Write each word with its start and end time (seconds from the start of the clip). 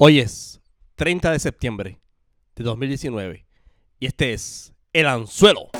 Hoy 0.00 0.20
es 0.20 0.60
30 0.94 1.32
de 1.32 1.40
septiembre 1.40 2.00
de 2.54 2.62
2019 2.62 3.44
y 3.98 4.06
este 4.06 4.32
es 4.32 4.72
El 4.92 5.08
Anzuelo. 5.08 5.70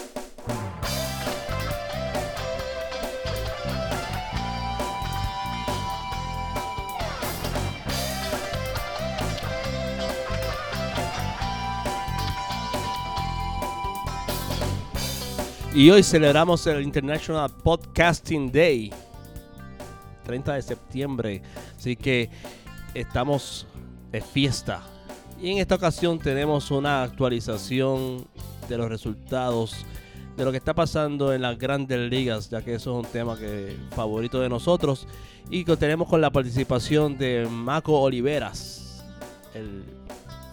Y 15.73 15.91
hoy 15.91 16.03
celebramos 16.03 16.67
el 16.67 16.83
International 16.83 17.49
Podcasting 17.63 18.51
Day, 18.51 18.93
30 20.25 20.55
de 20.55 20.63
septiembre. 20.63 21.43
Así 21.77 21.95
que 21.95 22.29
estamos 22.95 23.69
de 24.11 24.21
fiesta. 24.21 24.83
Y 25.41 25.53
en 25.53 25.59
esta 25.59 25.77
ocasión 25.77 26.19
tenemos 26.19 26.71
una 26.71 27.03
actualización 27.03 28.27
de 28.69 28.79
los 28.79 28.89
resultados 28.89 29.87
de 30.37 30.45
lo 30.45 30.53
que 30.53 30.59
está 30.59 30.73
pasando 30.73 31.33
en 31.35 31.43
las 31.43 31.59
grandes 31.59 31.99
ligas, 31.99 32.49
ya 32.49 32.63
que 32.63 32.75
eso 32.75 32.93
es 32.93 33.07
un 33.07 33.13
tema 33.13 33.37
que 33.37 33.77
favorito 33.91 34.41
de 34.41 34.49
nosotros. 34.49 35.07
Y 35.51 35.65
que 35.65 35.77
tenemos 35.77 36.09
con 36.09 36.21
la 36.21 36.31
participación 36.31 37.19
de 37.19 37.49
Maco 37.51 38.01
Oliveras, 38.01 39.05
el 39.55 39.83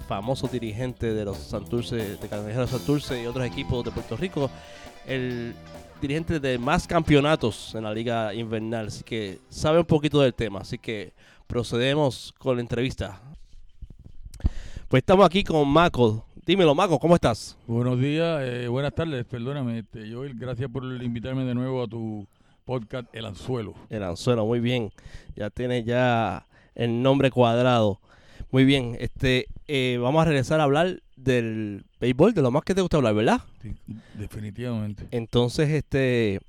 famoso 0.07 0.47
dirigente 0.47 1.13
de 1.13 1.25
los 1.25 1.37
Santurce, 1.37 2.17
de 2.17 2.27
Cangrejeros 2.27 2.69
Santurce 2.71 3.21
y 3.21 3.27
otros 3.27 3.45
equipos 3.45 3.83
de 3.85 3.91
Puerto 3.91 4.17
Rico, 4.17 4.49
el 5.05 5.53
dirigente 6.01 6.39
de 6.39 6.57
más 6.57 6.87
campeonatos 6.87 7.75
en 7.75 7.83
la 7.83 7.93
liga 7.93 8.33
invernal, 8.33 8.87
así 8.87 9.03
que 9.03 9.39
sabe 9.49 9.79
un 9.79 9.85
poquito 9.85 10.21
del 10.21 10.33
tema, 10.33 10.61
así 10.61 10.77
que 10.77 11.13
procedemos 11.47 12.33
con 12.37 12.55
la 12.55 12.61
entrevista. 12.61 13.21
Pues 14.87 15.01
estamos 15.01 15.25
aquí 15.25 15.43
con 15.43 15.67
Maco. 15.67 16.27
Dímelo, 16.45 16.75
Maco, 16.75 16.99
¿cómo 16.99 17.15
estás? 17.15 17.57
Buenos 17.65 17.99
días, 17.99 18.39
eh, 18.43 18.67
buenas 18.67 18.93
tardes, 18.93 19.25
perdóname, 19.25 19.79
este, 19.79 20.13
Joel, 20.13 20.35
gracias 20.35 20.69
por 20.69 20.83
invitarme 21.01 21.43
de 21.43 21.55
nuevo 21.55 21.81
a 21.81 21.87
tu 21.87 22.27
podcast 22.65 23.07
El 23.11 23.25
Anzuelo. 23.25 23.73
El 23.89 24.03
Anzuelo, 24.03 24.45
muy 24.45 24.59
bien. 24.59 24.91
Ya 25.35 25.49
tiene 25.49 25.83
ya 25.83 26.45
el 26.75 27.01
nombre 27.01 27.31
cuadrado. 27.31 27.99
Muy 28.51 28.63
bien, 28.63 28.95
este, 28.99 29.47
eh, 29.67 29.97
vamos 29.99 30.21
a 30.21 30.25
regresar 30.25 30.59
a 30.59 30.65
hablar 30.65 31.01
del 31.15 31.83
béisbol, 31.99 32.35
de 32.35 32.43
lo 32.43 32.51
más 32.51 32.61
que 32.61 32.75
te 32.75 32.81
gusta 32.81 32.97
hablar, 32.97 33.15
¿verdad? 33.15 33.41
Sí, 33.63 33.75
definitivamente. 34.13 35.07
Entonces, 35.09 35.71
este, 35.71 36.41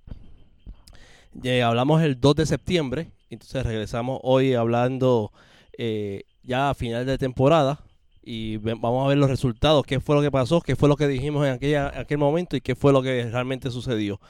ya 1.33 1.67
hablamos 1.67 2.03
el 2.03 2.21
2 2.21 2.37
de 2.37 2.45
septiembre, 2.45 3.13
entonces 3.31 3.65
regresamos 3.65 4.21
hoy 4.23 4.53
hablando 4.53 5.33
eh, 5.79 6.25
ya 6.43 6.69
a 6.69 6.75
final 6.75 7.07
de 7.07 7.17
temporada 7.17 7.86
y 8.29 8.57
vamos 8.57 9.07
a 9.07 9.09
ver 9.09 9.19
los 9.19 9.31
resultados, 9.31 9.87
qué 9.87 10.01
fue 10.01 10.17
lo 10.17 10.21
que 10.21 10.33
pasó, 10.33 10.61
qué 10.61 10.75
fue 10.75 10.89
lo 10.89 10.97
que 10.97 11.07
dijimos 11.07 11.47
en 11.47 11.53
aquella, 11.53 11.99
aquel 11.99 12.19
momento 12.19 12.57
y 12.57 12.61
qué 12.61 12.75
fue 12.75 12.93
lo 12.93 13.01
que 13.01 13.31
realmente 13.31 13.71
sucedió. 13.71 14.21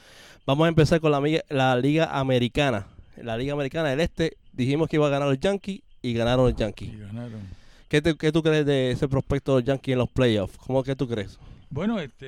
Vamos 0.45 0.65
a 0.65 0.69
empezar 0.69 1.01
con 1.01 1.11
la, 1.11 1.75
Liga 1.75 2.05
Americana. 2.17 2.85
La 3.17 3.35
Liga 3.35 3.53
Americana 3.53 3.89
del 3.89 3.99
Este 3.99 4.37
dijimos 4.53 4.87
que 4.87 4.97
iba 4.97 5.07
a 5.07 5.09
ganar 5.09 5.27
los 5.27 5.39
Yankees 5.39 5.81
y 6.03 6.13
ganaron 6.13 6.45
los 6.45 6.55
Yankees. 6.55 6.93
Y 6.93 6.97
ganaron. 6.97 7.41
¿Qué, 7.89 8.01
te- 8.03 8.15
qué 8.15 8.31
tú 8.31 8.43
crees 8.43 8.67
de 8.67 8.91
ese 8.91 9.07
prospecto 9.07 9.55
de 9.55 9.61
los 9.61 9.67
Yankees 9.67 9.93
en 9.93 9.99
los 9.99 10.09
playoffs? 10.09 10.57
¿Cómo 10.59 10.83
que 10.83 10.95
tú 10.95 11.07
crees? 11.07 11.39
Bueno, 11.71 11.99
este, 11.99 12.27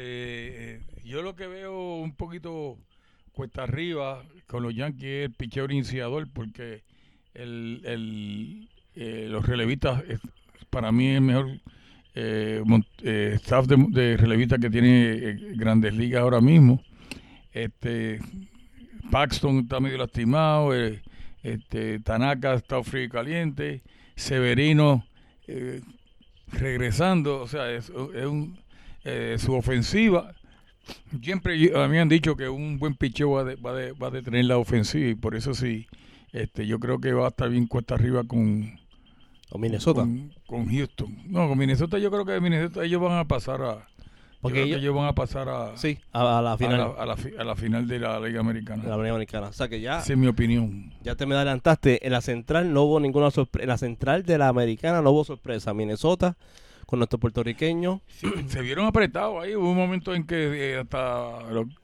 eh, 0.74 0.82
yo 1.06 1.22
lo 1.22 1.36
que 1.36 1.46
veo 1.46 1.98
un 1.98 2.16
poquito 2.16 2.78
cuesta 3.32 3.64
arriba 3.64 4.24
con 4.48 4.64
los 4.64 4.74
Yankees 4.76 5.04
es 5.04 5.26
el 5.28 5.34
picheo 5.34 5.66
iniciador, 5.66 6.28
porque 6.34 6.82
el, 7.36 7.82
el, 7.86 8.70
eh, 8.96 9.28
los 9.30 9.46
relevistas, 9.46 10.04
para 10.70 10.92
mí 10.92 11.08
el 11.08 11.22
mejor 11.22 11.50
eh, 12.16 12.64
eh, 13.04 13.32
staff 13.36 13.68
de, 13.68 13.78
de 13.90 14.18
relevistas 14.18 14.60
que 14.60 14.70
tiene 14.70 15.12
eh, 15.12 15.38
Grandes 15.56 15.94
Ligas 15.94 16.22
ahora 16.22 16.42
mismo. 16.42 16.82
Este, 17.52 18.20
Paxton 19.12 19.60
está 19.60 19.80
medio 19.80 19.98
lastimado, 19.98 20.76
eh, 20.76 21.02
este, 21.44 22.00
Tanaka 22.00 22.54
está 22.54 22.84
frío 22.84 23.04
y 23.06 23.10
caliente, 23.10 23.82
Severino 24.16 25.06
eh, 25.48 25.82
regresando, 26.52 27.42
o 27.42 27.48
sea, 27.48 27.72
es, 27.72 27.92
es 28.16 28.26
un, 28.26 28.58
su 29.38 29.54
ofensiva. 29.54 30.34
Siempre 31.22 31.72
a 31.76 31.88
mí 31.88 31.98
han 31.98 32.10
dicho 32.10 32.36
que 32.36 32.50
un 32.50 32.80
buen 32.80 32.96
picheo 32.96 33.32
va, 33.32 33.44
va, 33.44 33.74
va 33.94 34.08
a 34.08 34.12
detener 34.12 34.46
la 34.46 34.58
ofensiva 34.58 35.08
y 35.08 35.16
por 35.16 35.36
eso 35.36 35.54
sí, 35.54 35.88
este, 36.32 36.68
yo 36.68 36.80
creo 36.80 37.00
que 37.00 37.14
va 37.14 37.26
a 37.26 37.30
estar 37.30 37.50
bien 37.50 37.68
cuesta 37.68 37.96
arriba 37.96 38.24
con, 38.24 38.80
¿O 39.52 39.58
Minnesota? 39.58 40.02
con, 40.02 40.32
con 40.46 40.68
Houston. 40.70 41.18
No, 41.28 41.48
con 41.48 41.58
Minnesota 41.58 41.98
yo 41.98 42.12
creo 42.12 42.26
que 42.26 42.40
Minnesota 42.40 42.84
ellos 42.84 43.02
van 43.02 43.18
a 43.18 43.26
pasar 43.28 43.62
a... 43.62 43.88
Porque 44.42 44.64
ellos- 44.64 44.96
van 44.96 45.08
a 45.08 45.14
pasar 45.14 45.50
a, 45.50 45.76
Sí, 45.76 46.00
a, 46.14 46.40
a 46.40 46.42
la 46.42 46.54
a, 46.54 46.58
final 46.58 46.78
la, 46.78 46.86
a 47.04 47.06
la 47.06 47.18
fi- 47.18 47.34
a 47.38 47.44
la 47.44 47.56
final 47.58 47.88
de 47.88 48.00
la 48.00 48.20
Liga 48.22 48.40
Americana. 48.40 48.84
de 48.84 48.90
la 48.90 48.96
Liga 48.98 49.10
Americana. 49.10 49.48
O 49.48 49.54
sea 49.54 49.68
que 49.68 49.82
ya... 49.82 50.00
Esa 50.00 50.14
es 50.14 50.18
mi 50.20 50.28
opinión. 50.28 50.94
Ya 51.04 51.16
te 51.16 51.26
me 51.26 51.36
adelantaste. 51.36 52.06
En 52.06 52.14
la 52.14 52.22
central 52.22 52.72
no 52.74 52.84
hubo 52.84 53.00
ninguna 53.02 53.32
sorpresa. 53.32 53.64
En 53.64 53.70
la 53.70 53.78
central 53.78 54.24
de 54.24 54.38
la 54.38 54.48
americana 54.48 55.02
no 55.02 55.10
hubo 55.12 55.26
sorpresa. 55.26 55.74
Minnesota 55.74 56.38
con 56.86 57.00
nuestro 57.00 57.20
puertorriqueño. 57.20 58.02
Sí, 58.08 58.28
se 58.48 58.62
vieron 58.62 58.86
apretados 58.86 59.44
ahí. 59.44 59.56
Hubo 59.56 59.72
un 59.72 59.78
momento 59.78 60.16
en 60.16 60.26
que 60.26 60.72
eh, 60.74 60.78
hasta 60.80 61.40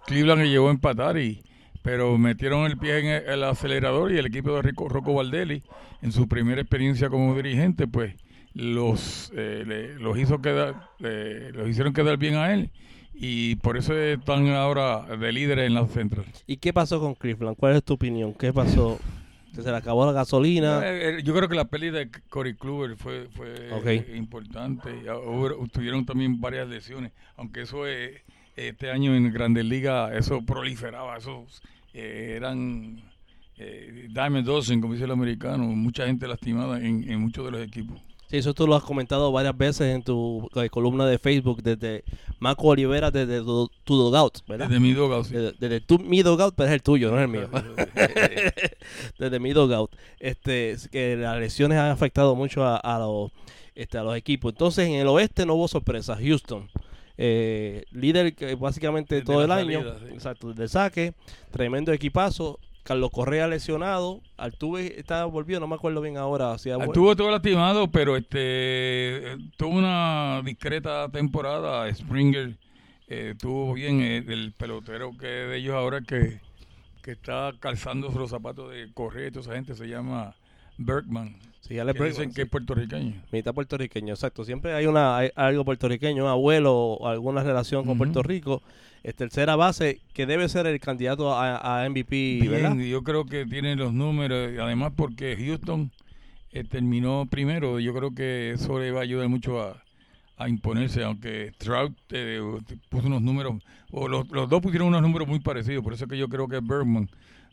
Cleveland 0.08 0.44
llegó 0.46 0.70
a 0.70 0.72
empatar, 0.72 1.18
y 1.18 1.44
pero 1.86 2.18
metieron 2.18 2.66
el 2.66 2.78
pie 2.80 2.98
en 2.98 3.06
el, 3.06 3.24
el 3.30 3.44
acelerador 3.44 4.12
y 4.12 4.18
el 4.18 4.26
equipo 4.26 4.56
de 4.56 4.64
Rico, 4.64 4.90
Rocco 4.90 5.14
Valdelli, 5.14 5.62
en 6.02 6.12
su 6.12 6.28
primera 6.28 6.60
experiencia 6.60 7.10
como 7.10 7.36
dirigente, 7.36 7.88
pues 7.88 8.16
los, 8.56 9.32
eh, 9.36 9.64
le- 9.68 10.00
los 10.00 10.18
hizo 10.18 10.42
quedar, 10.42 10.90
le- 10.98 11.52
los 11.52 11.70
hicieron 11.70 11.94
quedar 11.94 12.18
bien 12.18 12.36
a 12.36 12.54
él 12.56 12.72
y 13.14 13.56
por 13.58 13.78
eso 13.78 13.96
están 13.96 14.48
ahora 14.50 15.04
de 15.16 15.32
líderes 15.32 15.68
en 15.68 15.76
la 15.76 15.86
central. 15.88 16.26
¿Y 16.48 16.58
qué 16.58 16.74
pasó 16.74 17.00
con 17.00 17.14
Cleveland? 17.14 17.56
¿Cuál 17.56 17.76
es 17.76 17.84
tu 17.84 17.94
opinión? 17.94 18.34
¿Qué 18.34 18.52
pasó? 18.52 19.00
¿Que 19.54 19.62
¿Se 19.62 19.70
le 19.72 19.78
acabó 19.78 20.06
la 20.08 20.12
gasolina? 20.12 20.82
Eh, 20.84 21.20
eh, 21.20 21.24
Yo 21.24 21.34
creo 21.36 21.48
que 21.48 21.56
la 21.56 21.66
pérdida 21.66 22.00
de 22.00 22.10
Cory 22.30 22.56
Kluber 22.56 22.98
fue, 22.98 23.28
fue 23.30 23.72
Ok. 23.74 23.86
eh, 23.86 24.14
importante. 24.18 24.90
Hubo- 25.12 25.68
tuvieron 25.72 26.04
también 26.06 26.42
varias 26.42 26.68
lesiones, 26.68 27.12
aunque 27.38 27.62
eso 27.62 27.88
eh, 27.88 28.24
este 28.58 28.90
año 28.90 29.16
en 29.16 29.32
Grandes 29.32 29.66
Ligas 29.66 30.12
eso 30.14 30.42
proliferaba, 30.46 31.18
esos 31.18 31.62
eh, 31.96 32.34
eran 32.36 33.02
eh, 33.58 34.08
dime 34.10 34.44
dozen, 34.44 34.82
como 34.82 34.94
dice 34.94 35.06
el 35.06 35.12
americano, 35.12 35.64
mucha 35.64 36.06
gente 36.06 36.28
lastimada 36.28 36.78
en, 36.80 37.10
en 37.10 37.22
muchos 37.22 37.46
de 37.46 37.52
los 37.52 37.62
equipos. 37.62 38.00
Sí, 38.28 38.38
eso 38.38 38.54
tú 38.54 38.68
lo 38.68 38.76
has 38.76 38.84
comentado 38.84 39.32
varias 39.32 39.56
veces 39.56 39.96
en 39.96 40.04
tu 40.04 40.50
eh, 40.56 40.70
columna 40.70 41.06
de 41.06 41.20
Facebook 41.20 41.62
desde 41.62 42.04
Marco 42.40 42.68
Olivera, 42.68 43.12
desde 43.12 43.40
tu, 43.40 43.70
tu 43.84 43.96
Dugout, 43.96 44.40
¿verdad? 44.48 44.68
Desde 44.68 44.80
mi 44.80 44.94
dugout, 44.94 45.26
sí. 45.26 45.36
Desde, 45.36 45.54
desde 45.60 45.80
tu, 45.82 46.00
mi 46.00 46.24
Dugout, 46.24 46.54
pero 46.56 46.68
es 46.68 46.74
el 46.74 46.82
tuyo, 46.82 47.12
no 47.12 47.18
es 47.18 47.24
el 47.24 47.28
mío. 47.30 47.50
desde 49.20 49.40
mi 49.40 49.54
Dugout. 49.54 49.92
Este, 50.20 50.72
es 50.72 50.88
que 50.90 51.16
las 51.16 51.40
lesiones 51.40 51.78
han 51.78 51.92
afectado 51.92 52.36
mucho 52.36 52.64
a, 52.66 52.78
a 52.78 52.98
los, 52.98 53.32
este, 53.76 54.00
a 54.00 54.04
los 54.04 54.18
equipos. 54.18 54.54
Entonces, 54.54 54.88
en 54.88 54.96
el 54.96 55.08
oeste 55.08 55.46
no 55.46 55.54
hubo 55.54 55.68
sorpresas. 55.68 56.20
Houston, 56.20 56.68
eh, 57.18 57.84
líder 57.92 58.36
que 58.36 58.56
básicamente 58.56 59.16
Desde 59.16 59.26
todo 59.26 59.44
el 59.44 59.52
año. 59.52 59.80
salida, 59.84 60.00
sí. 60.00 60.14
Exacto, 60.14 60.54
de 60.54 60.68
saque, 60.68 61.14
tremendo 61.52 61.92
equipazo. 61.94 62.60
Carlos 62.84 63.10
Correa 63.10 63.48
lesionado. 63.48 64.22
Altuve 64.38 65.00
está 65.00 65.26
volvido, 65.26 65.60
no 65.60 65.66
me 65.68 65.74
acuerdo 65.74 66.02
bien 66.02 66.18
ahora. 66.18 66.54
Vuel- 66.54 66.84
Estuvo 66.86 67.16
todo 67.16 67.32
lastimado, 67.32 67.90
pero 67.90 68.16
este 68.16 68.38
eh, 69.34 69.38
tuvo 69.58 69.78
una 69.80 70.42
discreta 70.46 71.10
temporada. 71.10 71.92
Springer 71.92 72.56
eh, 73.08 73.32
estuvo 73.32 73.74
bien. 73.74 74.02
eh, 74.02 74.18
el 74.28 74.54
pelotero 74.56 75.18
que 75.18 75.26
de 75.26 75.58
ellos 75.58 75.74
ahora 75.74 76.02
que, 76.02 76.40
que 77.02 77.14
está 77.14 77.54
calzando 77.60 78.10
los 78.10 78.30
zapatos 78.30 78.72
de 78.72 78.92
Correa 78.94 79.30
y 79.30 79.32
toda 79.32 79.42
esa 79.42 79.54
gente 79.56 79.74
se 79.74 79.88
llama 79.88 80.36
Bergman. 80.78 81.36
Sí, 81.68 81.76
Que 81.76 82.04
dicen 82.04 82.30
que 82.30 82.36
sí. 82.36 82.42
es 82.44 82.50
puertorriqueño. 82.50 83.14
Mitad 83.32 83.54
puertorriqueño, 83.54 84.14
exacto. 84.14 84.46
Siempre 84.46 84.74
hay 84.74 84.86
una 84.86 85.18
hay 85.18 85.32
algo 85.36 85.66
puertorriqueño, 85.66 86.24
un 86.24 86.30
abuelo 86.30 86.76
o 86.76 87.08
alguna 87.08 87.42
relación 87.42 87.86
con. 87.86 87.98
Puerto 87.98 88.22
Rico. 88.22 88.62
Es 89.02 89.16
tercera 89.16 89.56
base 89.56 90.00
que 90.14 90.26
debe 90.28 90.48
ser 90.48 90.68
el 90.68 90.80
candidato 90.80 91.34
a, 91.34 91.84
a 91.84 91.90
MVP, 91.90 92.40
yo 92.90 93.04
creo 93.04 93.26
que 93.26 93.46
tiene 93.46 93.76
los 93.76 93.94
números, 93.94 94.52
además 94.60 94.94
porque 94.96 95.38
Houston 95.38 95.92
eh, 96.52 96.64
terminó 96.64 97.28
primero, 97.30 97.80
yo 97.80 97.94
creo 97.94 98.16
que 98.16 98.52
eso 98.52 98.80
le 98.80 98.90
va 98.90 99.02
a 99.02 99.04
ayudar 99.04 99.30
mucho 99.30 99.62
a, 99.62 99.84
a 100.38 100.50
imponerse, 100.50 101.04
aunque 101.04 101.52
Trout 101.60 101.96
eh, 102.10 102.42
puso 102.90 103.06
unos 103.06 103.22
números, 103.22 103.62
o 103.92 104.08
los, 104.08 104.28
los 104.32 104.50
dos 104.50 104.60
pusieron 104.60 104.88
unos 104.88 105.04
números 105.04 105.28
muy 105.28 105.40
parecidos, 105.40 105.84
por 105.84 105.94
eso 105.94 106.06
es 106.06 106.10
que 106.10 106.18
yo 106.18 106.28
creo 106.28 106.48
que 106.48 106.60
Bergman, 106.60 107.08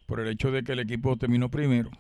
por 0.07 0.21
el 0.21 0.29
hecho 0.29 0.51
de 0.51 0.63
que 0.63 0.73
el 0.73 0.79
equipo 0.79 1.19
terminó 1.19 1.51
primero 1.51 1.91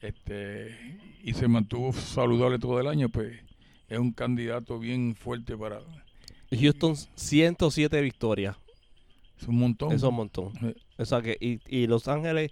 Este 0.00 0.76
y 1.22 1.34
se 1.34 1.46
mantuvo 1.48 1.92
saludable 1.92 2.58
todo 2.58 2.80
el 2.80 2.86
año, 2.88 3.08
pues 3.08 3.38
es 3.88 3.98
un 3.98 4.12
candidato 4.12 4.78
bien 4.78 5.14
fuerte 5.14 5.56
para... 5.56 5.80
Houston 6.50 6.96
107 7.14 8.00
victorias. 8.00 8.56
Es 9.40 9.46
un 9.48 9.56
montón. 9.58 9.92
Es 9.92 10.02
un 10.02 10.14
montón. 10.14 10.52
O 10.98 11.04
sea 11.04 11.22
que, 11.22 11.36
y, 11.40 11.60
y 11.68 11.86
Los 11.86 12.08
Ángeles 12.08 12.50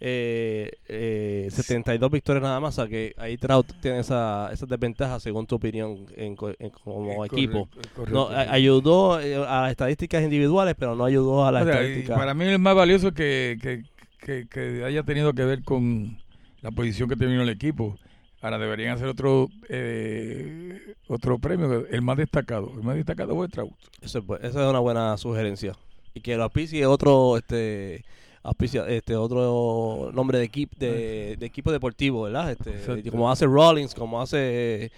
eh, 0.00 0.70
eh, 0.88 1.48
72 1.50 2.10
victorias 2.10 2.42
nada 2.42 2.60
más, 2.60 2.78
o 2.78 2.82
sea 2.82 2.88
que 2.88 3.14
ahí 3.18 3.36
Trout 3.36 3.66
tiene 3.80 3.98
esa, 4.00 4.48
esa 4.52 4.66
desventaja 4.66 5.18
según 5.18 5.46
tu 5.46 5.56
opinión 5.56 6.06
en, 6.16 6.36
en- 6.58 6.70
como 6.70 7.24
Es 7.24 7.32
equipo. 7.32 7.66
correcto, 7.66 7.80
es 7.80 7.88
correcto, 7.88 8.14
No, 8.14 8.28
a- 8.28 8.52
ayudó 8.52 9.20
eh, 9.20 9.34
a 9.36 9.62
las 9.62 9.70
estadísticas 9.72 10.22
individuales, 10.22 10.76
pero 10.78 10.94
no 10.94 11.04
ayudó 11.04 11.44
a 11.46 11.50
las 11.52 11.62
O 11.62 11.66
sea, 11.66 11.74
y 11.74 11.84
estadísticas. 11.86 12.16
para 12.18 12.34
mí 12.34 12.44
es 12.44 12.60
más 12.60 12.76
valioso 12.76 13.12
que, 13.12 13.58
que, 13.60 13.82
que- 14.20 14.46
que 14.48 14.84
haya 14.84 15.02
tenido 15.02 15.32
que 15.32 15.44
ver 15.44 15.62
con 15.64 16.16
la 16.62 16.70
posición 16.70 17.08
que 17.08 17.16
terminó 17.16 17.42
el 17.42 17.48
equipo. 17.48 17.96
Ahora 18.40 18.58
deberían 18.58 18.94
hacer 18.94 19.08
otro 19.08 19.48
eh, 19.68 20.94
otro 21.08 21.38
premio, 21.38 21.86
el 21.86 22.02
más 22.02 22.16
destacado. 22.16 22.70
El 22.76 22.82
más 22.84 22.96
destacado 22.96 23.34
fue 23.34 23.48
Trout. 23.48 23.72
Eso 24.00 24.24
esa 24.40 24.62
es 24.62 24.70
una 24.70 24.78
buena 24.78 25.16
sugerencia. 25.16 25.74
Y 26.14 26.20
que 26.20 26.36
lo 26.36 26.44
auspicie 26.44 26.86
otro, 26.86 27.36
este, 27.36 28.04
auspicia, 28.42 28.86
este, 28.88 29.16
otro 29.16 30.10
nombre 30.14 30.38
de 30.38 30.44
equipo, 30.44 30.74
de, 30.78 31.36
de 31.38 31.46
equipo 31.46 31.72
deportivo, 31.72 32.22
¿verdad? 32.22 32.52
Este, 32.52 32.70
Exacto. 32.70 33.10
como 33.10 33.30
hace 33.30 33.46
Rollins, 33.46 33.94
como 33.94 34.20
hace 34.20 34.90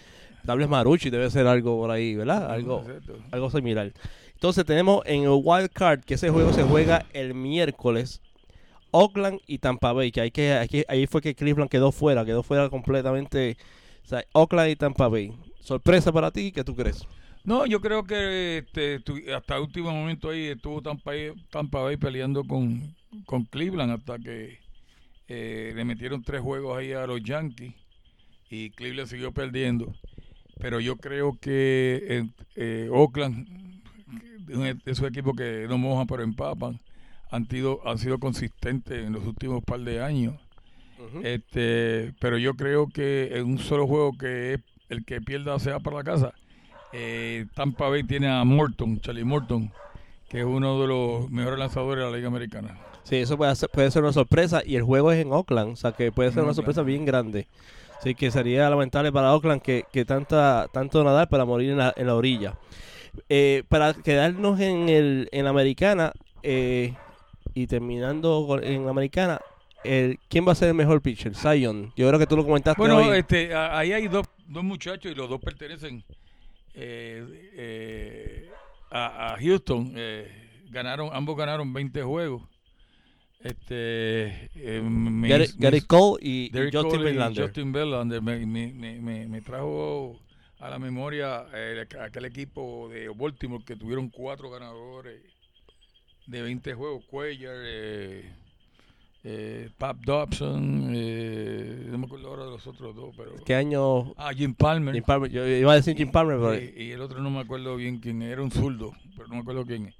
Tables 0.44 0.68
Marucci, 0.68 1.10
debe 1.10 1.30
ser 1.30 1.46
algo 1.46 1.78
por 1.78 1.90
ahí, 1.90 2.14
¿verdad? 2.14 2.50
Algo, 2.50 2.80
Exacto. 2.86 3.16
algo 3.30 3.50
similar. 3.50 3.92
Entonces 4.34 4.64
tenemos 4.64 5.02
en 5.06 5.24
el 5.24 5.40
Wild 5.42 5.70
Card 5.70 6.00
que 6.00 6.14
ese 6.14 6.30
juego 6.30 6.52
se 6.52 6.62
juega 6.62 7.04
el 7.12 7.34
miércoles. 7.34 8.20
Oakland 8.90 9.40
y 9.46 9.58
Tampa 9.58 9.92
Bay, 9.92 10.10
que, 10.12 10.20
hay 10.20 10.30
que, 10.30 10.84
ahí 10.88 11.06
fue 11.06 11.20
que 11.20 11.34
Cleveland 11.34 11.70
quedó 11.70 11.92
fuera, 11.92 12.24
quedó 12.24 12.42
fuera 12.42 12.68
completamente. 12.68 13.56
O 14.04 14.08
sea, 14.08 14.24
Oakland 14.32 14.70
y 14.70 14.76
Tampa 14.76 15.08
Bay. 15.08 15.32
Sorpresa 15.60 16.12
para 16.12 16.30
ti, 16.30 16.52
¿qué 16.52 16.64
tú 16.64 16.74
crees? 16.74 17.06
No, 17.44 17.64
yo 17.66 17.80
creo 17.80 18.04
que 18.04 18.58
este, 18.58 19.02
hasta 19.34 19.56
el 19.56 19.62
último 19.62 19.92
momento 19.92 20.30
ahí 20.30 20.46
estuvo 20.46 20.82
Tampa, 20.82 21.12
Tampa 21.50 21.80
Bay 21.80 21.96
peleando 21.96 22.44
con, 22.44 22.94
con 23.24 23.44
Cleveland 23.44 23.92
hasta 23.92 24.18
que 24.18 24.58
eh, 25.28 25.72
le 25.74 25.84
metieron 25.84 26.22
tres 26.22 26.40
juegos 26.40 26.76
ahí 26.76 26.92
a 26.92 27.06
los 27.06 27.22
Yankees 27.22 27.72
y 28.50 28.70
Cleveland 28.70 29.08
siguió 29.08 29.32
perdiendo. 29.32 29.94
Pero 30.58 30.80
yo 30.80 30.96
creo 30.96 31.38
que 31.40 32.02
eh, 32.08 32.28
eh, 32.56 32.88
Oakland, 32.92 33.48
de 34.46 34.76
esos 34.84 35.08
equipos 35.08 35.34
que 35.34 35.66
no 35.68 35.78
mojan 35.78 36.06
pero 36.06 36.22
empapan, 36.22 36.78
han 37.30 37.48
sido, 37.48 37.80
han 37.86 37.98
sido 37.98 38.18
consistentes 38.18 39.06
en 39.06 39.12
los 39.12 39.24
últimos 39.24 39.62
par 39.64 39.80
de 39.80 40.02
años. 40.02 40.34
Este, 41.22 42.12
pero 42.20 42.36
yo 42.38 42.54
creo 42.54 42.88
que 42.88 43.30
en 43.38 43.46
un 43.46 43.58
solo 43.58 43.86
juego 43.86 44.12
que 44.18 44.54
es 44.54 44.60
el 44.90 45.04
que 45.04 45.20
pierda 45.20 45.58
se 45.58 45.70
va 45.70 45.80
para 45.80 45.96
la 45.98 46.04
casa. 46.04 46.32
Eh, 46.92 47.46
Tampa 47.54 47.88
Bay 47.88 48.02
tiene 48.04 48.28
a 48.28 48.44
Morton, 48.44 49.00
Charlie 49.00 49.24
Morton, 49.24 49.72
que 50.28 50.40
es 50.40 50.44
uno 50.44 50.80
de 50.80 50.88
los 50.88 51.30
mejores 51.30 51.58
lanzadores 51.58 52.04
de 52.04 52.10
la 52.10 52.16
Liga 52.16 52.28
Americana. 52.28 52.76
Sí, 53.04 53.16
eso 53.16 53.36
puede 53.36 53.54
ser, 53.56 53.70
puede 53.70 53.90
ser 53.90 54.02
una 54.02 54.12
sorpresa 54.12 54.62
y 54.64 54.76
el 54.76 54.82
juego 54.82 55.10
es 55.10 55.18
en 55.24 55.32
Oakland, 55.32 55.72
o 55.72 55.76
sea 55.76 55.92
que 55.92 56.12
puede 56.12 56.30
ser 56.30 56.40
En 56.40 56.44
una 56.44 56.50
Oakland. 56.50 56.56
sorpresa 56.56 56.82
bien 56.82 57.04
grande. 57.06 57.46
Así 57.98 58.14
que 58.14 58.30
sería 58.30 58.68
lamentable 58.70 59.12
para 59.12 59.34
Oakland 59.34 59.62
que, 59.62 59.84
que 59.92 60.04
tanta, 60.04 60.68
tanto 60.72 61.02
nadar 61.04 61.28
para 61.28 61.44
morir 61.44 61.70
en 61.70 61.78
la, 61.78 61.92
en 61.96 62.06
la 62.06 62.14
orilla. 62.14 62.54
Eh, 63.28 63.62
para 63.68 63.94
quedarnos 63.94 64.60
en, 64.60 64.88
el, 64.88 65.28
en 65.32 65.44
la 65.44 65.50
americana 65.50 66.12
eh, 66.42 66.94
y 67.54 67.66
terminando 67.66 68.58
en 68.62 68.84
la 68.84 68.90
americana, 68.90 69.40
el, 69.84 70.18
¿quién 70.28 70.46
va 70.46 70.52
a 70.52 70.54
ser 70.54 70.68
el 70.68 70.74
mejor 70.74 71.00
pitcher? 71.02 71.34
Zion. 71.34 71.92
Yo 71.96 72.06
creo 72.08 72.18
que 72.18 72.26
tú 72.26 72.36
lo 72.36 72.44
comentaste 72.44 72.80
Bueno, 72.80 72.98
hoy. 72.98 73.18
este, 73.18 73.54
ahí 73.54 73.92
hay 73.92 74.08
dos, 74.08 74.26
dos 74.46 74.62
muchachos 74.64 75.10
y 75.10 75.14
los 75.14 75.28
dos 75.28 75.40
pertenecen 75.40 76.04
eh, 76.74 77.50
eh, 77.54 78.50
a, 78.90 79.32
a 79.34 79.38
Houston. 79.38 79.92
eh, 79.96 80.30
ganaron, 80.70 81.10
ambos 81.12 81.36
ganaron 81.36 81.72
20 81.72 82.02
juegos. 82.02 82.42
Este, 83.42 84.50
eh, 84.54 84.82
Gary, 85.58 85.80
Cole 85.80 86.18
y, 86.22 86.50
Derek 86.50 86.74
Justin 86.74 86.90
Cole 86.90 87.00
y 87.00 87.04
Verlander. 87.04 87.44
Justin 87.44 87.72
Verlander 87.72 88.20
me, 88.22 88.44
me- 88.44 88.72
me- 88.72 89.00
me- 89.00 89.26
me 89.28 89.40
trajo 89.40 90.20
a 90.58 90.68
la 90.68 90.78
memoria 90.78 91.46
eh, 91.54 91.86
aquel 92.02 92.26
equipo 92.26 92.90
de 92.90 93.08
Baltimore 93.08 93.64
que 93.64 93.76
tuvieron 93.76 94.10
cuatro 94.10 94.50
ganadores 94.50 95.22
de 96.30 96.42
20 96.42 96.74
juegos. 96.74 97.04
Cuellar, 97.06 97.56
eh, 97.64 98.30
eh, 99.24 99.68
Pap 99.76 99.98
Dobson, 99.98 100.92
eh, 100.94 101.86
no 101.90 101.98
me 101.98 102.06
acuerdo 102.06 102.28
ahora 102.28 102.44
de 102.44 102.50
los 102.52 102.66
otros 102.66 102.94
dos, 102.94 103.14
pero... 103.16 103.32
¿Qué 103.44 103.54
año? 103.54 104.14
Ah, 104.16 104.32
Jim 104.34 104.54
Palmer. 104.54 104.94
Jim 104.94 105.04
Palmer. 105.04 105.30
Yo 105.30 105.46
iba 105.46 105.72
a 105.72 105.76
decir 105.76 105.96
Jim 105.96 106.10
Palmer, 106.10 106.38
pero 106.38 106.54
Eh, 106.54 106.74
y 106.76 106.90
el 106.92 107.00
otro 107.00 107.20
no 107.20 107.30
me 107.30 107.40
acuerdo 107.40 107.76
bien 107.76 107.98
quién 107.98 108.22
era, 108.22 108.42
un 108.42 108.50
zurdo, 108.50 108.92
pero 109.16 109.28
no 109.28 109.34
me 109.34 109.40
acuerdo 109.40 109.66
quién 109.66 109.86
es. 109.86 109.94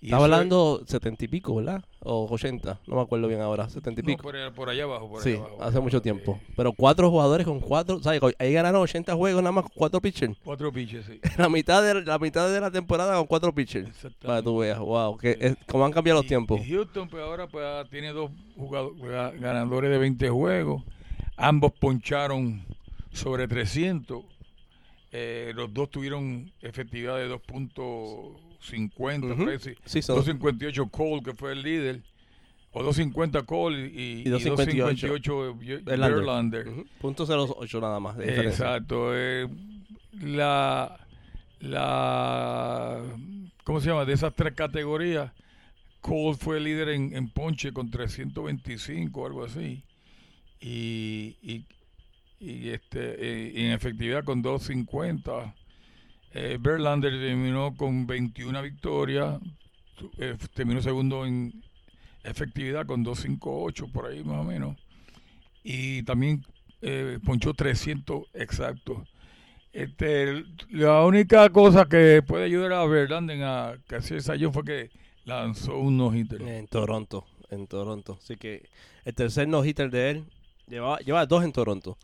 Y 0.00 0.06
estaba 0.06 0.24
hablando 0.24 0.82
setenta 0.86 1.24
y 1.24 1.28
pico, 1.28 1.54
¿verdad? 1.56 1.82
O 2.00 2.28
80, 2.30 2.80
no 2.86 2.96
me 2.96 3.00
acuerdo 3.02 3.28
bien 3.28 3.40
ahora, 3.40 3.68
setenta 3.70 4.00
y 4.00 4.04
no, 4.04 4.06
pico. 4.08 4.22
por, 4.22 4.52
por 4.54 4.68
allá 4.68 4.84
abajo, 4.84 5.08
por 5.08 5.22
Sí, 5.22 5.30
allá 5.30 5.38
abajo. 5.40 5.62
hace 5.62 5.80
mucho 5.80 6.02
tiempo. 6.02 6.38
Pero 6.54 6.72
cuatro 6.74 7.10
jugadores 7.10 7.46
con 7.46 7.60
cuatro, 7.60 8.00
¿sabes? 8.02 8.20
Ahí 8.38 8.52
ganaron 8.52 8.82
80 8.82 9.14
juegos 9.16 9.42
nada 9.42 9.52
más 9.52 9.64
con 9.64 9.72
cuatro 9.74 10.00
pitchers. 10.00 10.36
Cuatro 10.44 10.70
pitches, 10.70 11.06
sí. 11.06 11.18
La 11.38 11.48
mitad 11.48 11.82
de 11.82 12.04
la 12.04 12.18
mitad 12.18 12.48
de 12.52 12.60
la 12.60 12.70
temporada 12.70 13.16
con 13.16 13.26
cuatro 13.26 13.52
pitchers. 13.54 13.88
Para 14.22 14.38
que 14.38 14.44
tú 14.44 14.58
veas, 14.58 14.78
wow, 14.78 15.16
que 15.16 15.36
es, 15.40 15.56
cómo 15.66 15.86
han 15.86 15.92
cambiado 15.92 16.20
los 16.20 16.26
tiempos. 16.28 16.60
y 16.64 16.70
Houston, 16.72 17.08
pues 17.08 17.22
ahora 17.24 17.48
pues, 17.48 17.64
ah, 17.66 17.84
tiene 17.90 18.12
dos 18.12 18.30
jugadores, 18.54 18.98
ga- 19.02 19.38
ganadores 19.40 19.90
de 19.90 19.98
20 19.98 20.28
juegos. 20.28 20.82
Ambos 21.38 21.72
poncharon 21.72 22.62
sobre 23.12 23.48
300. 23.48 24.22
Eh, 25.12 25.52
los 25.54 25.72
dos 25.72 25.90
tuvieron 25.90 26.52
efectividad 26.60 27.16
de 27.16 27.28
2.50, 28.60 29.32
Ujú. 29.32 29.44
parece. 29.44 29.76
Sí, 29.84 30.02
son 30.02 30.18
2.58 30.24 30.90
Cole, 30.90 31.22
que 31.22 31.34
fue 31.34 31.52
el 31.52 31.62
líder. 31.62 32.02
O 32.72 32.82
2.50 32.82 33.44
Cole 33.46 33.86
y, 33.88 34.20
Y 34.20 34.24
2.58 34.24 35.08
2.58 35.08 35.60
Ye- 35.60 35.76
Verlander. 35.78 36.16
Verlander. 36.18 36.68
Ujú, 36.68 36.84
punto 37.00 37.24
08 37.24 37.80
nada 37.80 38.00
más. 38.00 38.16
de. 38.18 38.40
Exacto. 38.46 39.10
eh, 39.16 39.48
la, 40.20 40.98
la, 41.60 43.02
¿cómo 43.64 43.80
se 43.80 43.88
llama? 43.88 44.04
De 44.04 44.12
esas 44.12 44.34
tres 44.34 44.54
categorías, 44.54 45.32
Cole 46.00 46.36
fue 46.36 46.60
líder 46.60 46.90
en, 46.90 47.14
en 47.16 47.28
ponche 47.30 47.72
con 47.72 47.90
325 47.90 49.20
o 49.22 49.26
algo 49.26 49.44
así. 49.44 49.82
Y, 50.60 51.36
y, 51.42 51.64
y, 52.40 52.68
este, 52.68 53.16
eh, 53.18 53.52
y 53.54 53.64
en 53.66 53.72
efectividad 53.72 54.22
con 54.24 54.42
250. 54.42 55.54
Eh, 56.38 56.58
Verlander 56.60 57.18
terminó 57.18 57.74
con 57.74 58.06
21 58.06 58.60
victorias. 58.60 59.40
eh, 60.18 60.36
terminó 60.52 60.82
segundo 60.82 61.24
en 61.24 61.62
efectividad 62.24 62.84
con 62.84 63.02
258 63.02 63.88
por 63.90 64.04
ahí 64.04 64.22
más 64.22 64.40
o 64.40 64.44
menos. 64.44 64.76
Y 65.64 66.02
también 66.02 66.44
eh, 66.82 67.18
ponchó 67.24 67.54
300 67.54 68.24
exactos. 68.34 68.98
Este, 69.72 70.44
la 70.68 71.06
única 71.06 71.48
cosa 71.48 71.86
que 71.86 72.22
puede 72.26 72.44
ayudar 72.44 72.74
a 72.74 72.84
Verlander 72.84 73.42
a 73.42 73.78
que 73.88 73.96
hacer 73.96 74.18
esa 74.18 74.34
fue 74.52 74.64
que 74.64 74.90
lanzó 75.24 75.78
un 75.78 75.96
no-hitter. 75.96 76.42
En 76.42 76.66
Toronto, 76.66 77.24
en 77.48 77.66
Toronto. 77.66 78.18
Así 78.22 78.36
que 78.36 78.68
el 79.06 79.14
tercer 79.14 79.48
no-hitter 79.48 79.90
de 79.90 80.10
él 80.10 80.24
llevaba, 80.68 80.98
lleva 80.98 81.24
dos 81.24 81.44
en 81.44 81.52
Toronto. 81.52 81.96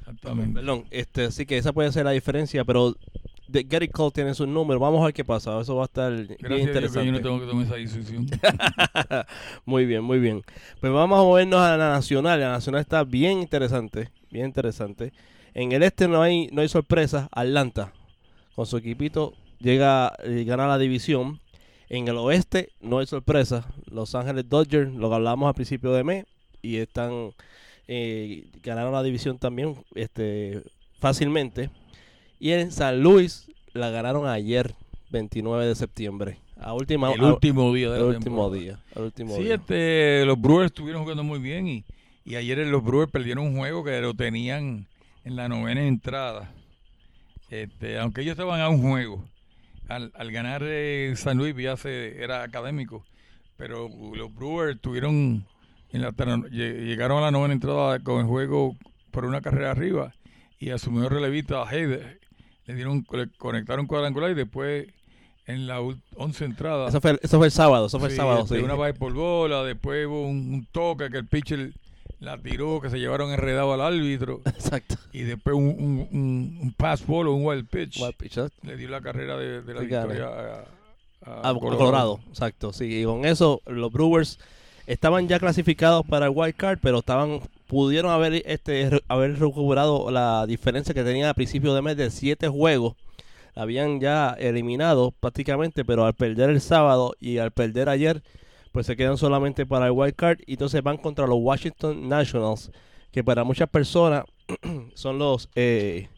Exactamente. 0.00 0.54
Perdón, 0.54 0.86
este, 0.90 1.24
así 1.24 1.44
que 1.44 1.58
esa 1.58 1.74
puede 1.74 1.92
ser 1.92 2.06
la 2.06 2.12
diferencia, 2.12 2.64
pero 2.64 2.94
de 3.48 3.62
Gary 3.62 3.88
Cole 3.88 4.10
tiene 4.12 4.34
su 4.34 4.46
número. 4.46 4.80
Vamos 4.80 5.00
a 5.02 5.06
ver 5.06 5.14
qué 5.14 5.24
pasa. 5.24 5.60
Eso 5.60 5.76
va 5.76 5.82
a 5.82 5.84
estar 5.86 6.12
bien 6.12 6.36
Gracias 6.38 6.44
a 6.44 6.48
Dios 6.48 6.58
que 6.58 6.62
interesante. 6.62 7.06
yo 7.06 7.12
no 7.12 7.20
tengo 7.20 7.40
que 7.40 7.46
tomar 7.46 7.66
esa 7.66 7.76
decisión. 7.76 8.26
Muy 9.64 9.86
bien, 9.86 10.02
muy 10.02 10.18
bien. 10.18 10.42
Pues 10.80 10.92
vamos 10.92 11.18
a 11.18 11.22
movernos 11.22 11.60
a 11.60 11.76
la 11.76 11.90
nacional. 11.90 12.40
La 12.40 12.52
nacional 12.52 12.80
está 12.80 13.04
bien 13.04 13.40
interesante, 13.40 14.10
bien 14.30 14.46
interesante. 14.46 15.12
En 15.52 15.72
el 15.72 15.82
este 15.82 16.08
no 16.08 16.22
hay 16.22 16.48
no 16.52 16.62
hay 16.62 16.68
sorpresas. 16.68 17.28
Atlanta 17.32 17.92
con 18.54 18.66
su 18.66 18.76
equipito 18.76 19.34
llega 19.58 20.12
y 20.26 20.44
gana 20.44 20.66
la 20.66 20.78
división. 20.78 21.40
En 21.88 22.08
el 22.08 22.16
oeste 22.16 22.70
no 22.80 22.98
hay 22.98 23.06
sorpresa. 23.06 23.66
Los 23.90 24.14
Ángeles 24.14 24.48
Dodgers, 24.48 24.92
lo 24.94 25.08
que 25.08 25.14
hablamos 25.14 25.48
al 25.48 25.54
principio 25.54 25.92
de 25.92 26.02
mes, 26.02 26.24
y 26.62 26.78
están 26.78 27.32
eh, 27.86 28.46
ganaron 28.62 28.92
la 28.92 29.02
división 29.02 29.38
también 29.38 29.76
este 29.94 30.62
fácilmente. 30.98 31.70
Y 32.38 32.50
en 32.52 32.72
San 32.72 33.02
Luis 33.02 33.50
la 33.72 33.90
ganaron 33.90 34.26
ayer, 34.26 34.74
29 35.10 35.66
de 35.66 35.74
septiembre. 35.74 36.38
A 36.56 36.72
última 36.72 37.12
el 37.12 37.20
a- 37.20 37.32
último 37.32 37.72
día 37.74 37.90
de 37.90 37.96
el 37.98 38.02
la 38.12 38.16
último 38.18 38.50
día. 38.50 38.78
El 38.94 39.02
último 39.02 39.36
Sí, 39.36 39.44
día. 39.44 39.54
este, 39.56 40.24
los 40.24 40.40
Brewers 40.40 40.66
estuvieron 40.66 41.02
jugando 41.02 41.24
muy 41.24 41.38
bien 41.38 41.66
y, 41.66 41.84
y 42.24 42.36
ayer 42.36 42.58
los 42.58 42.82
Brewers 42.84 43.10
perdieron 43.10 43.44
un 43.46 43.56
juego 43.56 43.82
que 43.84 44.00
lo 44.00 44.14
tenían 44.14 44.86
en 45.24 45.36
la 45.36 45.48
novena 45.48 45.82
entrada. 45.86 46.52
Este, 47.50 47.98
aunque 47.98 48.22
ellos 48.22 48.32
estaban 48.32 48.60
a 48.60 48.68
un 48.68 48.82
juego. 48.82 49.24
Al, 49.88 50.12
al 50.14 50.32
ganar 50.32 50.62
eh, 50.64 51.12
San 51.16 51.36
Luis 51.36 51.54
ya 51.56 51.76
se, 51.76 52.22
era 52.22 52.42
académico. 52.42 53.04
Pero 53.56 53.88
los 54.14 54.34
Brewers 54.34 54.80
tuvieron 54.80 55.44
en 55.92 56.02
la, 56.02 56.10
llegaron 56.50 57.18
a 57.18 57.26
la 57.26 57.30
novena 57.30 57.54
entrada 57.54 58.00
con 58.00 58.20
el 58.20 58.26
juego 58.26 58.76
por 59.10 59.24
una 59.24 59.40
carrera 59.40 59.70
arriba 59.70 60.12
y 60.58 60.70
a 60.70 60.78
su 60.78 60.90
mejor 60.90 61.12
relevista 61.12 61.62
Heider 61.70 62.18
le 62.66 62.74
dieron 62.74 63.06
le 63.12 63.28
conectaron 63.36 63.86
cuadrangular 63.86 64.30
y 64.30 64.34
después 64.34 64.86
en 65.46 65.66
la 65.66 65.80
once 66.16 66.44
entradas 66.44 66.88
Eso 66.88 67.00
fue, 67.00 67.18
eso 67.22 67.36
fue 67.38 67.46
el 67.46 67.52
sábado, 67.52 67.86
eso 67.86 67.98
fue 67.98 68.08
el 68.08 68.16
sábado, 68.16 68.46
sí. 68.46 68.54
Una 68.56 68.74
base 68.74 68.94
por 68.94 69.12
bola, 69.12 69.62
después 69.62 70.06
hubo 70.06 70.26
un, 70.26 70.54
un 70.54 70.66
toque 70.72 71.10
que 71.10 71.18
el 71.18 71.26
pitcher 71.26 71.72
la 72.20 72.38
tiró, 72.38 72.80
que 72.80 72.88
se 72.88 72.98
llevaron 72.98 73.30
enredado 73.32 73.74
al 73.74 73.82
árbitro. 73.82 74.40
Exacto. 74.46 74.96
Y 75.12 75.22
después 75.22 75.54
un, 75.54 75.64
un, 75.66 76.08
un, 76.10 76.58
un 76.62 76.72
pass 76.72 77.06
ball 77.06 77.28
o 77.28 77.34
un 77.34 77.44
wild 77.44 77.68
pitch 77.68 78.00
Wild 78.00 78.14
pitch, 78.16 78.38
¿eh? 78.38 78.48
le 78.62 78.76
dio 78.78 78.88
la 78.88 79.02
carrera 79.02 79.36
de, 79.36 79.60
de 79.60 79.74
la 79.74 79.80
Sí, 79.80 79.86
victoria 79.86 80.26
a, 80.26 80.64
Ah, 81.26 81.54
Colorado. 81.58 82.20
exacto. 82.28 82.72
Sí, 82.72 83.00
y 83.00 83.04
con 83.04 83.24
eso 83.24 83.62
los 83.66 83.90
Brewers 83.90 84.38
estaban 84.86 85.26
ya 85.26 85.38
clasificados 85.38 86.04
para 86.06 86.26
el 86.26 86.32
wild 86.34 86.54
card, 86.54 86.78
pero 86.82 86.98
estaban 86.98 87.40
pudieron 87.66 88.10
haber 88.10 88.42
este 88.46 89.00
haber 89.08 89.38
recuperado 89.38 90.10
la 90.10 90.46
diferencia 90.46 90.94
que 90.94 91.04
tenían 91.04 91.28
a 91.28 91.34
principio 91.34 91.74
de 91.74 91.82
mes 91.82 91.96
de 91.96 92.10
siete 92.10 92.48
juegos. 92.48 92.94
La 93.54 93.62
habían 93.62 94.00
ya 94.00 94.30
eliminado 94.38 95.12
prácticamente, 95.12 95.84
pero 95.84 96.04
al 96.04 96.14
perder 96.14 96.50
el 96.50 96.60
sábado 96.60 97.14
y 97.20 97.38
al 97.38 97.52
perder 97.52 97.88
ayer, 97.88 98.22
pues 98.72 98.86
se 98.86 98.96
quedan 98.96 99.16
solamente 99.16 99.66
para 99.66 99.86
el 99.86 99.92
wild 99.92 100.16
card 100.16 100.38
y 100.46 100.52
entonces 100.54 100.82
van 100.82 100.96
contra 100.96 101.26
los 101.26 101.38
Washington 101.40 102.08
Nationals, 102.08 102.72
que 103.12 103.22
para 103.22 103.44
muchas 103.44 103.68
personas 103.68 104.24
son 104.94 105.18
los 105.18 105.48
eh, 105.54 106.08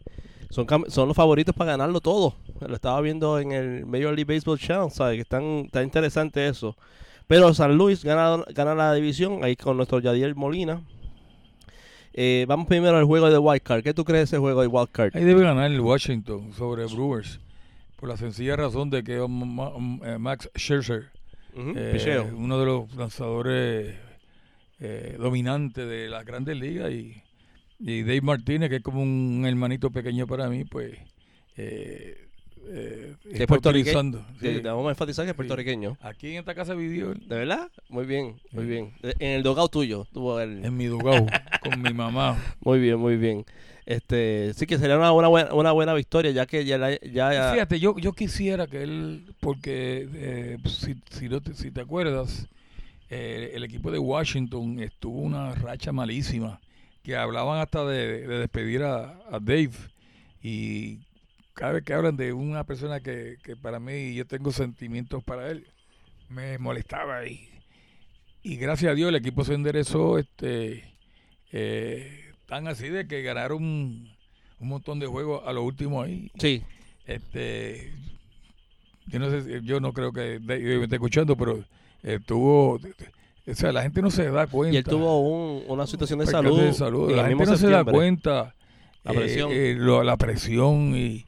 son, 0.51 0.67
son 0.89 1.09
los 1.09 1.17
favoritos 1.17 1.55
para 1.55 1.73
ganarlo 1.73 2.01
todo. 2.01 2.35
Lo 2.67 2.75
estaba 2.75 3.01
viendo 3.01 3.39
en 3.39 3.53
el 3.53 3.85
Major 3.85 4.15
League 4.15 4.25
Baseball 4.25 4.59
Channel, 4.59 4.91
¿sabes? 4.91 5.17
Que 5.17 5.23
están, 5.23 5.43
está 5.67 5.83
interesante 5.83 6.47
eso. 6.49 6.77
Pero 7.27 7.53
San 7.55 7.77
Luis 7.77 8.05
gana, 8.05 8.43
gana 8.55 8.75
la 8.75 8.95
división 8.95 9.43
ahí 9.43 9.57
con 9.57 9.77
nuestro 9.77 9.99
Yadier 9.99 10.35
Molina. 10.35 10.83
Eh, 12.19 12.47
vamos 12.49 12.67
primero 12.67 12.97
al 12.97 13.05
juego 13.05 13.31
de 13.31 13.37
Wild 13.37 13.63
Card. 13.63 13.83
¿Qué 13.83 13.93
tú 13.93 14.03
crees 14.05 14.21
de 14.21 14.25
ese 14.25 14.39
juego 14.39 14.63
de 14.63 14.67
Wild 14.67 14.89
Card? 14.91 15.15
Ahí 15.15 15.25
debe 15.25 15.43
ganar 15.43 15.71
el 15.71 15.81
Washington 15.81 16.51
sobre 16.55 16.87
Brewers. 16.87 17.39
Por 17.97 18.09
la 18.09 18.17
sencilla 18.17 18.57
razón 18.57 18.89
de 18.89 19.05
que 19.05 19.17
eh, 19.19 20.19
Max 20.19 20.51
Scherzer, 20.57 21.11
eh, 21.55 22.25
uno 22.35 22.59
de 22.59 22.67
los 22.67 22.95
lanzadores 22.95 23.95
eh, 24.81 25.17
dominantes 25.19 25.87
de 25.87 26.09
las 26.09 26.25
grandes 26.25 26.57
ligas, 26.57 26.91
y, 26.91 27.23
y 27.79 28.03
Dave 28.03 28.23
Martínez, 28.23 28.71
que 28.71 28.77
es 28.77 28.83
como 28.83 29.03
un 29.03 29.45
hermanito 29.47 29.91
pequeño 29.91 30.27
para 30.27 30.49
mí, 30.49 30.65
pues. 30.65 30.99
Eh, 31.59 32.26
eh, 32.69 33.15
Que 33.23 33.43
es 33.43 33.47
puertorriqueño. 33.47 34.25
Sí, 34.41 34.55
sí. 34.57 34.61
vamos 34.61 34.87
a 34.87 34.91
enfatizar 34.91 35.25
que 35.25 35.31
es 35.31 35.35
Sí. 35.35 35.37
puertorriqueño. 35.37 35.97
Aquí 36.01 36.33
en 36.33 36.39
esta 36.39 36.55
casa 36.55 36.75
vivió 36.75 37.13
él, 37.13 37.23
¿De 37.29 37.37
verdad? 37.37 37.71
Muy 37.89 38.07
bien, 38.07 38.37
muy 38.53 38.65
Sí. 38.65 38.71
bien. 38.71 38.93
En 39.19 39.31
el 39.33 39.43
dogado 39.43 39.69
tuyo. 39.69 40.07
Tuvo 40.13 40.41
el... 40.41 40.65
en 40.65 40.77
mi 40.77 40.87
dugau 40.87 41.27
con 41.63 41.81
mi 41.83 41.93
mamá. 41.95 42.37
Muy 42.61 42.79
bien, 42.81 42.99
muy 42.99 43.17
bien. 43.17 43.45
Este, 43.87 44.53
sí 44.55 44.67
que 44.67 44.79
sería 44.79 44.97
una, 44.99 45.13
una 45.13 45.29
buena, 45.29 45.55
una 45.55 45.71
buena 45.73 45.95
victoria, 45.95 46.33
ya 46.33 46.45
que 46.47 46.65
ya, 46.65 46.77
la- 46.77 46.99
ya, 47.01 47.33
ya- 47.33 47.53
Fíjate, 47.53 47.79
yo, 47.79 47.97
yo 47.99 48.13
quisiera 48.15 48.67
que 48.67 48.83
él, 48.83 49.33
porque 49.39 50.09
eh, 50.13 50.59
si, 50.69 50.97
si, 51.11 51.29
no 51.29 51.41
te, 51.41 51.55
si 51.55 51.71
te 51.71 51.83
acuerdas, 51.83 52.49
eh, 53.11 53.53
el 53.55 53.63
equipo 53.63 53.93
de 53.93 54.01
Washington 54.01 54.81
estuvo 54.81 55.21
una 55.21 55.55
racha 55.55 55.93
malísima, 55.93 56.61
que 57.05 57.15
hablaban 57.17 57.61
hasta 57.61 57.85
de, 57.85 58.27
de 58.27 58.39
despedir 58.41 58.83
a, 58.83 59.21
a 59.31 59.39
Dave. 59.41 59.71
Y 60.43 60.99
cada 61.57 61.73
vez 61.73 61.83
que 61.85 61.93
hablan 61.95 62.17
de 62.17 62.33
una 62.33 62.63
persona 62.65 63.01
que, 63.01 63.39
que 63.43 63.57
para 63.57 63.81
mí 63.81 64.15
yo 64.15 64.27
tengo 64.27 64.53
sentimientos 64.53 65.25
para 65.25 65.51
él, 65.51 65.67
me 66.29 66.59
molestaba. 66.59 67.27
Y, 67.27 67.49
y 68.43 68.57
gracias 68.57 68.93
a 68.93 68.95
Dios 68.95 69.09
el 69.09 69.17
equipo 69.17 69.43
se 69.45 69.55
enderezó 69.55 70.19
este, 70.19 70.85
eh, 71.53 72.31
tan 72.47 72.69
así 72.69 72.89
de 72.91 73.09
que 73.09 73.23
ganaron 73.23 73.63
un, 73.65 74.13
un 74.61 74.69
montón 74.69 74.99
de 75.01 75.07
juegos 75.07 75.43
a 75.47 75.53
lo 75.53 75.63
último 75.65 76.03
ahí. 76.03 76.31
sí, 76.39 76.63
Este, 77.07 77.93
yo 79.07 79.19
no 79.19 79.31
sé, 79.31 79.61
yo 79.63 79.81
no 79.81 79.93
creo 79.93 80.13
que 80.13 80.39
me 80.41 80.83
esté 80.83 80.97
escuchando, 80.97 81.37
pero 81.37 81.65
estuvo, 82.03 82.75
o 82.75 83.55
sea, 83.55 83.73
la 83.73 83.83
gente 83.83 84.03
no 84.03 84.11
se 84.11 84.31
da 84.31 84.47
cuenta. 84.47 84.75
y 84.75 84.79
él 84.79 84.85
tuvo 84.85 85.21
un- 85.21 85.65
una 85.69 85.87
situación 85.87 86.19
de 86.19 86.27
salud. 86.27 86.61
de 86.61 86.73
salud. 86.75 87.11
en 87.11 87.17
La 87.17 87.29
gente 87.29 87.47
no 87.47 87.57
se 87.57 87.69
da 87.69 87.85
cuenta. 87.85 88.55
La 89.05 89.13
eh, 89.13 89.15
presión. 89.15 89.51
eh, 89.53 89.75
lo- 89.79 90.03
la 90.03 90.17
presión 90.17 90.95
y 90.97 91.25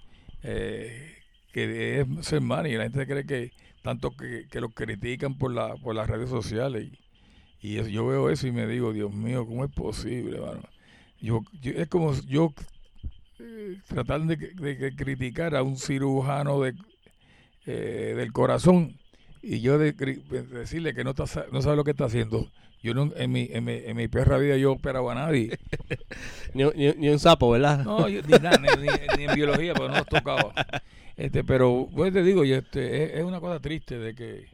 eh, 0.49 1.15
que 1.53 2.01
es 2.01 2.27
ser 2.27 2.41
man 2.43 2.67
y 2.67 2.73
la 2.75 2.85
gente 2.85 3.07
cree 3.07 3.27
que 3.27 3.53
tanto 3.83 4.11
que, 4.13 4.47
que 4.51 4.61
lo 4.61 4.71
critican 4.71 5.37
por 5.39 5.53
la 5.53 5.77
por 5.77 5.95
las 5.95 6.09
redes 6.09 6.31
sociales 6.31 6.89
y, 7.63 7.75
yo 7.93 8.07
veo 8.07 8.31
eso 8.31 8.47
y 8.47 8.53
me 8.53 8.67
digo 8.67 8.93
Dios 8.93 9.13
mío 9.15 9.47
cómo 9.47 9.65
es 9.65 9.73
posible 9.73 10.41
mano? 10.41 10.63
yo, 11.21 11.43
yo- 11.63 11.73
es 11.73 11.89
como 11.89 12.15
yo 12.29 12.53
eh, 13.41 13.79
tratar 13.89 14.23
de, 14.23 14.37
de- 14.37 14.97
criticar 14.97 15.55
a 15.57 15.63
un 15.63 15.77
cirujano 15.79 16.61
de, 16.63 16.75
eh, 17.67 18.15
del 18.17 18.33
corazón 18.33 18.97
y 19.43 19.61
yo 19.61 19.79
de, 19.79 19.93
decirle 19.93 20.95
que 20.95 21.05
no 21.05 21.11
está, 21.11 21.25
no 21.53 21.63
sabe 21.63 21.77
lo 21.77 21.85
que 21.85 21.93
está 21.93 22.07
haciendo 22.07 22.51
yo 22.83 22.95
no, 22.95 23.13
en 23.17 23.31
mi 23.33 23.49
en 23.51 23.65
mi, 23.65 23.73
en 23.73 23.97
mi 23.97 24.09
perra 24.09 24.39
vida 24.39 24.57
yo 24.57 24.73
operaba 24.73 25.13
a 25.13 25.15
nadie 25.15 25.59
Ni, 26.55 26.65
un- 26.65 26.73
ni- 26.77 26.93
ni 26.93 27.09
un 27.09 27.19
sapo, 27.19 27.51
¿verdad? 27.51 27.85
no, 27.85 28.09
yo, 28.09 28.21
ni, 28.23 28.33
nada, 28.39 28.59
ni, 28.59 28.69
ni- 29.19 29.25
en 29.25 29.35
biología, 29.35 29.75
porque 29.75 29.89
no 29.93 29.99
nos 29.99 30.07
tocaba. 30.07 30.53
Este, 31.17 31.43
pero, 31.45 31.89
pues 31.95 32.13
te 32.13 32.23
digo, 32.23 32.45
y 32.45 32.53
este, 32.53 33.05
es, 33.05 33.19
es 33.19 33.25
una 33.25 33.41
cosa 33.41 33.61
triste 33.61 33.99
de 33.99 34.15
que 34.15 34.47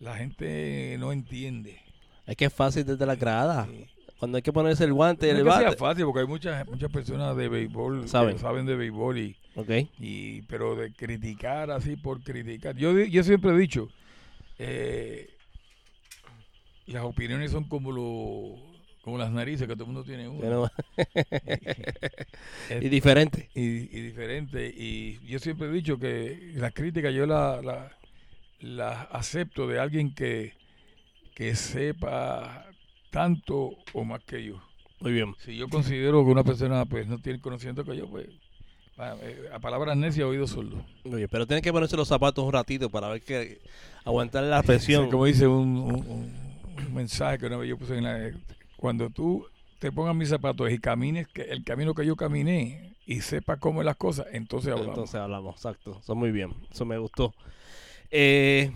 la 0.00 0.16
gente 0.16 0.96
no 1.00 1.10
entiende. 1.12 1.78
Es 2.26 2.36
que 2.36 2.44
es 2.44 2.52
fácil 2.52 2.84
desde 2.84 3.06
la 3.06 3.16
grada. 3.16 3.66
Sí. 3.70 3.86
Cuando 4.18 4.36
hay 4.36 4.42
que 4.42 4.52
ponerse 4.52 4.84
el 4.84 4.92
guante 4.92 5.26
y 5.26 5.32
No 5.32 5.38
el 5.38 5.46
es 5.48 5.52
bate. 5.54 5.76
fácil, 5.76 6.04
porque 6.04 6.20
hay 6.20 6.26
muchas 6.26 6.66
muchas 6.68 6.90
personas 6.92 7.36
de 7.36 7.48
béisbol 7.48 8.06
Saben. 8.08 8.34
que 8.34 8.40
saben 8.40 8.66
de 8.66 8.76
béisbol, 8.76 9.18
y, 9.18 9.36
Ok. 9.56 9.70
y, 9.98 10.42
pero 10.42 10.76
de 10.76 10.92
criticar 10.92 11.70
así 11.72 11.96
por 11.96 12.20
criticar. 12.22 12.76
Yo, 12.76 12.96
yo 12.96 13.22
siempre 13.24 13.50
he 13.50 13.56
dicho, 13.58 13.88
eh, 14.58 15.30
las 16.86 17.04
opiniones 17.04 17.50
son 17.52 17.64
como, 17.64 17.92
lo, 17.92 18.56
como 19.02 19.18
las 19.18 19.30
narices, 19.30 19.66
que 19.68 19.74
todo 19.74 19.84
el 19.84 19.92
mundo 19.92 20.04
tiene 20.04 20.28
una. 20.28 20.70
Este, 22.68 22.78
y 22.86 22.88
diferente. 22.88 23.50
y, 23.54 23.60
y 23.96 24.00
diferente. 24.02 24.72
Y 24.76 25.18
yo 25.26 25.38
siempre 25.38 25.68
he 25.68 25.72
dicho 25.72 25.98
que 25.98 26.52
las 26.54 26.72
críticas 26.72 27.12
yo 27.14 27.26
las 27.26 27.64
la, 27.64 27.92
las 28.60 29.08
acepto 29.10 29.66
de 29.66 29.78
alguien 29.80 30.14
que, 30.14 30.52
que 31.34 31.54
sepa 31.56 32.66
tanto 33.10 33.70
o 33.92 34.04
más 34.04 34.22
que 34.24 34.44
yo. 34.44 34.62
Muy 35.00 35.12
bien. 35.12 35.34
Si 35.44 35.56
yo 35.56 35.68
considero 35.68 36.24
que 36.24 36.30
una 36.30 36.44
persona 36.44 36.84
pues 36.84 37.06
no 37.06 37.18
tiene 37.18 37.40
conocimiento 37.40 37.84
que 37.84 37.96
yo, 37.96 38.06
pues 38.08 38.28
a, 38.98 39.16
eh, 39.20 39.48
a 39.52 39.58
palabras 39.58 39.96
necias, 39.96 40.26
oído 40.26 40.46
sordo. 40.46 40.84
Pero 41.30 41.46
tiene 41.46 41.60
que 41.62 41.72
ponerse 41.72 41.96
los 41.96 42.08
zapatos 42.08 42.44
un 42.44 42.52
ratito 42.52 42.88
para 42.88 43.08
ver 43.08 43.22
que 43.22 43.60
aguantar 44.04 44.44
la 44.44 44.62
presión. 44.64 45.10
Como 45.10 45.24
dice 45.26 45.46
un, 45.46 45.76
un- 45.76 46.06
un- 46.06 46.41
un 46.78 46.94
mensaje 46.94 47.38
que 47.38 47.46
una 47.46 47.56
vez 47.56 47.68
yo 47.68 47.78
puse 47.78 47.96
en 47.96 48.04
la... 48.04 48.30
Cuando 48.76 49.10
tú 49.10 49.46
te 49.78 49.92
pongas 49.92 50.14
mis 50.14 50.28
zapatos 50.28 50.70
y 50.70 50.78
camines 50.78 51.26
el 51.34 51.64
camino 51.64 51.94
que 51.94 52.06
yo 52.06 52.16
caminé 52.16 52.94
y 53.06 53.20
sepas 53.20 53.58
cómo 53.58 53.80
es 53.80 53.86
las 53.86 53.96
cosas, 53.96 54.26
entonces 54.32 54.72
hablamos. 54.72 54.94
Entonces 54.94 55.14
hablamos, 55.16 55.56
exacto. 55.56 55.98
Eso 56.00 56.14
muy 56.14 56.30
bien. 56.30 56.52
Eso 56.70 56.84
me 56.84 56.98
gustó. 56.98 57.34
Eh, 58.10 58.70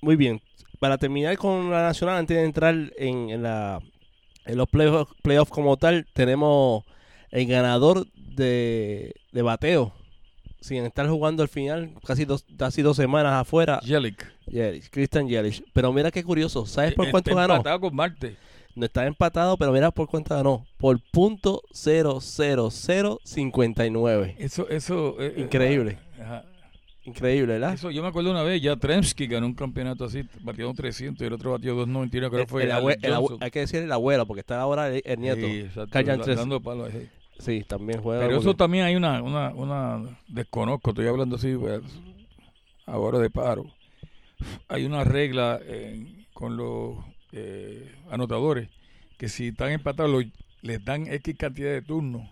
muy 0.00 0.16
bien. 0.16 0.40
Para 0.78 0.98
terminar 0.98 1.36
con 1.36 1.70
la 1.70 1.82
nacional, 1.82 2.16
antes 2.16 2.36
de 2.36 2.44
entrar 2.44 2.74
en, 2.96 3.30
en 3.30 3.42
la, 3.42 3.80
en 4.46 4.56
los 4.56 4.68
playoffs 4.68 5.50
como 5.50 5.76
tal, 5.76 6.06
tenemos 6.12 6.84
el 7.30 7.46
ganador 7.46 8.06
de 8.12 9.12
bateo. 9.32 9.92
Sin 10.60 10.84
estar 10.84 11.08
jugando 11.08 11.42
al 11.42 11.48
final, 11.48 11.90
casi 12.06 12.24
dos, 12.26 12.44
casi 12.58 12.82
dos 12.82 12.96
semanas 12.96 13.32
afuera, 13.40 13.80
Yelich. 13.80 14.18
Yelich, 14.46 14.90
Christian 14.90 15.26
Yelich. 15.28 15.62
Pero 15.72 15.92
mira 15.92 16.10
qué 16.10 16.22
curioso, 16.22 16.66
¿sabes 16.66 16.94
por 16.94 17.06
Está 17.06 17.12
cuánto 17.12 17.34
ganó? 17.34 17.54
empatado 17.56 17.80
con 17.80 17.94
Marte. 17.96 18.36
No 18.74 18.86
está 18.86 19.06
empatado, 19.06 19.56
pero 19.56 19.72
mira 19.72 19.90
por 19.90 20.06
cuánto 20.08 20.34
ganó. 20.34 20.64
Por 20.78 21.00
punto 21.10 21.62
00059. 23.24 24.36
Eso, 24.38 24.68
eso. 24.68 25.16
eh, 25.20 25.34
eh, 25.36 25.40
Increíble. 25.40 25.98
ajá. 26.20 26.44
Increíble, 27.04 27.54
¿verdad? 27.54 27.72
Eso, 27.74 27.90
yo 27.90 28.02
me 28.02 28.08
acuerdo 28.08 28.30
una 28.30 28.42
vez, 28.42 28.60
ya 28.60 28.76
Tremsky 28.76 29.26
ganó 29.26 29.46
un 29.46 29.54
campeonato 29.54 30.04
así, 30.04 30.22
batió 30.42 30.68
un 30.68 30.76
300 30.76 31.22
y 31.22 31.26
el 31.26 31.32
otro 31.32 31.52
batió 31.52 31.74
291, 31.74 32.28
creo 32.30 32.42
que 32.44 32.50
fue 32.50 32.64
El 32.64 32.70
abue- 32.72 32.98
el 33.00 33.14
abue- 33.14 33.38
hay 33.40 33.50
que 33.50 33.60
decir 33.60 33.80
el 33.82 33.90
abuelo, 33.90 34.26
porque 34.26 34.40
está 34.40 34.60
ahora 34.60 34.88
el, 34.94 35.00
el 35.06 35.18
nieto. 35.18 35.46
Sí, 35.46 35.60
exacto, 35.60 35.98
dando 36.34 36.60
palo. 36.60 36.88
Sí, 37.40 37.64
también 37.66 38.00
juega. 38.02 38.26
Pero 38.26 38.38
eso 38.38 38.54
también 38.54 38.84
hay 38.84 38.96
una, 38.96 39.22
una, 39.22 39.50
una, 39.54 40.18
desconozco, 40.28 40.90
estoy 40.90 41.06
hablando 41.06 41.36
así, 41.36 41.54
pues, 41.56 41.80
ahora 42.86 43.18
de 43.18 43.30
paro. 43.30 43.66
Hay 44.68 44.84
una 44.84 45.04
regla 45.04 45.58
eh, 45.62 46.24
con 46.32 46.56
los 46.56 46.96
eh, 47.32 47.94
anotadores 48.10 48.68
que 49.18 49.28
si 49.28 49.48
están 49.48 49.70
empatados 49.70 50.10
los- 50.10 50.24
les 50.62 50.84
dan 50.84 51.06
X 51.06 51.36
cantidad 51.38 51.70
de 51.70 51.82
turnos 51.82 52.22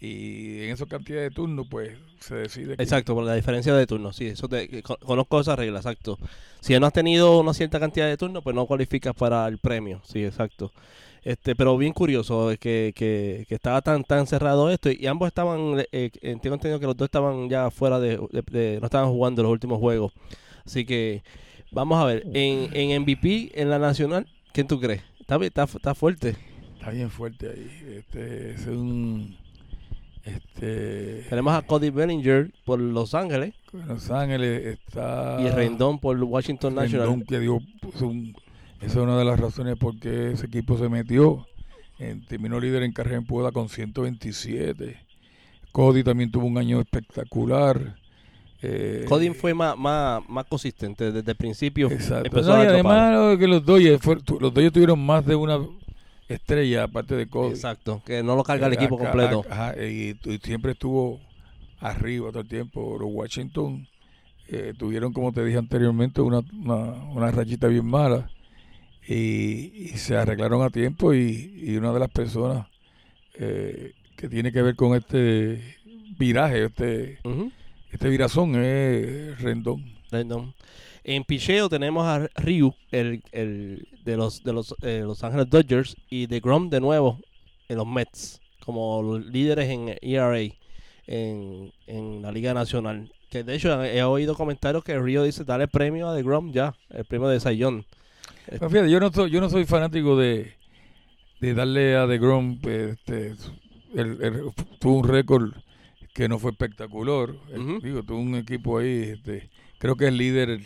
y 0.00 0.64
en 0.64 0.70
esa 0.70 0.86
cantidad 0.86 1.20
de 1.20 1.30
turnos 1.30 1.66
pues 1.70 1.96
se 2.18 2.34
decide 2.36 2.66
quién- 2.76 2.80
Exacto, 2.80 3.14
por 3.14 3.24
la 3.24 3.34
diferencia 3.34 3.74
de 3.74 3.86
turnos. 3.86 4.16
Sí, 4.16 4.26
eso 4.26 4.48
te, 4.48 4.82
co- 4.82 4.96
conozco 4.98 5.40
esa 5.40 5.54
regla, 5.56 5.78
exacto. 5.78 6.18
Si 6.60 6.78
no 6.78 6.86
has 6.86 6.92
tenido 6.92 7.38
una 7.38 7.54
cierta 7.54 7.78
cantidad 7.80 8.06
de 8.08 8.16
turnos, 8.16 8.42
pues 8.42 8.54
no 8.56 8.66
cualificas 8.66 9.14
para 9.14 9.46
el 9.46 9.58
premio. 9.58 10.00
Sí, 10.04 10.24
exacto. 10.24 10.72
Este, 11.24 11.54
pero 11.54 11.76
bien 11.78 11.92
curioso 11.92 12.50
que, 12.58 12.92
que, 12.96 13.44
que 13.48 13.54
estaba 13.54 13.80
tan 13.80 14.02
tan 14.02 14.26
cerrado 14.26 14.70
esto 14.70 14.90
y 14.90 15.06
ambos 15.06 15.28
estaban, 15.28 15.84
eh, 15.92 16.10
tengo 16.42 16.54
entendido 16.54 16.80
que 16.80 16.86
los 16.86 16.96
dos 16.96 17.06
estaban 17.06 17.48
ya 17.48 17.70
fuera 17.70 18.00
de, 18.00 18.18
de- 18.32 18.42
de- 18.50 18.78
no 18.80 18.86
estaban 18.86 19.08
jugando 19.10 19.42
los 19.44 19.52
últimos 19.52 19.78
juegos. 19.78 20.12
Así 20.66 20.84
que 20.84 21.22
vamos 21.70 22.00
a 22.00 22.04
ver, 22.06 22.24
en, 22.34 22.68
en 22.72 23.02
MVP, 23.02 23.52
en 23.54 23.70
la 23.70 23.78
nacional, 23.78 24.26
¿quién 24.52 24.66
tú 24.66 24.80
crees? 24.80 25.02
Está, 25.20 25.36
está, 25.44 25.62
está 25.64 25.94
fuerte. 25.94 26.34
Está 26.74 26.90
bien 26.90 27.08
fuerte 27.10 27.48
ahí. 27.50 27.70
Este 27.98 28.50
es 28.54 28.66
un. 28.66 29.36
Este. 30.24 31.24
Tenemos 31.28 31.52
a 31.54 31.62
Cody 31.62 31.90
Bellinger 31.90 32.50
por 32.64 32.78
Los 32.78 33.12
Ángeles 33.14 33.54
Los 33.72 34.08
Ángeles 34.10 34.78
está. 34.78 35.38
y 35.40 35.48
Rendón 35.50 35.98
por 35.98 36.20
Washington 36.22 36.74
National. 36.76 37.08
Rendón, 37.08 37.26
que 37.26 37.38
dio, 37.40 37.58
puso 37.80 38.06
un- 38.08 38.34
esa 38.82 38.86
es 38.86 38.96
una 38.96 39.16
de 39.18 39.24
las 39.24 39.38
razones 39.38 39.76
por 39.78 39.98
qué 39.98 40.32
ese 40.32 40.46
equipo 40.46 40.76
se 40.78 40.88
metió. 40.88 41.46
Eh, 41.98 42.20
terminó 42.28 42.58
líder 42.58 42.82
en 42.82 42.92
carrera 42.92 43.16
en 43.18 43.24
Puebla 43.26 43.52
con 43.52 43.68
127. 43.68 44.96
Cody 45.70 46.02
también 46.02 46.30
tuvo 46.30 46.46
un 46.46 46.58
año 46.58 46.80
espectacular. 46.80 47.96
Eh, 48.60 49.04
Cody 49.08 49.30
fue 49.30 49.54
más, 49.54 49.76
más, 49.76 50.22
más 50.28 50.46
consistente 50.46 51.10
desde 51.12 51.30
el 51.32 51.36
principio. 51.36 51.90
Exacto. 51.90 52.26
Empezó 52.26 52.48
No, 52.50 52.54
a 52.60 52.64
y 52.64 52.66
además 52.68 53.38
que 53.38 53.46
los 53.48 53.64
Dodgers, 53.64 54.04
los 54.06 54.52
Dodgers 54.54 54.72
tuvieron 54.72 55.04
más 55.04 55.24
de 55.26 55.34
una 55.34 55.58
estrella 56.28 56.84
aparte 56.84 57.14
de 57.14 57.26
Cody. 57.26 57.50
Exacto, 57.50 58.02
que 58.04 58.22
no 58.22 58.36
lo 58.36 58.42
carga 58.42 58.66
el 58.66 58.72
Eh, 58.72 58.76
equipo 58.76 58.96
acá- 58.96 59.10
completo. 59.10 59.44
ajá, 59.50 59.74
y, 59.82 60.16
y 60.24 60.38
siempre 60.42 60.72
estuvo 60.72 61.20
arriba 61.80 62.30
todo 62.30 62.40
el 62.42 62.48
tiempo. 62.48 62.96
Los 62.98 63.10
Washington 63.12 63.86
eh, 64.48 64.72
tuvieron, 64.78 65.12
como 65.12 65.32
te 65.32 65.44
dije 65.44 65.58
anteriormente, 65.58 66.20
una, 66.20 66.40
una, 66.52 66.76
una 67.12 67.30
rachita 67.30 67.66
bien 67.68 67.86
mala 67.86 68.28
y, 69.06 69.14
y 69.14 69.88
se 69.96 70.16
arreglaron 70.16 70.62
a 70.62 70.70
tiempo 70.70 71.12
y, 71.14 71.52
y 71.56 71.76
una 71.76 71.92
de 71.92 72.00
las 72.00 72.10
personas 72.10 72.66
eh, 73.34 73.92
que 74.16 74.28
tiene 74.28 74.52
que 74.52 74.62
ver 74.62 74.76
con 74.76 74.94
este 74.96 75.76
viraje, 76.18 76.64
este, 76.64 77.18
Ujú. 77.24 77.50
este 77.90 78.08
virazón 78.08 78.54
es 78.56 79.40
Rendón. 79.40 79.84
Rendón. 80.10 80.54
En 81.04 81.24
picheo 81.24 81.68
tenemos 81.68 82.06
a 82.06 82.28
Ryu, 82.36 82.74
el, 82.92 83.22
el 83.32 83.88
de 84.04 84.16
los 84.16 84.44
de 84.44 84.52
los 84.52 84.74
eh, 84.82 85.02
Los 85.04 85.24
Ángeles 85.24 85.50
Dodgers, 85.50 85.96
y 86.08 86.26
de 86.26 86.38
Grom 86.38 86.70
de 86.70 86.80
nuevo 86.80 87.18
en 87.68 87.76
los 87.78 87.86
Mets, 87.86 88.40
como 88.64 89.18
líderes 89.18 89.68
en 89.68 89.96
ERA 90.00 90.38
en, 91.08 91.72
en 91.88 92.22
la 92.22 92.30
Liga 92.30 92.54
Nacional. 92.54 93.10
Que 93.30 93.42
de 93.42 93.56
hecho 93.56 93.82
he 93.82 94.02
oído 94.04 94.36
comentarios 94.36 94.84
que 94.84 94.96
Ryu 94.96 95.24
dice 95.24 95.42
dale 95.44 95.66
premio 95.66 96.08
a 96.08 96.14
DeGrom 96.14 96.52
ya, 96.52 96.74
el 96.90 97.04
premio 97.04 97.28
de 97.28 97.40
Sayón. 97.40 97.84
Pero 98.46 98.70
fíjate, 98.70 98.90
yo 98.90 99.00
no 99.00 99.10
soy, 99.12 99.30
yo 99.30 99.40
no 99.40 99.48
soy 99.50 99.64
fanático 99.64 100.16
de, 100.16 100.52
de 101.40 101.54
darle 101.54 101.96
a 101.96 102.06
DeGrom, 102.06 102.58
este, 102.64 103.34
el- 103.94 104.22
el- 104.22 104.42
tuvo 104.78 104.98
un 104.98 105.08
récord 105.08 105.52
que 106.14 106.28
no 106.28 106.38
fue 106.38 106.50
espectacular. 106.50 107.30
Eh, 107.50 107.58
Ujú. 107.58 107.80
Digo, 107.80 108.02
tuvo 108.02 108.18
un 108.18 108.34
equipo 108.36 108.78
ahí, 108.78 109.12
este, 109.14 109.48
creo 109.78 109.96
que 109.96 110.08
es 110.08 110.12
líder, 110.12 110.60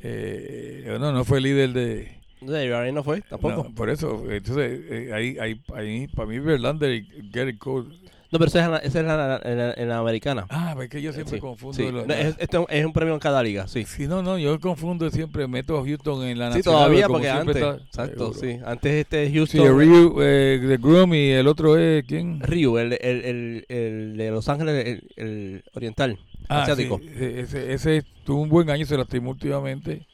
eh, 0.00 0.96
no, 1.00 1.12
no 1.12 1.24
fue 1.24 1.40
líder 1.40 1.72
de... 1.72 2.18
De 2.40 2.92
no 2.92 3.02
fue, 3.02 3.20
tampoco. 3.22 3.64
no, 3.68 3.74
por 3.74 3.90
eso, 3.90 4.24
entonces, 4.30 4.80
eh, 4.88 5.10
ahí, 5.12 5.36
ahí, 5.40 5.60
ahí, 5.74 6.06
para 6.06 6.28
mí 6.28 6.38
Verlander 6.38 6.92
y 6.94 7.30
Gary 7.32 7.56
Cole. 7.56 7.88
No, 8.30 8.38
pero 8.38 8.48
esa 8.48 8.62
es, 8.64 8.70
la, 8.70 8.76
esa 8.78 9.00
es 9.00 9.06
la, 9.06 9.40
en 9.42 9.56
la- 9.58 9.72
en 9.72 9.88
la 9.88 9.98
americana. 9.98 10.46
Ah, 10.50 10.76
es 10.82 10.90
que 10.90 11.00
yo 11.00 11.12
siempre 11.14 11.36
Sí, 11.36 11.40
confundo. 11.40 11.74
sí. 11.74 11.90
los- 11.90 12.06
No, 12.06 12.12
es, 12.12 12.36
este 12.38 12.58
es 12.68 12.84
un 12.84 12.92
premio 12.92 13.14
en 13.14 13.20
cada 13.20 13.42
liga, 13.42 13.66
sí. 13.68 13.84
Sí, 13.86 14.06
no, 14.06 14.22
no, 14.22 14.36
yo 14.36 14.60
confundo 14.60 15.10
siempre, 15.10 15.48
meto 15.48 15.78
a 15.78 15.82
Houston 15.84 16.24
en 16.26 16.38
la 16.38 16.52
Sí, 16.52 16.58
nacional, 16.58 16.80
todavía, 16.80 17.06
como 17.06 17.14
porque 17.20 17.30
antes. 17.30 17.56
está- 17.56 17.74
Exacto, 17.76 18.34
seguro. 18.34 18.38
sí. 18.58 18.60
Antes 18.66 18.92
este 18.92 19.26
Sí, 19.28 19.34
Houston. 19.34 19.78
Ryu, 19.78 20.20
eh, 20.20 20.58
de 20.62 20.76
Groom 20.76 21.14
y 21.14 21.30
el 21.30 21.46
otro 21.48 21.78
es, 21.78 22.04
¿quién? 22.06 22.40
Ryu, 22.40 22.76
el, 22.76 22.92
el, 23.00 23.24
el, 23.24 23.66
el 23.68 24.16
de 24.18 24.30
Los 24.30 24.48
Ángeles, 24.50 24.86
el, 24.86 25.02
el 25.16 25.64
oriental, 25.74 26.18
Ah, 26.50 26.62
asiático. 26.64 26.98
sí, 26.98 27.08
e- 27.18 27.40
ese, 27.40 27.72
ese 27.72 28.04
tuvo 28.24 28.42
un 28.42 28.50
buen 28.50 28.68
año, 28.68 28.84
se 28.84 28.96
lastimó 28.98 29.30
últimamente. 29.30 30.06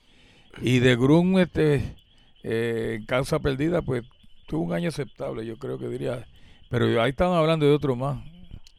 Y 0.62 0.78
de 0.78 0.94
Grum, 0.94 1.38
este, 1.40 1.82
eh, 2.44 2.98
en 3.00 3.06
causa 3.06 3.40
perdida, 3.40 3.82
pues 3.82 4.04
tuvo 4.46 4.62
un 4.62 4.72
año 4.72 4.88
aceptable, 4.90 5.44
yo 5.44 5.56
creo 5.56 5.78
que 5.78 5.88
diría. 5.88 6.24
Pero 6.76 7.00
ahí 7.02 7.10
estaban 7.10 7.36
hablando 7.38 7.64
de 7.66 7.72
otro 7.72 7.94
más. 7.94 8.18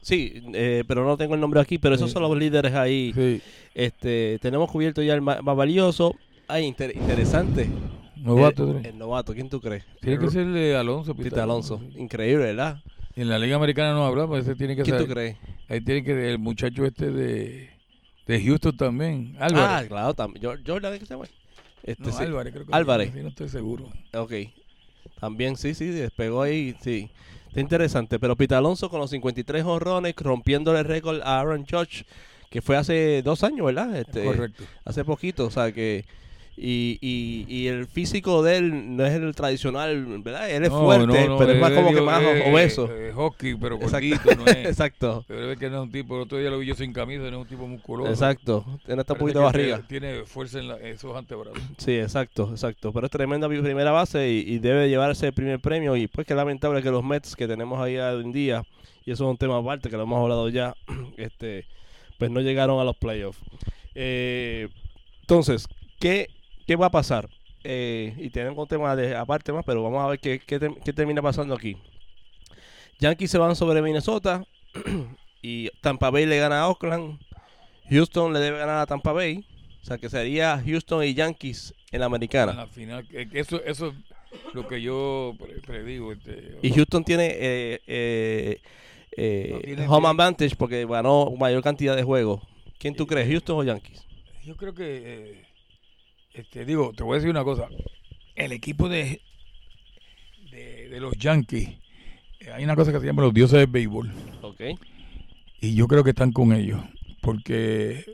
Sí, 0.02 0.42
eh, 0.52 0.84
pero 0.86 1.04
no 1.04 1.16
tengo 1.16 1.34
el 1.34 1.40
nombre 1.40 1.60
aquí, 1.60 1.78
pero 1.78 1.94
esos 1.94 2.10
Sí. 2.10 2.12
son 2.12 2.22
los 2.24 2.36
líderes 2.36 2.74
ahí. 2.74 3.12
Sí, 3.14 3.40
Este, 3.74 4.38
tenemos 4.40 4.70
cubierto 4.70 5.02
ya 5.02 5.14
el 5.14 5.22
más, 5.22 5.42
valioso. 5.42 6.14
Ay, 6.46 6.64
inter- 6.66 6.94
interesante. 6.96 7.68
novato. 8.16 8.78
el, 8.82 8.98
novato, 8.98 9.32
¿quién 9.34 9.48
tú 9.48 9.60
crees? 9.60 9.84
tiene 10.00 10.18
que 10.18 10.30
ser 10.30 10.46
de 10.46 10.76
Alonso. 10.76 11.14
Pita 11.14 11.42
Alonso. 11.42 11.80
Increíble, 11.96 12.44
¿verdad? 12.46 12.82
Y 13.14 13.22
en 13.22 13.28
la 13.30 13.38
Liga 13.38 13.56
Americana 13.56 13.92
no 13.94 14.04
hablamos, 14.04 14.38
ese 14.40 14.54
tiene 14.54 14.76
que 14.76 14.82
¿Quién 14.82 14.98
ser. 14.98 15.06
tú 15.06 15.12
crees? 15.12 15.36
Ahí 15.68 15.80
tiene 15.80 16.04
que 16.04 16.30
el 16.30 16.38
muchacho 16.38 16.84
este 16.84 17.10
de, 17.10 17.70
de 18.26 18.44
Houston 18.44 18.76
también. 18.76 19.36
Ah, 19.38 19.46
Álvarez. 19.46 19.88
claro, 19.88 20.12
también. 20.14 20.42
Yo- 20.42 20.54
Jordan, 20.66 20.98
¿qué 20.98 21.06
se 21.06 21.14
llama? 21.14 21.24
Este, 21.82 22.02
no, 22.04 22.12
sí. 22.12 22.22
Álvarez, 22.24 22.52
creo 22.52 22.66
que 22.66 22.72
Álvarez. 22.74 23.10
sí, 23.14 23.20
no 23.22 23.28
estoy 23.28 23.48
seguro. 23.48 23.88
Ok. 24.14 24.32
También, 25.20 25.56
sí, 25.56 25.72
sí, 25.74 25.86
despegó 25.86 26.42
ahí, 26.42 26.74
sí. 26.82 27.08
Está 27.56 27.62
interesante. 27.62 28.18
Pero 28.18 28.36
Pita 28.36 28.58
Alonso 28.58 28.90
con 28.90 29.00
los 29.00 29.08
53 29.08 29.64
honrones, 29.64 30.14
rompiendo 30.18 30.76
el 30.76 30.84
récord 30.84 31.22
a 31.22 31.40
Aaron 31.40 31.64
Judge, 31.64 32.04
que 32.50 32.60
fue 32.60 32.76
hace 32.76 33.22
dos 33.22 33.42
años, 33.44 33.64
¿verdad? 33.64 33.96
Este, 33.96 34.24
Correcto. 34.24 34.64
Hace 34.84 35.04
poquito, 35.04 35.46
o 35.46 35.50
sea 35.50 35.72
que... 35.72 36.04
Y, 36.58 36.96
y, 37.02 37.44
y 37.54 37.66
el 37.66 37.86
físico 37.86 38.42
de 38.42 38.56
él 38.56 38.96
no 38.96 39.04
es 39.04 39.12
el 39.12 39.34
tradicional, 39.34 40.06
¿verdad? 40.22 40.48
Él 40.50 40.64
es 40.64 40.70
No, 40.70 40.84
fuerte, 40.84 41.06
no, 41.06 41.28
no, 41.34 41.38
pero 41.38 41.52
es 41.52 41.60
más 41.60 41.72
como 41.72 41.92
que 41.92 42.00
más 42.00 42.22
eh, 42.22 42.50
obeso. 42.50 42.88
eh, 42.90 43.12
hockey, 43.14 43.54
pero 43.56 43.76
Exacto. 43.76 44.08
cortito, 44.24 44.36
no 44.42 44.46
es. 44.50 44.56
Exacto. 44.66 45.24
Pero 45.28 45.52
es 45.52 45.58
que 45.58 45.68
no 45.68 45.76
es 45.76 45.82
un 45.82 45.92
tipo, 45.92 46.16
el 46.16 46.22
otro 46.22 46.38
día 46.38 46.48
lo 46.48 46.58
vi 46.58 46.66
yo 46.66 46.74
sin 46.74 46.94
camisa, 46.94 47.20
no 47.24 47.28
es 47.28 47.34
un 47.34 47.46
tipo 47.46 47.66
musculoso. 47.66 48.10
Exacto. 48.10 48.64
Tiene 48.86 49.02
hasta 49.02 49.12
un 49.12 49.18
poquito 49.18 49.40
de 49.40 49.44
barriga. 49.44 49.82
Tiene 49.86 50.24
fuerza 50.24 50.58
en 50.58 50.68
la- 50.68 50.78
esos 50.78 51.14
antebrazos. 51.14 51.60
Sí, 51.76 51.92
exacto, 51.98 52.48
exacto. 52.50 52.90
Pero 52.90 53.04
es 53.06 53.12
tremenda 53.12 53.48
primera 53.48 53.90
base 53.90 54.30
y, 54.30 54.54
y 54.54 54.58
debe 54.58 54.88
llevarse 54.88 55.26
el 55.26 55.32
primer 55.34 55.60
premio. 55.60 55.94
Y 55.94 56.06
pues 56.06 56.26
que 56.26 56.34
lamentable 56.34 56.82
que 56.82 56.90
los 56.90 57.04
Mets 57.04 57.36
que 57.36 57.46
tenemos 57.46 57.78
ahí 57.80 57.98
hoy 57.98 58.24
en 58.24 58.32
día, 58.32 58.62
y 59.04 59.10
eso 59.10 59.24
es 59.24 59.30
un 59.30 59.36
tema 59.36 59.58
aparte 59.58 59.90
que 59.90 59.96
lo 59.98 60.04
hemos 60.04 60.22
hablado 60.22 60.48
ya, 60.48 60.74
este 61.18 61.66
pues 62.18 62.30
no 62.30 62.40
llegaron 62.40 62.80
a 62.80 62.84
los 62.84 62.96
playoffs. 62.96 63.38
Eh, 63.94 64.68
entonces, 65.20 65.68
¿qué, 65.98 66.28
¿qué 66.66 66.76
va 66.76 66.86
a 66.86 66.90
pasar? 66.90 67.28
Eh, 67.64 68.14
y 68.18 68.30
tenemos 68.30 68.58
un 68.58 68.68
tema 68.68 68.94
de 68.94 69.16
aparte 69.16 69.52
más, 69.52 69.64
pero 69.64 69.82
vamos 69.82 70.02
a 70.04 70.08
ver 70.08 70.18
qué, 70.20 70.38
qué, 70.38 70.58
te- 70.58 70.74
qué 70.84 70.92
termina 70.92 71.20
pasando 71.22 71.54
aquí. 71.54 71.76
Yankees 73.00 73.30
se 73.30 73.38
van 73.38 73.56
sobre 73.56 73.82
Minnesota 73.82 74.44
y 75.42 75.68
Tampa 75.80 76.10
Bay 76.10 76.26
le 76.26 76.38
gana 76.38 76.60
a 76.62 76.68
Oakland. 76.68 77.18
Houston 77.90 78.32
le 78.32 78.40
debe 78.40 78.58
ganar 78.58 78.78
a 78.78 78.86
Tampa 78.86 79.12
Bay. 79.12 79.44
O 79.82 79.84
sea 79.86 79.98
que 79.98 80.08
sería 80.08 80.60
Houston 80.64 81.04
y 81.04 81.14
Yankees 81.14 81.74
en 81.92 82.00
la 82.00 82.06
En 82.06 82.10
americana. 82.12 82.52
la 82.52 82.66
final, 82.66 83.06
que 83.06 83.28
eso, 83.34 83.62
eso 83.64 83.88
es 83.88 83.94
lo 84.54 84.66
que 84.66 84.80
yo 84.82 85.34
pre- 85.38 85.60
predigo. 85.60 86.12
Este, 86.12 86.58
Y 86.62 86.70
Houston 86.72 87.04
tiene 87.04 87.26
eh, 87.32 87.80
eh, 87.86 88.60
eh, 89.16 89.50
No 89.52 89.58
tiene 89.60 89.86
home 89.88 90.08
advantage 90.08 90.56
porque 90.56 90.84
ganó 90.86 91.30
mayor 91.38 91.62
cantidad 91.62 91.94
de 91.94 92.02
juegos. 92.02 92.42
¿Quién 92.78 92.94
tú 92.96 93.06
crees, 93.06 93.28
Houston 93.28 93.58
o 93.58 93.62
Yankees? 93.64 94.04
Yo 94.44 94.56
creo 94.56 94.74
que, 94.74 94.84
eh, 94.84 95.44
este, 96.36 96.64
digo, 96.64 96.92
te 96.96 97.02
voy 97.02 97.14
a 97.14 97.16
decir 97.16 97.30
una 97.30 97.44
cosa. 97.44 97.68
El 98.34 98.52
equipo 98.52 98.88
de, 98.88 99.20
de, 100.50 100.88
de 100.88 101.00
los 101.00 101.14
Yankees, 101.16 101.70
eh, 102.40 102.50
hay 102.52 102.64
una 102.64 102.76
cosa 102.76 102.92
que 102.92 103.00
se 103.00 103.06
llama 103.06 103.22
los 103.22 103.32
dioses 103.34 103.58
del 103.58 103.66
béisbol. 103.68 104.12
Y 105.60 105.74
yo 105.74 105.86
creo 105.88 106.04
que 106.04 106.10
están 106.10 106.32
con 106.32 106.52
ellos. 106.52 106.80
Porque 107.22 108.04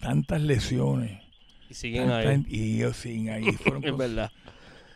tantas 0.00 0.40
lesiones. 0.40 1.20
Y 1.68 1.74
siguen 1.74 2.10
ahí. 2.10 2.44
y 2.48 2.76
ellos 2.76 2.96
siguen 2.96 3.30
ahí. 3.30 3.52
Fueron 3.52 3.84
Es 3.84 3.90
cosas- 3.90 4.08
verdad. 4.08 4.32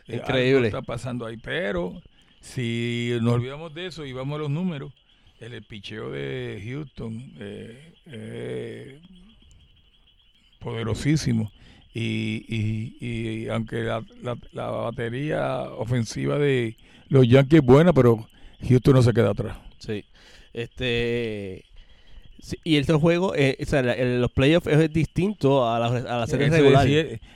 eh, 0.07 0.13
algo 0.13 0.23
Increíble. 0.25 0.67
está 0.67 0.81
pasando 0.81 1.25
ahí. 1.25 1.37
Pero 1.37 2.01
si 2.39 3.11
nos 3.21 3.33
olvidamos 3.33 3.73
de 3.73 3.87
eso 3.87 4.05
y 4.05 4.13
vamos 4.13 4.37
a 4.37 4.39
los 4.43 4.49
números, 4.49 4.93
el, 5.41 5.53
el 5.53 5.63
picheo 5.63 6.09
de 6.11 6.61
Houston 6.65 7.33
eh, 7.39 7.93
eh, 8.05 8.99
poderosísimo. 10.59 11.51
Y, 11.93 12.45
y, 12.47 12.97
y 13.05 13.47
aunque 13.49 13.77
la, 13.83 14.03
la- 14.23 14.37
la 14.53 14.67
batería 14.69 15.63
ofensiva 15.63 16.37
de 16.37 16.77
los 17.09 17.27
Yankees 17.27 17.59
es 17.59 17.65
buena, 17.65 17.91
pero 17.93 18.25
Houston 18.67 18.93
no 18.95 19.01
se 19.01 19.11
queda 19.13 19.31
atrás. 19.31 19.57
Sí. 19.79 20.05
Este. 20.53 21.63
sí, 22.39 22.57
y 22.63 22.75
el 22.77 22.85
juego, 22.85 23.35
eh, 23.35 23.57
o 23.61 23.65
sea, 23.65 23.81
la- 23.81 23.93
el- 23.93 24.21
los 24.21 24.31
playoffs 24.31 24.67
es 24.67 24.91
distinto 24.93 25.67
a 25.69 25.79
la, 25.79 25.85
a 25.87 26.17
la 26.19 26.27
serie 26.27 26.49
regular. 26.49 26.87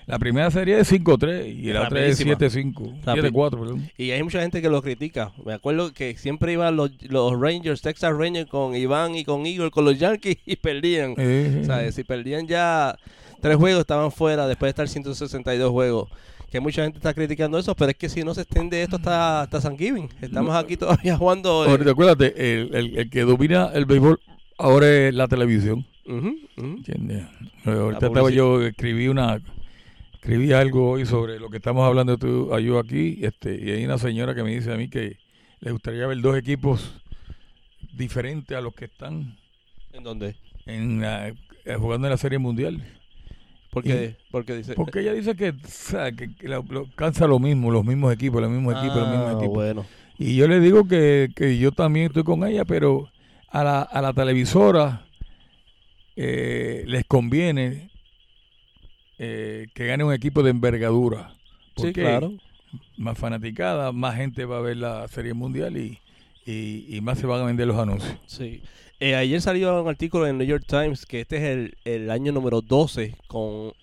la 0.07 0.19
primera 0.19 0.49
serie 0.51 0.79
es 0.79 0.91
5-3 0.91 1.47
y 1.47 1.73
la 1.73 1.83
otra 1.87 2.05
es 2.05 2.19
Rapidísima. 2.19 2.73
7-5. 2.73 3.01
Rapi- 3.03 3.31
7-4, 3.31 3.49
perdón. 3.59 3.91
Y 3.97 4.11
hay 4.11 4.23
mucha 4.23 4.41
gente 4.41 4.61
que 4.61 4.69
lo 4.69 4.81
critica. 4.81 5.31
Me 5.45 5.53
acuerdo 5.53 5.91
que 5.93 6.15
siempre 6.17 6.53
iban 6.53 6.75
los, 6.77 6.91
los 7.03 7.37
Rangers, 7.39 7.81
Texas 7.81 8.13
Rangers 8.17 8.49
con 8.49 8.75
Iván 8.75 9.15
y 9.15 9.25
con 9.25 9.45
Igor, 9.45 9.69
con 9.71 9.83
los 9.85 9.99
Yankees 9.99 10.37
y 10.45 10.55
perdían. 10.55 11.13
Eh, 11.17 11.59
O 11.61 11.65
sea, 11.65 11.91
si 11.91 12.03
perdían 12.03 12.47
ya 12.47 12.97
tres 13.41 13.55
juegos, 13.57 13.81
estaban 13.81 14.11
fuera 14.11 14.47
después 14.47 14.67
de 14.67 14.69
estar 14.71 14.87
162 14.87 15.71
juegos. 15.71 16.09
Que 16.51 16.59
mucha 16.59 16.83
gente 16.83 16.97
está 16.99 17.13
criticando 17.13 17.57
eso, 17.57 17.75
pero 17.75 17.91
es 17.91 17.97
que 17.97 18.07
si 18.07 18.23
no 18.23 18.33
se 18.33 18.41
extiende 18.41 18.81
esto 18.81 18.95
hasta, 18.97 19.41
hasta 19.41 19.61
San 19.61 19.77
Giving. 19.77 20.09
Estamos 20.21 20.53
No. 20.53 20.57
aquí 20.57 20.77
todavía 20.77 21.17
jugando. 21.17 21.65
eh, 21.65 21.69
Ahorita, 21.71 21.91
acuérdate, 21.91 22.53
el, 22.61 22.73
el- 22.75 22.97
el 22.97 23.09
que 23.09 23.21
domina 23.21 23.71
el 23.73 23.85
béisbol 23.85 24.19
ahora 24.57 24.87
es 24.89 25.13
la 25.13 25.27
televisión. 25.27 25.85
Eh, 26.07 27.25
Ahorita 27.65 28.07
estaba 28.07 28.29
yo, 28.29 28.61
escribí 28.61 29.07
una 29.07 29.41
escribí 30.13 30.53
algo 30.53 30.91
hoy 30.91 31.05
sobre 31.05 31.39
lo 31.39 31.49
que 31.49 31.57
estamos 31.57 31.85
hablando 31.85 32.17
tú 32.17 32.53
a 32.53 32.59
yo 32.59 32.79
aquí, 32.79 33.19
este, 33.21 33.55
y 33.63 33.71
hay 33.71 33.85
una 33.85 33.97
señora 33.97 34.33
que 34.33 34.43
me 34.43 34.51
dice 34.55 34.71
a 34.73 34.77
mí 34.77 34.87
que 34.89 35.17
le 35.59 35.71
gustaría 35.71 36.07
ver 36.07 36.19
dos 36.21 36.37
equipos 36.37 36.95
diferentes 37.93 38.55
a 38.57 38.61
los 38.61 38.73
que 38.73 38.85
están 38.85 39.35
¿En 39.93 40.03
dónde? 40.03 40.35
en 40.65 41.01
la- 41.01 41.27
eh, 41.29 41.35
jugando 41.77 42.07
en 42.07 42.11
la 42.11 42.17
Serie 42.17 42.37
Mundial. 42.39 42.81
Porque, 43.75 44.15
porque 44.31 44.55
dice. 44.55 44.73
Porque 44.73 45.01
ella 45.01 45.13
dice 45.13 45.35
que, 45.35 45.49
o 45.49 45.55
sea, 45.67 46.11
que, 46.11 46.33
que 46.33 46.47
lo- 46.47 46.65
lo- 46.69 46.87
cansa 46.95 47.27
lo 47.27 47.37
mismo, 47.39 47.69
los 47.71 47.85
mismos 47.85 48.11
equipos, 48.13 48.41
los 48.41 48.49
mismos 48.49 48.73
equipos, 48.77 48.97
los 48.97 49.09
mismos 49.09 49.27
Ah, 49.29 49.33
equipos. 49.37 49.53
Bueno. 49.53 49.85
Y 50.17 50.35
yo 50.37 50.47
le 50.47 50.59
digo 50.61 50.87
que, 50.87 51.29
que 51.35 51.57
yo 51.57 51.71
también 51.71 52.05
estoy 52.07 52.23
con 52.23 52.43
ella, 52.47 52.63
pero 52.65 53.09
a 53.49 53.63
la, 53.63 53.81
a 53.81 54.01
la 54.01 54.13
televisora 54.13 55.05
eh, 56.15 56.83
les 56.87 57.03
conviene 57.05 57.89
eh, 59.19 59.67
que 59.73 59.85
gane 59.87 60.03
un 60.03 60.13
equipo 60.13 60.41
de 60.43 60.51
envergadura. 60.51 61.33
Sí, 61.75 61.83
Porque 61.87 61.93
claro. 62.01 62.31
Más 62.97 63.17
fanaticada, 63.17 63.91
más 63.91 64.15
gente 64.15 64.45
va 64.45 64.57
a 64.57 64.61
ver 64.61 64.77
la 64.77 65.07
Serie 65.09 65.33
Mundial 65.33 65.77
y, 65.77 65.99
y, 66.45 66.85
y 66.95 67.01
más 67.01 67.19
se 67.19 67.25
van 67.25 67.41
a 67.41 67.45
vender 67.45 67.67
los 67.67 67.77
anuncios. 67.77 68.17
Sí. 68.27 68.61
Eh, 68.99 69.15
ayer 69.15 69.41
salió 69.41 69.81
un 69.81 69.89
artículo 69.89 70.25
en 70.27 70.37
New 70.37 70.47
York 70.47 70.63
Times 70.67 71.05
que 71.05 71.21
este 71.21 71.37
es 71.37 71.43
el, 71.43 71.77
el 71.83 72.09
año 72.11 72.31
número 72.31 72.61
12 72.61 73.15
con, 73.27 73.73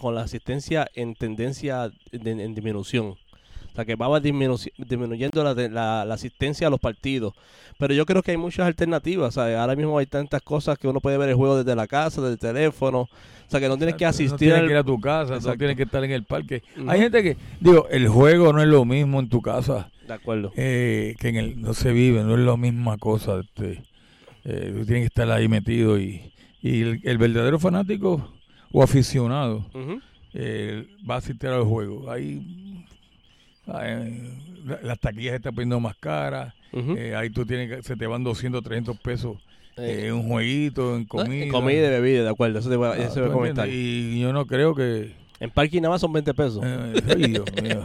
con 0.00 0.14
la 0.14 0.22
asistencia 0.22 0.88
en 0.94 1.14
tendencia 1.14 1.90
de- 2.10 2.30
en 2.30 2.54
disminución. 2.54 3.14
O 3.72 3.74
sea, 3.76 3.84
que 3.84 3.94
va 3.94 4.08
disminu- 4.20 4.70
disminuyendo 4.78 5.44
la, 5.44 5.54
de- 5.54 5.68
la- 5.68 6.04
la 6.04 6.14
asistencia 6.14 6.66
a 6.66 6.70
los 6.70 6.80
partidos. 6.80 7.34
Pero 7.78 7.94
yo 7.94 8.04
creo 8.04 8.22
que 8.22 8.32
hay 8.32 8.36
muchas 8.36 8.66
alternativas. 8.66 9.34
¿sabes? 9.34 9.56
Ahora 9.56 9.76
mismo 9.76 9.96
hay 9.98 10.06
tantas 10.06 10.42
cosas 10.42 10.78
que 10.78 10.88
uno 10.88 11.00
puede 11.00 11.16
ver 11.18 11.28
el 11.30 11.34
juego 11.36 11.56
desde 11.62 11.74
la 11.76 11.86
casa, 11.86 12.20
desde 12.20 12.34
el 12.34 12.38
teléfono. 12.38 13.00
O 13.02 13.08
sea, 13.50 13.58
que 13.60 13.68
no 13.68 13.76
tienes 13.76 13.96
que 13.96 14.04
No 14.04 14.10
asistir 14.10 14.38
tienes 14.38 14.58
al- 14.60 14.66
que 14.66 14.72
ir 14.72 14.76
a 14.78 14.84
tu 14.84 15.00
casa, 15.00 15.34
no 15.40 15.56
tienes 15.56 15.76
que 15.76 15.82
estar 15.84 16.04
en 16.04 16.10
el 16.12 16.24
parque. 16.24 16.62
Hay 16.86 17.00
gente 17.00 17.22
que, 17.22 17.36
digo, 17.60 17.88
el 17.90 18.08
juego 18.08 18.52
no 18.52 18.60
es 18.62 18.68
lo 18.68 18.84
mismo 18.84 19.18
en 19.18 19.28
tu 19.28 19.40
casa 19.42 19.90
De 20.06 20.14
acuerdo. 20.14 20.52
eh, 20.56 21.14
que 21.18 21.28
en 21.30 21.36
el, 21.36 21.60
no 21.60 21.74
se 21.74 21.92
vive, 21.92 22.22
no 22.22 22.34
es 22.34 22.40
la 22.40 22.56
misma 22.56 22.96
cosa. 22.98 23.40
Este, 23.40 23.82
eh, 24.44 24.74
tú 24.76 24.84
tienes 24.84 25.02
que 25.02 25.06
estar 25.06 25.30
ahí 25.32 25.48
metido 25.48 25.98
y, 25.98 26.32
y 26.62 26.82
el, 26.82 27.00
el 27.02 27.18
verdadero 27.18 27.58
fanático 27.58 28.32
o 28.72 28.82
aficionado 28.84 29.66
eh, 30.32 30.86
va 31.08 31.16
a 31.16 31.18
asistir 31.18 31.48
a 31.50 31.56
los 31.56 31.66
juegos. 31.66 32.08
La- 33.72 34.78
las 34.82 34.98
taquillas 34.98 35.30
se 35.32 35.36
están 35.36 35.54
poniendo 35.54 35.80
más 35.80 35.96
caras. 35.96 36.54
Ujú. 36.72 36.94
eh, 36.96 37.16
ahí 37.16 37.30
tú 37.30 37.44
tienes 37.44 37.68
que, 37.68 37.82
se 37.82 37.96
te 37.96 38.06
van 38.06 38.22
200, 38.22 38.62
300 38.62 38.96
pesos 39.00 39.38
Eh, 39.76 40.06
en 40.06 40.14
un 40.14 40.28
jueguito, 40.28 40.94
en 40.94 41.02
no, 41.02 41.08
comida. 41.08 41.44
en 41.44 41.50
comida 41.50 41.86
y 41.86 41.90
bebida, 41.90 42.22
de 42.22 42.28
acuerdo. 42.28 42.58
Eso 42.60 42.68
te 42.70 42.76
voy 42.76 42.88
a, 42.88 42.92
Ah, 42.92 42.96
eso 42.98 43.08
¿tú 43.08 43.14
te 43.14 43.20
voy 43.22 43.30
a 43.30 43.32
comentar. 43.32 43.66
entiendes? 43.66 44.14
Y 44.16 44.20
yo 44.20 44.32
no 44.32 44.46
creo 44.46 44.74
que... 44.74 45.12
En 45.40 45.50
parking 45.50 45.80
nada 45.80 45.94
más 45.94 46.00
son 46.02 46.12
20 46.12 46.34
pesos. 46.34 46.62
eh, 46.64 46.92
ay, 47.08 47.22
Dios 47.32 47.46
mío. 47.62 47.82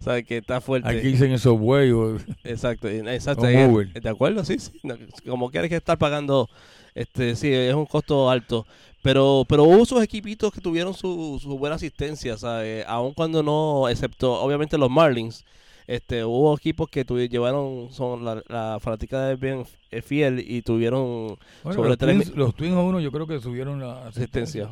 O 0.00 0.04
sea, 0.04 0.22
que 0.22 0.38
está 0.38 0.60
fuerte. 0.60 0.88
Aquí 0.88 1.06
dicen 1.08 1.30
esos 1.32 1.58
bueyos. 1.58 2.22
Exacto, 2.42 2.88
exacto. 2.88 3.42
¿De 3.46 4.08
acuerdo? 4.08 4.44
Sí, 4.44 4.58
sí. 4.58 4.72
No, 4.82 4.96
como 5.28 5.50
quieres 5.50 5.68
que 5.70 5.76
estar 5.76 5.96
pagando, 5.98 6.48
este, 6.94 7.36
sí, 7.36 7.52
es 7.52 7.74
un 7.74 7.86
costo 7.86 8.30
alto. 8.30 8.66
Pero, 9.04 9.44
pero 9.46 9.64
hubo 9.64 9.84
sus 9.84 10.02
equipitos 10.02 10.50
que 10.50 10.62
tuvieron 10.62 10.94
su, 10.94 11.38
su 11.40 11.58
buena 11.58 11.76
asistencia, 11.76 12.38
¿sabes? 12.38 12.84
Aun 12.88 13.12
cuando 13.12 13.42
no, 13.42 13.86
excepto 13.90 14.32
obviamente 14.40 14.78
los 14.78 14.90
Marlins, 14.90 15.44
este, 15.86 16.24
hubo 16.24 16.56
equipos 16.56 16.88
que 16.88 17.04
tuvi- 17.06 17.28
llevaron, 17.28 17.88
son 17.92 18.24
la, 18.24 18.42
la 18.48 18.78
fanaticada 18.80 19.32
es 19.34 19.38
bien 19.38 19.66
eh, 19.90 20.00
fiel 20.00 20.42
y 20.48 20.62
tuvieron 20.62 21.36
Bueno, 21.62 21.74
Sobre 21.76 21.88
los, 21.90 21.98
tres 21.98 22.16
twins, 22.16 22.34
los 22.34 22.54
Twins 22.54 22.74
uno 22.74 22.98
yo 22.98 23.12
creo 23.12 23.26
que 23.26 23.38
subieron 23.40 23.78
la 23.78 24.06
Asistencia. 24.06 24.70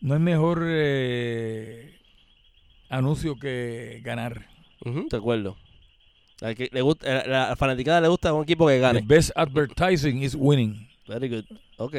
No 0.00 0.14
es 0.14 0.20
mejor 0.20 0.62
eh, 0.64 1.98
anuncio 2.88 3.36
que 3.36 4.00
ganar. 4.04 4.46
Ujú, 4.84 5.08
de 5.10 5.16
acuerdo. 5.16 5.56
La, 6.40 6.54
que 6.54 6.68
le 6.70 6.82
gusta, 6.82 7.26
la, 7.26 7.48
la 7.48 7.56
fanaticada 7.56 8.00
le 8.02 8.08
gusta 8.08 8.32
un 8.32 8.44
equipo 8.44 8.68
que 8.68 8.74
The 8.74 8.80
gane. 8.80 9.00
best 9.04 9.30
advertising 9.34 10.22
is 10.22 10.36
winning. 10.38 10.86
Very 11.08 11.28
good. 11.28 11.44
Ok. 11.78 11.96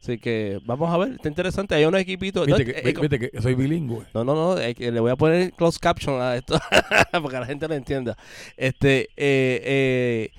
Así 0.00 0.18
que 0.18 0.60
vamos 0.64 0.92
a 0.92 0.96
ver, 0.96 1.12
está 1.12 1.28
interesante. 1.28 1.74
Hay 1.74 1.84
unos 1.84 2.00
equipitos. 2.00 2.46
Viste 2.46 2.64
no, 2.64 2.72
que, 2.72 2.88
eh, 2.88 2.94
viste 3.00 3.18
que 3.18 3.42
soy 3.42 3.54
bilingüe. 3.54 4.04
No, 4.14 4.24
no, 4.24 4.34
no, 4.34 4.56
le 4.56 5.00
voy 5.00 5.10
a 5.10 5.16
poner 5.16 5.52
closed 5.52 5.80
caption 5.80 6.20
a 6.20 6.36
esto 6.36 6.58
para 7.10 7.28
que 7.28 7.40
la 7.40 7.46
gente 7.46 7.68
lo 7.68 7.74
entienda. 7.74 8.16
Este, 8.56 9.08
eh, 9.16 9.60
eh, 9.64 10.30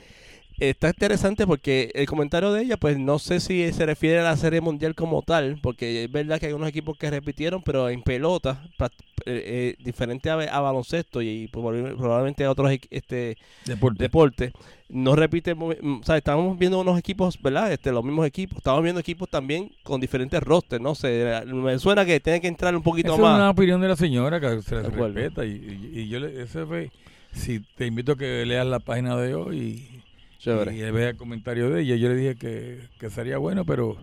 está 0.59 0.89
interesante 0.89 1.45
porque 1.47 1.91
el 1.95 2.05
comentario 2.05 2.51
de 2.51 2.63
ella, 2.63 2.77
pues 2.77 2.97
no 2.99 3.19
sé 3.19 3.39
si 3.39 3.71
se 3.71 3.85
refiere 3.85 4.19
a 4.19 4.23
la 4.23 4.37
serie 4.37 4.61
mundial 4.61 4.95
como 4.95 5.21
tal, 5.21 5.59
porque 5.61 6.03
es 6.05 6.11
verdad 6.11 6.39
que 6.39 6.47
hay 6.47 6.53
unos 6.53 6.69
equipos 6.69 6.97
que 6.97 7.09
repitieron, 7.09 7.61
pero 7.63 7.89
en 7.89 8.01
pelota, 8.03 8.61
eh, 8.79 8.85
eh, 9.25 9.75
diferente 9.83 10.29
a, 10.29 10.33
a 10.35 10.59
baloncesto 10.61 11.21
y, 11.21 11.47
probablemente 11.49 12.43
a 12.45 12.51
otros 12.51 12.71
este, 12.89 13.37
Deporte. 13.65 14.03
deportes, 14.03 14.53
no 14.89 15.15
repite, 15.15 15.53
mm, 15.53 15.99
o 16.01 16.03
sea, 16.03 16.17
estamos 16.17 16.57
viendo 16.57 16.79
unos 16.79 16.97
equipos, 16.97 17.39
¿verdad? 17.41 17.71
Este, 17.71 17.91
los 17.91 18.03
mismos 18.03 18.25
equipos, 18.25 18.57
estamos 18.57 18.81
viendo 18.81 18.99
equipos 18.99 19.29
también 19.29 19.71
con 19.83 20.01
diferentes 20.01 20.41
rosters, 20.41 20.81
no 20.81 20.95
sé, 20.95 21.41
me 21.45 21.77
suena 21.79 22.05
que 22.05 22.19
tiene 22.19 22.41
que 22.41 22.47
entrar 22.47 22.75
un 22.75 22.81
poquito 22.83 23.09
Esa 23.09 23.15
es 23.15 23.21
más. 23.21 23.35
una 23.35 23.49
opinión 23.51 23.79
de 23.81 23.87
la 23.89 23.95
señora 23.95 24.39
que 24.39 24.61
se 24.61 24.81
respeta. 24.81 25.45
Y, 25.45 25.51
y- 25.93 25.99
y 26.01 26.07
yo 26.07 26.19
le, 26.19 26.41
ese 26.41 26.65
fue, 26.65 26.89
si 27.31 27.59
te 27.75 27.85
invito 27.85 28.13
a 28.13 28.17
que 28.17 28.45
leas 28.45 28.65
la 28.65 28.79
página 28.79 29.15
de 29.17 29.35
hoy 29.35 29.57
y, 29.57 29.98
Chévere. 30.39 30.75
y 30.75 30.91
vea 30.91 31.09
el 31.09 31.17
comentario 31.17 31.69
de 31.69 31.81
ella, 31.81 31.95
yo 31.95 32.09
le 32.09 32.15
dije 32.15 32.35
que, 32.35 32.79
que 32.99 33.09
sería 33.09 33.37
bueno, 33.37 33.65
pero 33.65 33.97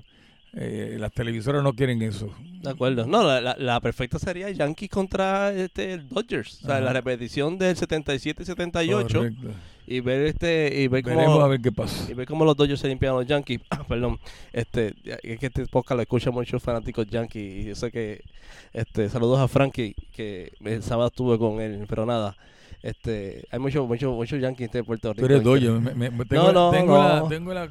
eh, 0.53 0.97
las 0.99 1.13
televisoras 1.13 1.63
no 1.63 1.73
quieren 1.75 2.01
eso. 2.03 2.33
De 2.63 2.71
acuerdo. 2.71 3.07
No, 3.07 3.23
la, 3.25 3.41
la- 3.41 3.57
la 3.59 3.81
perfecta 3.81 4.19
sería 4.19 4.51
Yankees 4.51 4.89
contra 4.91 5.53
este 5.53 5.99
Dodgers. 5.99 6.63
O 6.63 6.67
sea, 6.67 6.77
Ajá. 6.77 6.85
la 6.85 6.93
repetición 6.95 7.59
del 7.59 7.77
77 7.77 8.43
y 8.43 8.47
78 8.47 9.19
Correcto. 9.19 9.49
y 9.87 10.01
ver 10.01 10.23
este 10.27 10.81
y 10.83 10.89
ver 10.89 11.03
Veremos 11.05 11.27
cómo 11.27 11.41
a 11.45 11.49
ver 11.49 11.61
qué 11.61 11.73
pasa. 11.73 12.11
y 12.11 12.15
ver 12.15 12.27
cómo 12.27 12.45
los 12.45 12.57
Dodgers 12.57 12.81
se 12.81 12.89
limpian 12.89 13.13
a 13.13 13.17
los 13.17 13.27
Yankees. 13.27 13.61
Ah, 13.71 13.85
perdón. 13.87 14.19
Este, 14.53 14.95
es 15.23 15.39
que 15.39 15.47
este 15.47 15.67
podcast 15.67 15.97
lo 15.97 16.03
escuchan 16.03 16.33
muchos 16.33 16.63
fanáticos 16.63 17.07
Yankees 17.07 17.65
y 17.65 17.69
yo 17.69 17.75
sé 17.75 17.91
que 17.91 18.23
este 18.73 19.09
saludos 19.11 19.39
a 19.41 19.49
Frankie 19.49 19.95
que 20.15 20.53
el 20.65 20.83
sábado 20.83 21.09
estuve 21.09 21.39
con 21.39 21.61
él, 21.61 21.85
pero 21.89 22.05
nada. 22.07 22.35
Este, 22.87 23.45
hay 23.51 23.59
muchos 23.59 23.87
muchos 23.89 24.15
muchos 24.15 24.41
Yankees 24.41 24.71
de 24.71 24.85
Puerto 24.85 25.13
Rico. 25.13 25.27
Tú 25.27 25.33
eres 25.33 25.43
doyo. 25.43 25.81
me- 25.81 25.95
me- 26.11 26.25
tengo, 26.25 26.53
no, 26.53 26.71
tengo 26.71 26.97
no. 26.97 27.09
La, 27.23 27.29
tengo 27.29 27.53
la 27.53 27.69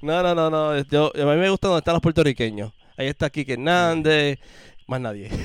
No, 0.00 0.22
no, 0.22 0.34
no, 0.34 0.48
no. 0.50 0.80
Yo, 0.84 1.12
a 1.14 1.34
mí 1.34 1.40
me 1.40 1.50
gusta 1.50 1.68
donde 1.68 1.80
están 1.80 1.92
los 1.94 2.00
puertorriqueños. 2.02 2.72
Ahí 2.96 3.08
está 3.08 3.28
Kike 3.28 3.52
Hernández, 3.54 4.38
más 4.86 5.00
nadie. 5.00 5.28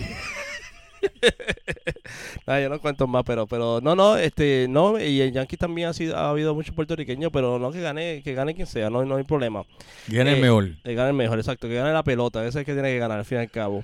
Nada, 2.45 2.61
yo 2.61 2.69
no 2.69 2.79
cuento 2.79 3.05
más, 3.07 3.23
pero, 3.25 3.45
pero 3.47 3.79
no, 3.81 3.95
no, 3.95 4.17
este, 4.17 4.67
no, 4.69 4.99
y 4.99 5.21
en 5.21 5.33
Yankee 5.33 5.57
también 5.57 5.89
ha 5.89 5.93
sido, 5.93 6.15
ha 6.17 6.29
habido 6.29 6.53
muchos 6.55 6.73
puertorriqueños, 6.73 7.31
pero 7.31 7.59
no 7.59 7.71
que 7.71 7.81
gane, 7.81 8.21
que 8.23 8.33
gane 8.33 8.55
quien 8.55 8.67
sea, 8.67 8.89
no, 8.89 9.03
no 9.05 9.17
hay 9.17 9.23
problema. 9.23 9.63
Gana 10.07 10.31
el 10.31 10.37
Eh, 10.37 10.41
mejor. 10.41 10.69
Que 10.83 10.93
gane 10.95 11.09
el 11.09 11.15
mejor, 11.15 11.37
exacto, 11.39 11.67
que 11.67 11.75
gane 11.75 11.91
la 11.93 12.03
pelota, 12.03 12.39
ese 12.41 12.49
es 12.49 12.55
el 12.57 12.65
que 12.65 12.73
tiene 12.73 12.89
que 12.89 12.99
ganar 12.99 13.19
al 13.19 13.25
fin 13.25 13.37
y 13.39 13.41
al 13.41 13.51
cabo. 13.51 13.83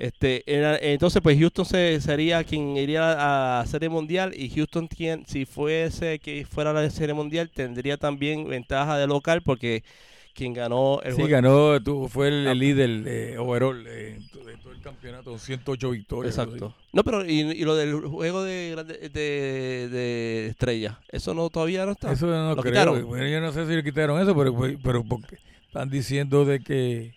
Este, 0.00 0.42
era- 0.46 0.78
entonces, 0.78 1.20
pues 1.22 1.38
Houston 1.38 1.66
se, 1.66 2.00
sería 2.00 2.42
quien 2.42 2.74
iría 2.76 3.60
a 3.60 3.66
Serie 3.66 3.90
Mundial 3.90 4.32
y 4.34 4.48
Houston, 4.48 4.88
tien- 4.88 5.24
si 5.26 5.44
fuese 5.44 6.18
que 6.18 6.46
fuera 6.46 6.70
a 6.70 6.72
la 6.72 6.88
Serie 6.88 7.12
Mundial, 7.14 7.50
tendría 7.54 7.98
también 7.98 8.48
ventaja 8.48 8.96
de 8.96 9.06
local 9.06 9.42
porque 9.42 9.84
quien 10.32 10.54
ganó 10.54 11.00
el 11.02 11.14
Sí, 11.14 11.22
ganó, 11.28 11.82
tú, 11.82 12.08
fue 12.08 12.28
el, 12.28 12.46
el 12.46 12.58
líder 12.58 13.02
eh, 13.06 13.36
overall 13.36 13.84
eh, 13.86 14.18
de 14.46 14.56
todo 14.62 14.72
el 14.72 14.80
campeonato, 14.80 15.38
108 15.38 15.90
victorias. 15.90 16.34
Exacto. 16.38 16.74
No, 16.94 17.04
pero 17.04 17.26
y, 17.26 17.40
y 17.40 17.64
lo 17.64 17.76
del 17.76 17.94
juego 18.00 18.42
de, 18.42 18.70
grande- 18.74 19.10
de, 19.10 19.88
de 19.90 20.46
estrella, 20.46 20.98
eso 21.12 21.34
no 21.34 21.50
todavía 21.50 21.84
no 21.84 21.92
está. 21.92 22.10
Eso 22.10 22.26
no 22.26 22.54
¿Lo 22.54 22.62
creo. 22.62 22.72
quitaron? 22.72 23.06
Bueno, 23.06 23.28
yo 23.28 23.40
no 23.42 23.52
sé 23.52 23.66
si 23.66 23.72
le 23.72 23.84
quitaron 23.84 24.18
eso, 24.22 24.34
pero, 24.34 24.56
pero 24.82 25.04
porque 25.04 25.36
están 25.66 25.90
diciendo 25.90 26.46
de 26.46 26.60
que, 26.60 27.12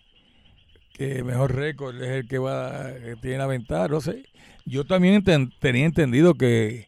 que 0.94 1.22
mejor 1.22 1.54
récord 1.54 2.00
es 2.02 2.10
el 2.10 2.28
que 2.28 2.38
va 2.38 2.86
que 2.94 3.16
tiene 3.20 3.38
la 3.38 3.46
ventaja. 3.46 3.88
No 3.88 4.00
sé. 4.00 4.24
Yo 4.64 4.84
también 4.84 5.22
enten- 5.22 5.52
tenía 5.58 5.84
entendido 5.84 6.32
que, 6.34 6.86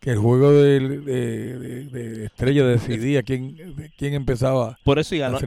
que 0.00 0.10
el 0.10 0.18
juego 0.18 0.50
de, 0.52 0.80
de, 0.80 1.84
de 1.86 2.24
estrella 2.24 2.66
decidía 2.66 3.22
quién, 3.22 3.54
quién 3.96 4.14
empezaba 4.14 4.76
Por 4.82 4.98
eso 4.98 5.14
y 5.14 5.18
ganó. 5.18 5.38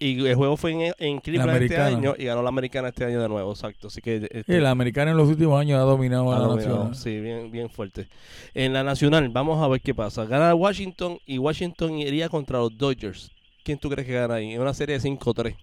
Y 0.00 0.26
el 0.26 0.34
juego 0.34 0.58
fue 0.58 0.72
en, 0.72 0.92
en 0.98 1.20
Cleveland 1.20 1.50
este 1.62 1.74
americana. 1.76 1.86
año 1.96 2.14
y 2.18 2.24
ganó 2.26 2.42
la 2.42 2.50
americana 2.50 2.88
este 2.88 3.06
año 3.06 3.22
de 3.22 3.28
nuevo, 3.30 3.50
exacto. 3.52 3.86
Así 3.86 4.02
que 4.02 4.28
este, 4.30 4.58
El 4.58 4.66
americano 4.66 5.12
en 5.12 5.16
los 5.16 5.30
últimos 5.30 5.58
años 5.58 5.78
ha 5.78 5.82
dominado 5.84 6.30
a 6.34 6.38
la 6.38 6.66
no, 6.66 6.94
sí, 6.94 7.18
bien, 7.20 7.50
bien 7.50 7.70
fuerte. 7.70 8.08
En 8.52 8.74
la 8.74 8.82
nacional, 8.84 9.30
vamos 9.30 9.62
a 9.62 9.68
ver 9.68 9.80
qué 9.80 9.94
pasa. 9.94 10.26
Gana 10.26 10.54
Washington 10.54 11.16
y 11.24 11.38
Washington 11.38 11.94
iría 11.98 12.28
contra 12.28 12.58
los 12.58 12.76
Dodgers. 12.76 13.30
¿Quién 13.64 13.78
tú 13.78 13.88
crees 13.88 14.06
que 14.06 14.12
gana 14.14 14.34
ahí? 14.34 14.52
En 14.52 14.60
una 14.60 14.74
serie 14.74 14.98
de 14.98 15.08
5-3. 15.08 15.54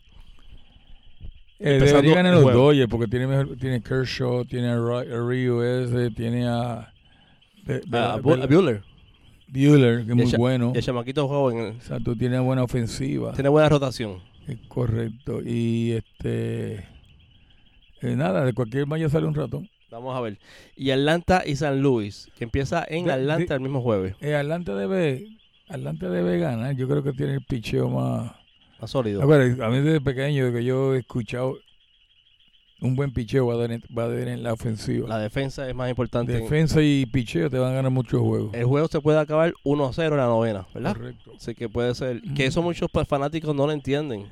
Eh, 1.59 1.77
debería 1.79 2.15
ganar 2.15 2.35
los. 2.35 2.53
Dodgers 2.53 2.89
porque 2.89 3.07
tiene, 3.07 3.27
mejor- 3.27 3.57
tiene 3.57 3.81
Kershaw, 3.81 4.45
tiene 4.45 4.69
a, 4.69 4.77
Rio 4.77 5.61
ese, 5.63 6.09
tiene 6.11 6.47
a, 6.47 6.91
de- 7.65 7.81
de- 7.81 7.97
A, 7.97 8.15
de- 8.17 8.23
Bu- 8.23 8.41
a 8.41 8.47
Buehler. 8.47 8.81
Buehler, 9.47 10.05
que 10.05 10.11
es 10.13 10.17
Y 10.17 10.21
muy 10.21 10.31
bueno. 10.37 10.71
El 10.75 10.81
chamaquito 10.83 11.27
joven. 11.27 11.57
eh, 11.59 11.67
Exacto, 11.69 12.15
tiene 12.15 12.39
buena 12.39 12.63
ofensiva. 12.63 13.33
Tiene 13.33 13.49
buena 13.49 13.67
rotación. 13.67 14.19
Es 14.47 14.57
correcto. 14.67 15.41
Y 15.45 15.91
este. 15.91 16.75
eh, 18.01 18.15
nada, 18.15 18.45
de 18.45 18.53
cualquier 18.53 18.87
malla 18.87 19.09
sale 19.09 19.25
un 19.27 19.35
ratón. 19.35 19.67
Vamos 19.91 20.15
a 20.15 20.21
ver. 20.21 20.37
Y 20.77 20.91
Atlanta 20.91 21.43
y 21.45 21.55
San 21.55 21.81
Luis, 21.81 22.29
que 22.37 22.43
empieza 22.45 22.85
en 22.87 23.05
De- 23.05 23.11
Atlanta 23.13 23.53
de- 23.53 23.55
el 23.55 23.61
mismo 23.61 23.81
jueves. 23.81 24.15
Eh, 24.21 24.35
Atlanta 24.35 24.75
debe, 24.75 25.27
Atlanta 25.67 26.09
debe 26.09 26.37
ganar. 26.39 26.75
Yo 26.75 26.87
creo 26.87 27.03
que 27.03 27.11
tiene 27.11 27.33
el 27.33 27.41
picheo 27.43 27.89
más. 27.89 28.31
Más 28.79 28.91
sólido. 28.91 29.21
Acuérdate, 29.21 29.63
a 29.63 29.69
mí 29.69 29.79
desde 29.79 30.01
pequeño 30.01 30.51
que 30.51 30.63
yo 30.63 30.95
he 30.95 30.99
escuchado 30.99 31.57
un 32.81 32.95
buen 32.95 33.11
picheo 33.11 33.47
va 33.47 33.55
a 33.55 33.57
dar 33.57 33.71
en, 33.71 33.83
va 33.95 34.03
a 34.03 34.07
dar 34.07 34.27
en 34.27 34.43
la 34.43 34.53
ofensiva. 34.53 35.07
La 35.07 35.19
defensa 35.19 35.67
es 35.67 35.75
más 35.75 35.89
importante. 35.89 36.31
Defensa 36.31 36.81
y 36.81 37.05
picheo 37.05 37.49
te 37.49 37.57
van 37.57 37.71
a 37.71 37.75
ganar 37.75 37.91
muchos 37.91 38.21
juegos. 38.21 38.53
El 38.53 38.65
juego 38.65 38.87
se 38.87 39.01
puede 39.01 39.19
acabar 39.19 39.53
1-0 39.63 40.03
en 40.03 40.17
la 40.17 40.25
novena, 40.25 40.65
¿verdad? 40.73 40.95
Correcto. 40.95 41.33
Así 41.35 41.55
que 41.55 41.67
puede 41.67 41.93
ser. 41.95 42.21
Que 42.35 42.45
eso 42.45 42.61
muchos 42.61 42.89
fanáticos 43.07 43.53
no 43.55 43.65
lo 43.65 43.73
entienden. 43.73 44.27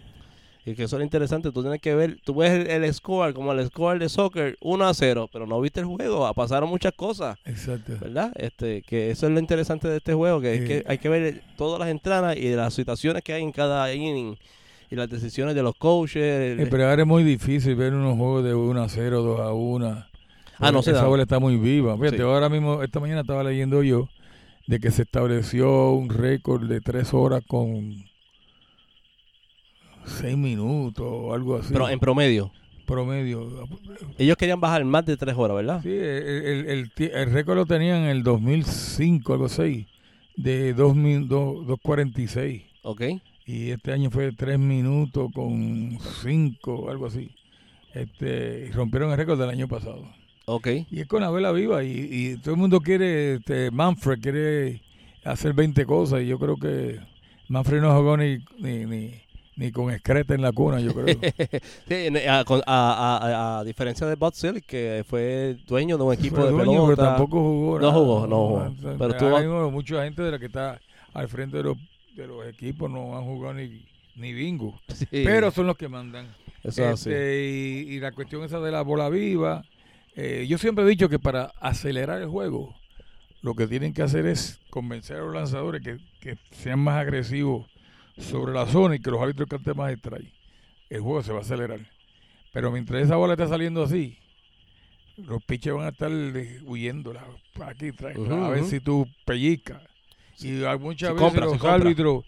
Y 0.68 0.76
que 0.76 0.84
eso 0.84 0.98
es 0.98 1.04
interesante. 1.04 1.50
Tú 1.54 1.62
tienes 1.62 1.80
que 1.80 1.96
ver. 1.96 2.18
Tú 2.26 2.36
ves 2.36 2.52
el, 2.52 2.68
el 2.84 2.94
score 2.94 3.34
como 3.34 3.54
el 3.54 3.66
score 3.68 4.00
de 4.00 4.10
soccer 4.10 4.58
1-0, 4.60 5.30
pero 5.32 5.48
no 5.48 5.62
viste 5.62 5.80
el 5.80 5.86
juego. 5.86 6.30
Pasaron 6.34 6.70
muchas 6.70 6.92
cosas. 6.94 7.38
Exacto. 7.46 7.94
¿verdad? 8.02 8.34
Este, 8.36 8.82
que 8.82 9.10
eso 9.12 9.28
es 9.28 9.32
lo 9.34 9.40
interesante 9.40 9.88
de 9.88 9.98
este 9.98 10.14
juego, 10.14 10.42
que, 10.42 10.54
es 10.56 10.62
Sí. 10.62 10.68
que 10.68 10.84
hay 10.86 10.98
que 10.98 11.08
ver 11.08 11.42
todas 11.56 11.80
las 11.80 11.88
entradas 11.88 12.36
y 12.36 12.50
las 12.54 12.74
situaciones 12.74 13.24
que 13.24 13.32
hay 13.32 13.44
en 13.44 13.54
cada 13.54 13.94
inning 13.94 14.36
y 14.92 14.96
las 14.98 15.10
decisiones 15.10 15.56
de 15.56 15.64
los 15.64 15.74
coaches. 15.76 16.22
Eh, 16.60 16.68
pero 16.70 16.90
ahora 16.90 17.02
es 17.04 17.08
muy 17.08 17.24
difícil 17.24 17.76
ver 17.76 17.94
unos 17.94 18.18
juegos 18.18 18.44
de 18.44 18.54
1 18.54 18.82
a 18.82 18.90
0, 18.90 19.22
2 19.22 19.40
a 19.40 19.54
1. 19.54 20.06
Ah, 20.60 20.72
no 20.74 20.82
se 20.82 20.92
Esa 20.92 21.06
bola 21.08 21.24
está 21.24 21.40
muy 21.40 21.56
viva. 21.56 21.96
Fíjate, 21.98 22.18
Sí. 22.18 22.24
ahora 22.24 22.50
mismo, 22.50 22.84
esta 22.84 23.00
mañana 23.00 23.22
estaba 23.22 23.44
leyendo 23.44 23.84
yo 23.84 24.10
de 24.66 24.80
que 24.82 24.92
se 24.92 25.04
estableció 25.04 25.92
un 25.92 26.10
récord 26.10 26.68
de 26.68 26.82
3 26.82 27.14
horas 27.14 27.42
con 27.48 28.04
6 30.08 30.38
minutos 30.38 31.06
o 31.08 31.34
algo 31.34 31.58
así. 31.58 31.70
pero 31.74 31.90
en 31.90 32.00
promedio. 32.00 32.52
promedio. 32.86 33.68
Ellos 34.18 34.38
querían 34.38 34.60
bajar 34.60 34.84
más 34.86 35.06
de 35.06 35.18
tres 35.18 35.36
horas, 35.38 35.56
¿verdad? 35.58 35.82
Sí, 35.84 35.90
el, 35.90 35.98
el, 36.46 36.66
el 36.70 36.92
ti- 36.92 37.10
el 37.14 37.32
récord 37.32 37.58
lo 37.58 37.66
tenían 37.66 38.04
en 38.04 38.10
el 38.10 38.24
2005, 38.24 39.34
algo 39.34 39.46
así, 39.46 39.88
de 40.36 40.74
2 40.74 40.96
dos- 41.28 41.66
2.46. 41.68 42.64
Ok. 42.84 43.02
Y 43.46 43.70
este 43.72 43.92
año 43.94 44.10
fue 44.12 44.32
3 44.34 44.58
minutos 44.60 45.30
con 45.34 45.98
5, 46.22 46.90
algo 46.90 47.06
así. 47.08 47.30
Este, 47.94 48.68
y 48.68 48.72
rompieron 48.72 49.12
el 49.12 49.18
récord 49.18 49.40
del 49.40 49.50
año 49.50 49.68
pasado. 49.68 50.04
Ok. 50.46 50.68
Y 50.92 51.00
es 51.02 51.08
con 51.08 51.22
la 51.22 51.30
vela 51.32 51.52
viva 51.52 51.84
y, 51.84 52.08
y 52.12 52.38
todo 52.38 52.54
el 52.54 52.60
mundo 52.60 52.80
quiere, 52.80 53.36
este, 53.36 53.72
Manfred 53.72 54.20
quiere 54.22 54.82
hacer 55.26 55.54
20 55.54 55.86
cosas 55.86 56.22
y 56.22 56.28
yo 56.28 56.40
creo 56.40 56.56
que 56.58 57.00
Manfred 57.50 57.82
no 57.82 57.94
jugó 57.98 58.16
ni, 58.18 58.38
ni, 58.60 58.86
ni, 58.86 59.12
ni 59.58 59.72
con 59.72 59.92
excreta 59.92 60.34
en 60.36 60.42
la 60.44 60.52
cuna, 60.54 60.80
yo 60.80 60.94
creo. 60.94 61.08
Sí, 61.90 62.08
a, 62.28 62.46
con- 62.46 62.62
a- 62.66 63.18
a- 63.58 63.60
a 63.60 63.64
diferencia 63.64 64.06
de 64.08 64.16
Selig, 64.34 64.64
que 64.66 65.04
fue 65.08 65.58
dueño 65.68 65.98
de 65.98 66.04
un 66.04 66.14
equipo 66.14 66.36
Fue 66.38 66.46
de 66.46 66.52
dueño, 66.52 66.72
pelota. 66.86 66.96
pero 66.96 67.08
tampoco 67.10 67.42
jugó. 67.42 67.80
No 67.80 67.88
nada. 67.88 67.94
jugó, 68.00 68.28
no 68.28 68.36
jugó. 68.48 68.76
Pero 68.98 69.18
tuvo- 69.18 69.40
mismo 69.40 69.72
mucha 69.72 70.04
gente 70.04 70.22
de 70.22 70.32
la 70.32 70.40
que 70.40 70.46
está 70.46 70.80
al 71.14 71.28
frente 71.28 71.58
de 71.58 71.64
los, 71.64 71.78
de 72.16 72.28
los 72.28 72.48
equipos 72.48 72.90
no 72.90 73.18
han 73.18 73.26
jugado 73.26 73.56
ni, 73.56 73.84
ni 74.16 74.32
bingo. 74.34 74.80
Sí, 74.94 75.06
Pero 75.12 75.50
son 75.52 75.66
los 75.68 75.76
que 75.76 75.88
mandan. 75.90 76.28
eso. 76.64 76.88
Este, 76.92 77.50
y, 77.50 77.96
y 77.96 78.00
la 78.00 78.12
cuestión 78.12 78.44
esa 78.44 78.60
de 78.60 78.72
la 78.72 78.84
bola 78.84 79.10
viva, 79.10 79.64
eh, 80.16 80.46
yo 80.48 80.60
siempre 80.60 80.84
he 80.86 80.88
dicho 80.88 81.10
que 81.10 81.18
para 81.20 81.52
acelerar 81.60 82.22
el 82.22 82.28
juego, 82.30 82.76
lo 83.42 83.56
que 83.56 83.66
tienen 83.68 83.94
que 83.94 84.04
hacer 84.04 84.28
es 84.28 84.60
convencer 84.70 85.18
a 85.18 85.22
los 85.22 85.34
lanzadores 85.34 85.82
que, 85.82 85.98
que 86.20 86.38
sean 86.52 86.80
más 86.80 86.98
agresivos 86.98 87.66
sobre 88.18 88.54
la 88.54 88.66
zona 88.66 88.96
y 88.96 89.00
que 89.00 89.12
los 89.12 89.22
árbitros 89.22 89.50
canten 89.50 89.78
más 89.78 89.92
strike. 89.94 90.34
El 90.90 91.02
juego 91.02 91.22
se 91.22 91.32
va 91.32 91.40
a 91.40 91.42
acelerar. 91.42 91.80
Pero 92.54 92.72
mientras 92.72 93.04
esa 93.04 93.16
bola 93.16 93.34
está 93.34 93.48
saliendo 93.48 93.84
así, 93.84 94.18
los 95.18 95.44
pitchers 95.44 95.76
van 95.76 95.86
a 95.86 95.90
estar 95.90 96.12
huyendo 96.66 97.14
aquí 97.62 97.92
trae, 97.92 98.16
a 98.16 98.50
ver 98.50 98.64
si 98.64 98.80
tú 98.80 99.08
pellizcas. 99.26 99.82
Y 100.40 100.64
hay 100.64 100.78
muchas 100.78 101.14
veces 101.14 101.24
compra, 101.24 101.46
los 101.46 101.64
árbitros 101.64 102.24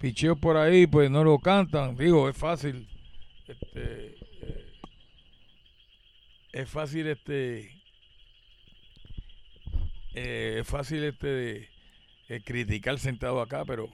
picheos 0.00 0.38
por 0.38 0.56
ahí, 0.56 0.86
pues 0.86 1.10
no 1.10 1.24
lo 1.24 1.38
cantan. 1.38 1.96
Digo, 1.96 2.28
es 2.28 2.36
fácil. 2.36 2.88
Este, 3.46 4.14
eh, 4.42 4.68
es 6.52 6.68
fácil 6.68 7.06
este 7.06 7.78
eh, 10.14 10.58
es 10.60 10.66
fácil 10.66 11.04
este 11.04 11.68
eh, 12.28 12.40
criticar 12.44 12.98
sentado 12.98 13.40
acá, 13.40 13.64
pero, 13.64 13.88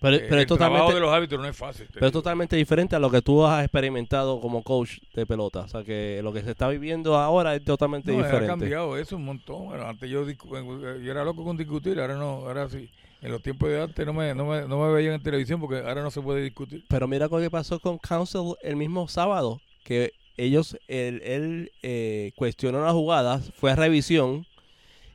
pero, 0.00 0.16
eh, 0.16 0.26
pero 0.28 0.36
es 0.36 0.40
el 0.42 0.46
trabajo 0.58 0.74
totalmente, 0.86 0.94
de 0.94 1.00
los 1.00 1.12
árbitros 1.14 1.40
no 1.42 1.48
es 1.48 1.56
fácil. 1.56 1.86
te 1.86 1.92
pero 1.94 2.06
es 2.06 2.12
totalmente 2.12 2.56
diferente 2.56 2.96
a 2.96 2.98
lo 2.98 3.10
que 3.10 3.22
tú 3.22 3.44
has 3.44 3.62
experimentado 3.64 4.40
como 4.40 4.62
coach 4.62 4.98
de 5.14 5.26
pelota. 5.26 5.60
O 5.60 5.68
sea, 5.68 5.82
que 5.84 6.20
lo 6.22 6.32
que 6.32 6.42
se 6.42 6.50
está 6.52 6.68
viviendo 6.68 7.16
ahora 7.16 7.54
es 7.54 7.64
totalmente 7.64 8.12
No, 8.12 8.18
ha 8.18 8.22
diferente. 8.22 8.46
cambiado 8.48 8.96
eso 8.96 9.16
un 9.16 9.24
montón. 9.24 9.66
Bueno, 9.66 9.84
antes 9.86 10.08
yo, 10.10 10.26
discu- 10.26 10.56
eh, 10.56 11.02
yo 11.04 11.10
era 11.10 11.24
loco 11.24 11.44
con 11.44 11.56
discutir, 11.56 11.98
ahora 12.00 12.14
no, 12.16 12.46
ahora 12.46 12.68
sí. 12.68 12.88
En 13.20 13.32
los 13.32 13.42
tiempos 13.42 13.68
de 13.68 13.82
antes 13.82 14.06
no 14.06 14.12
me, 14.12 14.32
no 14.34 14.46
me, 14.46 14.68
no 14.68 14.78
me 14.80 14.92
veían 14.92 15.14
en 15.14 15.22
televisión 15.22 15.58
porque 15.60 15.78
ahora 15.78 16.02
no 16.02 16.10
se 16.12 16.20
puede 16.20 16.40
discutir. 16.42 16.84
Pero 16.88 17.08
mira 17.08 17.26
lo 17.26 17.38
que 17.40 17.50
pasó 17.50 17.80
con 17.80 17.98
Council 17.98 18.54
el 18.62 18.76
mismo 18.76 19.08
sábado, 19.08 19.60
que 19.82 20.12
ellos, 20.36 20.78
él, 20.86 21.20
él, 21.24 21.72
eh, 21.82 22.30
cuestionó 22.36 22.80
las 22.84 22.92
jugadas, 22.92 23.50
fue 23.56 23.72
a 23.72 23.74
revisión, 23.74 24.46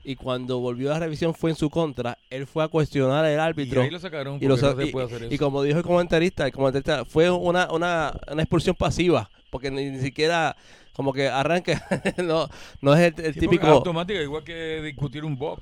y 0.04 0.16
cuando 0.16 0.60
volvió 0.60 0.90
a 0.92 0.94
la 0.96 1.00
revisión 1.06 1.34
fue 1.34 1.50
en 1.52 1.56
su 1.56 1.70
contra, 1.70 2.18
él 2.30 2.46
fue 2.48 2.64
a 2.64 2.68
cuestionar 2.68 3.24
al 3.26 3.34
Y 3.34 3.36
árbitro. 3.38 3.82
ahí 3.82 3.90
lo 3.90 4.00
sacaron 4.00 4.38
y 4.42 4.48
lo 4.48 4.58
sa- 4.58 4.76
y-. 4.82 5.34
Y 5.34 5.38
como 5.38 5.64
dijo 5.64 5.78
el 5.80 5.84
comentarista, 5.86 6.46
el 6.46 6.52
comentarista 6.52 7.06
fue 7.06 7.30
una, 7.32 7.72
una, 7.72 8.14
una 8.32 8.42
expulsión 8.42 8.76
pasiva, 8.76 9.30
porque 9.50 9.72
ni, 9.72 9.90
ni 9.90 10.00
siquiera 10.00 10.56
como 10.94 11.12
que 11.14 11.28
arranca, 11.28 11.86
no, 12.24 12.48
no 12.82 12.94
es 12.94 13.00
el, 13.00 13.26
el 13.26 13.34
Sí, 13.34 13.40
porque 13.40 13.40
típico... 13.40 13.68
automática, 13.68 14.22
igual 14.22 14.44
que 14.44 14.82
discutir 14.84 15.24
un 15.26 15.38
puedes 15.38 15.60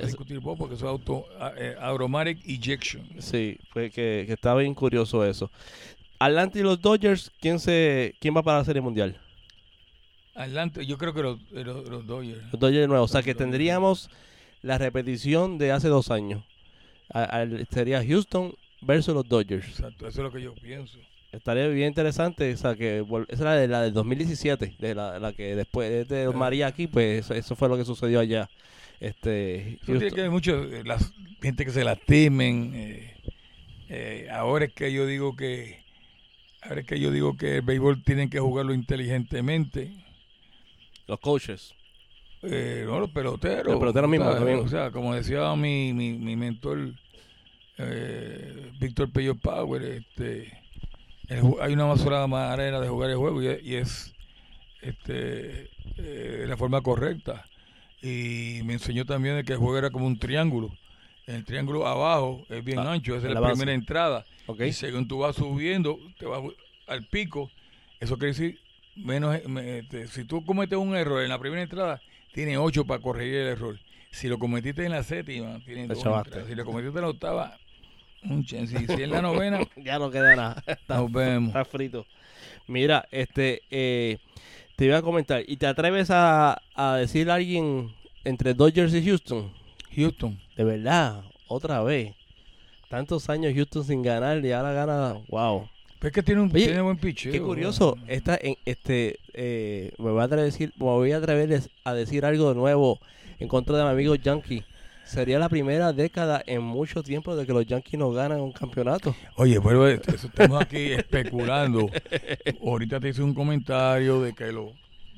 Es- 0.00 0.06
discutir 0.08 0.40
BOC 0.40 0.58
porque 0.58 0.74
eso 0.74 0.84
es 0.86 0.90
auto, 0.90 1.24
eh, 1.56 1.74
automatic 1.80 2.38
ejection. 2.46 3.06
Sí, 3.18 3.58
fue 3.72 3.90
que, 3.90 4.24
que 4.26 4.32
estaba 4.32 4.60
bien 4.60 4.74
curioso 4.74 5.24
eso. 5.24 5.50
Atlanta 6.18 6.58
y 6.58 6.62
los 6.62 6.80
Dodgers, 6.80 7.30
¿quién 7.40 7.58
se 7.58 8.14
quién 8.20 8.36
va 8.36 8.42
para 8.42 8.58
la 8.58 8.64
Serie 8.64 8.80
Mundial? 8.82 9.20
Atlanta, 10.34 10.82
yo 10.82 10.98
creo 10.98 11.14
que 11.14 11.22
los, 11.22 11.38
eh, 11.52 11.64
los, 11.64 11.88
los 11.88 12.06
Dodgers. 12.06 12.42
Los 12.52 12.60
Dodgers 12.60 12.80
de 12.82 12.88
nuevo. 12.88 13.04
O 13.04 13.08
sea 13.08 13.22
que 13.22 13.34
tendríamos 13.34 14.10
la 14.62 14.78
repetición 14.78 15.58
de 15.58 15.72
hace 15.72 15.88
dos 15.88 16.10
años. 16.10 16.42
A- 17.12 17.44
sería 17.70 18.04
Houston 18.04 18.54
versus 18.80 19.14
los 19.14 19.28
Dodgers. 19.28 19.66
Exacto, 19.68 20.08
eso 20.08 20.20
es 20.20 20.24
lo 20.24 20.32
que 20.32 20.42
yo 20.42 20.54
pienso. 20.54 20.98
Estaría 21.32 21.66
bien 21.68 21.88
interesante. 21.88 22.52
O 22.52 22.56
sea 22.56 22.74
que 22.74 23.04
esa 23.28 23.42
era 23.42 23.54
de 23.56 23.68
la 23.68 23.82
del 23.82 23.92
2017, 23.92 24.74
de 24.78 24.94
la, 24.94 25.18
la 25.18 25.32
que 25.32 25.54
después 25.56 26.08
de 26.08 26.28
María 26.30 26.66
aquí, 26.68 26.86
pues 26.86 27.24
eso, 27.24 27.34
eso 27.34 27.56
fue 27.56 27.68
lo 27.68 27.76
que 27.76 27.84
sucedió 27.84 28.20
allá. 28.20 28.48
Este, 29.00 29.74
Eso 29.82 29.92
tiene 29.98 30.10
que 30.10 30.20
ver 30.22 30.30
mucho, 30.30 30.62
eh, 30.62 30.82
la 30.84 30.98
gente 31.42 31.64
que 31.64 31.72
se 31.72 31.84
lastimen. 31.84 32.72
Eh, 32.74 33.16
eh, 33.88 34.28
ahora 34.32 34.64
es 34.66 34.72
que 34.72 34.92
yo 34.92 35.06
digo 35.06 35.36
que 35.36 35.82
ahora 36.62 36.80
es 36.80 36.86
que 36.86 36.98
yo 36.98 37.10
digo 37.10 37.36
que 37.36 37.56
el 37.56 37.62
béisbol 37.62 38.02
tienen 38.02 38.30
que 38.30 38.38
jugarlo 38.40 38.72
inteligentemente. 38.72 39.92
Los 41.06 41.20
coaches. 41.20 41.74
Eh, 42.42 42.84
no, 42.86 43.00
los 43.00 43.10
peloteros. 43.10 43.66
Los 43.66 43.80
peloteros 43.80 44.10
mismos. 44.10 44.36
O 44.64 44.68
sea, 44.68 44.90
como 44.90 45.14
decía 45.14 45.54
mi, 45.56 45.92
mi, 45.92 46.12
mi 46.12 46.36
mentor, 46.36 46.92
eh, 47.78 48.70
Víctor 48.78 49.10
Pello 49.10 49.34
Power, 49.34 49.82
este, 49.82 50.52
el 51.28 51.42
hay 51.60 51.72
una 51.72 51.96
sola 51.96 52.26
manera 52.26 52.80
de 52.80 52.88
jugar 52.88 53.10
el 53.10 53.16
juego 53.16 53.42
y 53.42 53.46
es, 53.46 53.62
y 53.62 53.74
es, 53.76 54.14
este, 54.82 55.70
eh, 55.96 56.44
la 56.46 56.56
forma 56.56 56.80
correcta. 56.82 57.44
Y 58.02 58.60
me 58.64 58.74
enseñó 58.74 59.06
también 59.06 59.36
de 59.36 59.44
que 59.44 59.54
el 59.54 59.58
juego 59.58 59.78
era 59.78 59.90
como 59.90 60.06
un 60.06 60.18
triángulo. 60.18 60.70
El 61.26 61.44
triángulo 61.44 61.86
abajo 61.86 62.44
es 62.50 62.62
bien 62.62 62.78
Ah, 62.78 62.92
ancho, 62.92 63.16
esa 63.16 63.28
es 63.28 63.34
la, 63.34 63.50
primera 63.50 63.72
entrada. 63.72 64.26
Y 64.58 64.72
según 64.72 65.08
tú 65.08 65.20
vas 65.20 65.36
subiendo, 65.36 65.98
te 66.18 66.26
vas 66.26 66.42
al 66.86 67.06
pico, 67.06 67.50
eso 67.98 68.18
quiere 68.18 68.32
decir, 68.32 68.60
menos 68.96 69.42
me- 69.46 69.78
este, 69.78 70.06
si 70.08 70.24
tú 70.24 70.44
cometes 70.44 70.78
un 70.78 70.94
error 70.96 71.22
en 71.22 71.28
la 71.28 71.38
primera 71.38 71.62
entrada, 71.62 72.00
tienes 72.32 72.58
ocho 72.58 72.84
para 72.84 73.00
corregir 73.02 73.34
el 73.34 73.48
error. 73.48 73.78
Si 74.10 74.28
lo 74.28 74.38
cometiste 74.38 74.84
en 74.84 74.92
la 74.92 75.02
séptima, 75.02 75.60
tienes 75.64 75.88
Te 75.88 75.94
dos 75.94 76.04
entradas. 76.04 76.46
Si 76.48 76.54
lo 76.54 76.64
cometiste 76.64 76.98
en 76.98 77.02
la 77.04 77.10
octava, 77.10 77.58
un 78.22 78.44
chance. 78.44 78.76
Si 78.86 79.02
en 79.02 79.10
la 79.10 79.20
novena, 79.22 79.60
ya 79.76 79.98
no 79.98 80.10
queda 80.10 80.36
nada. 80.36 80.62
Está, 80.66 80.96
nos 80.98 81.12
vemos. 81.12 81.48
está 81.48 81.64
frito. 81.64 82.06
Mira, 82.66 83.06
este, 83.10 83.62
eh, 83.70 84.18
te 84.76 84.84
iba 84.86 84.98
a 84.98 85.02
comentar. 85.02 85.42
¿Y 85.46 85.56
te 85.56 85.66
atreves 85.66 86.10
a, 86.10 86.62
a 86.74 86.96
decir 86.96 87.30
a 87.30 87.34
alguien 87.34 87.92
entre 88.24 88.54
Dodgers 88.54 88.94
y 88.94 89.04
Houston? 89.04 89.52
Houston. 89.94 90.38
De 90.56 90.64
verdad, 90.64 91.24
otra 91.48 91.82
vez. 91.82 92.14
Tantos 92.88 93.28
años 93.28 93.52
Houston 93.54 93.84
sin 93.84 94.02
ganar 94.02 94.44
y 94.44 94.52
ahora 94.52 94.72
gana. 94.72 95.14
Wow. 95.28 95.68
Es 96.04 96.12
que 96.12 96.22
tiene, 96.22 96.42
un, 96.42 96.50
Oye, 96.54 96.66
tiene 96.66 96.82
buen 96.82 96.98
picheo. 96.98 97.32
Qué 97.32 97.40
curioso. 97.40 97.96
Esta, 98.06 98.38
en, 98.40 98.56
este, 98.66 99.20
eh, 99.32 99.92
me 99.98 100.10
voy 100.10 100.20
a 100.20 100.24
atrever 100.24 100.42
a 100.42 100.46
decir, 100.46 100.72
me 100.76 100.84
voy 100.84 101.12
a 101.12 101.16
atrever 101.16 101.62
a 101.82 101.94
decir 101.94 102.26
algo 102.26 102.50
de 102.50 102.54
nuevo 102.56 103.00
en 103.38 103.48
contra 103.48 103.78
de 103.78 103.84
mi 103.84 103.90
amigo 103.90 104.14
Yankee. 104.14 104.64
Sería 105.04 105.38
la 105.38 105.48
primera 105.48 105.94
década 105.94 106.42
en 106.46 106.62
mucho 106.62 107.02
tiempo 107.02 107.34
de 107.36 107.46
que 107.46 107.52
los 107.54 107.64
Yankees 107.64 107.98
no 107.98 108.10
ganan 108.10 108.40
un 108.40 108.52
campeonato. 108.52 109.14
Oye, 109.36 109.58
pero 109.62 109.88
eso 109.88 110.26
estamos 110.26 110.60
aquí 110.60 110.76
especulando. 110.92 111.90
Ahorita 112.62 113.00
te 113.00 113.08
hice 113.08 113.22
un 113.22 113.32
comentario 113.32 114.20
de 114.20 114.34
que 114.34 114.52
los 114.52 114.72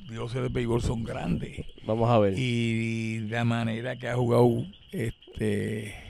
dioses 0.09 0.41
del 0.41 0.49
béisbol 0.49 0.81
son 0.81 1.03
grandes. 1.03 1.65
Vamos 1.85 2.09
a 2.09 2.17
ver. 2.19 2.33
Y 2.37 3.27
la 3.29 3.43
manera 3.43 3.97
que 3.97 4.07
ha 4.07 4.15
jugado 4.15 4.65
este 4.93 6.06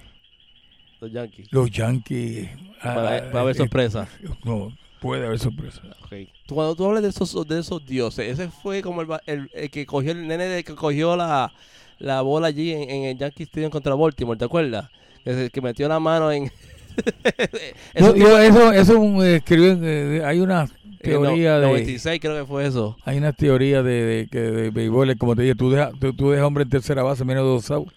los 1.00 1.12
Yankees. 1.12 1.48
Los 1.52 1.72
Yankees. 1.72 2.50
Va, 2.86 3.18
a 3.18 3.42
haber 3.42 3.56
sorpresa. 3.56 4.08
No, 4.44 4.72
puede 5.00 5.26
haber 5.26 5.40
sorpresa. 5.40 5.82
Okay. 6.06 6.30
Cuando 6.48 6.76
tú 6.76 6.86
hablas 6.86 7.04
de 7.04 7.10
esos, 7.10 7.48
de 7.48 7.60
esos 7.60 7.86
dioses, 7.86 8.28
ese 8.28 8.50
fue 8.50 8.82
como 8.82 9.02
el, 9.02 9.50
el, 9.54 9.70
que 9.70 9.86
cogió 9.86 10.12
el 10.12 10.28
nene 10.28 10.46
de 10.46 10.64
que 10.64 10.76
cogió 10.76 11.16
la, 11.16 11.52
la 12.00 12.22
bola 12.22 12.48
allí 12.48 12.72
en, 12.72 12.90
en, 12.90 13.04
el 13.06 13.18
Yankee 13.18 13.44
Stadium 13.44 13.72
contra 13.72 13.96
Baltimore, 13.96 14.38
¿te 14.38 14.46
acuerdas? 14.46 14.90
Que, 15.24 15.50
que 15.52 15.62
metió 15.62 15.88
la 15.88 16.00
mano 16.00 16.32
en. 16.32 16.52
eso, 17.94 18.16
eso, 18.16 18.72
eso 18.72 19.24
escribió, 19.24 19.78
eh, 19.84 20.24
hay 20.26 20.40
una 20.40 20.68
teoría 21.02 21.60
de 21.60 21.68
96 21.68 22.20
creo 22.20 22.40
que 22.40 22.46
fue 22.46 22.66
eso. 22.66 22.98
Hay 23.04 23.18
una 23.18 23.34
teoría 23.34 23.84
de, 23.84 24.04
de 24.04 24.28
que 24.28 24.40
de, 24.40 24.70
béisbol, 24.72 25.16
como 25.18 25.36
te 25.36 25.44
dije, 25.44 25.56
tú 25.56 25.70
dejas 25.70 25.92
tú, 26.00 26.32
dejas 26.32 26.46
hombre 26.46 26.64
en 26.64 26.70
tercera 26.70 27.04
base 27.04 27.24
menos 27.24 27.44
dos 27.44 27.70
outs 27.72 27.94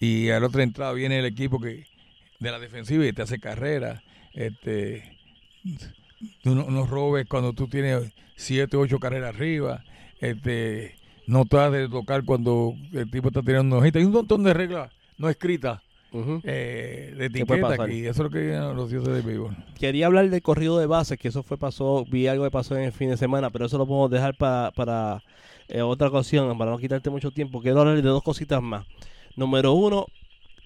y 0.00 0.30
a 0.30 0.40
la 0.40 0.46
otra 0.46 0.62
entrada 0.62 0.92
viene 0.92 1.18
el 1.18 1.26
equipo 1.26 1.60
que 1.60 1.84
de 2.40 2.50
la 2.50 2.58
defensiva 2.58 3.06
y 3.06 3.12
te 3.12 3.22
hace 3.22 3.38
carrera. 3.38 4.02
Este, 4.32 5.18
no, 6.44 6.54
no 6.54 6.86
robes 6.86 7.26
cuando 7.26 7.52
tú 7.52 7.68
tienes 7.68 8.12
siete, 8.36 8.76
ocho 8.76 8.98
carreras 8.98 9.34
arriba. 9.34 9.84
Este, 10.20 10.96
no 11.26 11.44
te 11.44 11.56
de 11.70 11.88
tocar 11.88 12.24
cuando 12.24 12.74
el 12.92 13.10
tipo 13.10 13.28
está 13.28 13.42
tirando 13.42 13.76
una 13.76 13.82
hojita. 13.82 13.98
Hay 13.98 14.04
un 14.04 14.12
montón 14.12 14.42
de 14.42 14.52
reglas 14.52 14.90
no 15.20 15.28
escritas. 15.28 15.80
eh, 16.42 17.14
de 17.16 17.26
etiqueta 17.26 17.88
y 17.88 18.00
eso 18.00 18.10
es 18.10 18.18
lo 18.18 18.30
que 18.30 18.56
los 18.74 18.90
dioses 18.90 19.14
de 19.14 19.20
béisbol. 19.20 19.56
Quería 19.78 20.06
hablar 20.06 20.28
del 20.28 20.42
corrido 20.42 20.76
de 20.78 20.86
bases, 20.86 21.16
que 21.18 21.28
eso 21.28 21.44
fue 21.44 21.56
pasó, 21.56 22.04
vi 22.04 22.26
algo 22.26 22.42
que 22.42 22.50
pasó 22.50 22.76
en 22.76 22.82
el 22.82 22.92
fin 22.92 23.10
de 23.10 23.16
semana, 23.16 23.50
pero 23.50 23.66
eso 23.66 23.78
lo 23.78 23.86
podemos 23.86 24.10
dejar 24.10 24.36
para, 24.36 24.72
para 24.74 25.22
eh, 25.68 25.82
otra 25.82 26.08
ocasión, 26.08 26.58
para 26.58 26.72
no 26.72 26.78
quitarte 26.78 27.10
mucho 27.10 27.30
tiempo. 27.30 27.60
Quiero 27.60 27.80
hablar 27.80 27.94
de 27.94 28.02
dos 28.02 28.24
cositas 28.24 28.60
más. 28.60 28.86
Número 29.36 29.72
uno, 29.72 30.06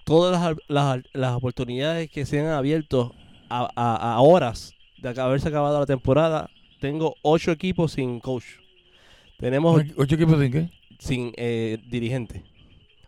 todas 0.05 0.57
las, 0.67 1.01
las, 1.13 1.33
oportunidades 1.33 2.09
que 2.09 2.25
se 2.25 2.39
han 2.39 2.47
abierto 2.47 3.13
a, 3.49 4.17
horas 4.21 4.73
de 4.97 5.09
haberse 5.21 5.49
acabado 5.49 5.79
la 5.79 5.85
temporada, 5.85 6.49
tengo 6.79 7.15
ocho 7.21 7.51
equipos 7.51 7.93
sin 7.93 8.19
coach. 8.19 8.45
Tenemos 9.37 9.81
ocho 9.97 10.15
equipos 10.15 10.39
sin 10.39 10.51
qué? 10.51 10.69
Sin 10.99 11.33
eh, 11.35 11.77
dirigente. 11.89 12.43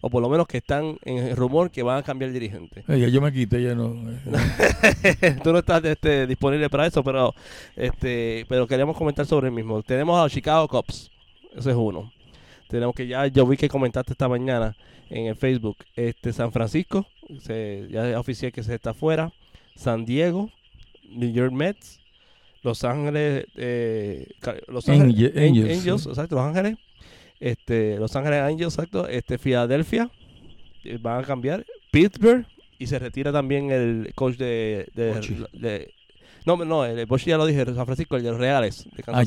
O 0.01 0.10
por 0.10 0.21
lo 0.21 0.29
menos 0.29 0.47
que 0.47 0.57
están 0.57 0.97
en 1.03 1.17
el 1.17 1.36
rumor 1.36 1.71
que 1.71 1.81
van 1.81 1.97
a 1.97 2.03
cambiar 2.03 2.31
dirigente. 2.31 2.83
Eh, 2.88 2.99
ya 2.99 3.07
yo 3.07 3.21
me 3.21 3.31
quité, 3.31 3.63
ya 3.63 3.73
no. 3.73 3.95
Eh. 4.12 5.38
Tú 5.43 5.51
no 5.51 5.60
estás 5.60 5.83
este, 5.86 6.27
disponible 6.27 6.69
para 6.69 6.86
eso, 6.86 7.03
pero 7.03 7.33
este, 7.75 8.45
pero 8.47 8.67
queríamos 8.67 8.95
comentar 8.95 9.25
sobre 9.25 9.47
el 9.47 9.53
mismo. 9.53 9.81
Tenemos 9.81 10.19
a 10.19 10.23
los 10.23 10.31
Chicago 10.31 10.67
Cubs. 10.67 11.10
Ese 11.55 11.71
es 11.71 11.75
uno. 11.75 12.12
Tenemos 12.67 12.95
que 12.95 13.08
ya, 13.08 13.27
yo 13.27 13.45
vi 13.45 13.58
que 13.58 13.69
comentaste 13.69 14.13
esta 14.13 14.27
mañana 14.27 14.75
en 15.10 15.27
el 15.27 15.36
Facebook. 15.36 15.77
Este 15.95 16.34
San 16.34 16.51
Francisco, 16.51 17.08
se, 17.39 17.88
ya 17.89 18.19
oficial 18.19 18.51
que 18.51 18.63
se 18.63 18.75
está 18.75 18.91
afuera. 18.91 19.32
San 19.75 20.06
Diego, 20.06 20.51
New 21.10 21.32
York 21.32 21.51
Mets, 21.51 21.99
Los 22.63 22.84
Ángeles, 22.84 23.45
eh, 23.56 24.27
Los 24.67 24.89
Ángeles 24.89 25.38
Angels, 25.38 26.08
exacto, 26.08 26.36
Los 26.36 26.45
Ángeles, 26.45 26.77
este, 27.39 27.97
Los 27.97 28.15
Ángeles 28.15 28.41
Angels, 28.41 28.73
exacto, 28.73 29.08
este, 29.08 29.38
Filadelfia, 29.38 30.10
eh, 30.84 30.97
van 30.99 31.23
a 31.23 31.27
cambiar, 31.27 31.65
Pittsburgh 31.91 32.45
y 32.80 32.88
se 32.88 32.97
retira 32.99 33.32
también 33.32 33.71
el 33.71 34.12
coach 34.15 34.36
de, 34.38 34.88
de, 34.95 35.93
no, 36.45 36.56
no, 36.63 36.86
el 36.86 37.08
coach 37.08 37.25
ya 37.25 37.38
lo 37.38 37.45
dije, 37.45 37.65
San 37.65 37.86
Francisco, 37.86 38.15
el 38.15 38.23
de 38.23 38.32
los 38.32 38.39
Reales. 38.39 38.88
De 38.95 39.03
ah, 39.08 39.23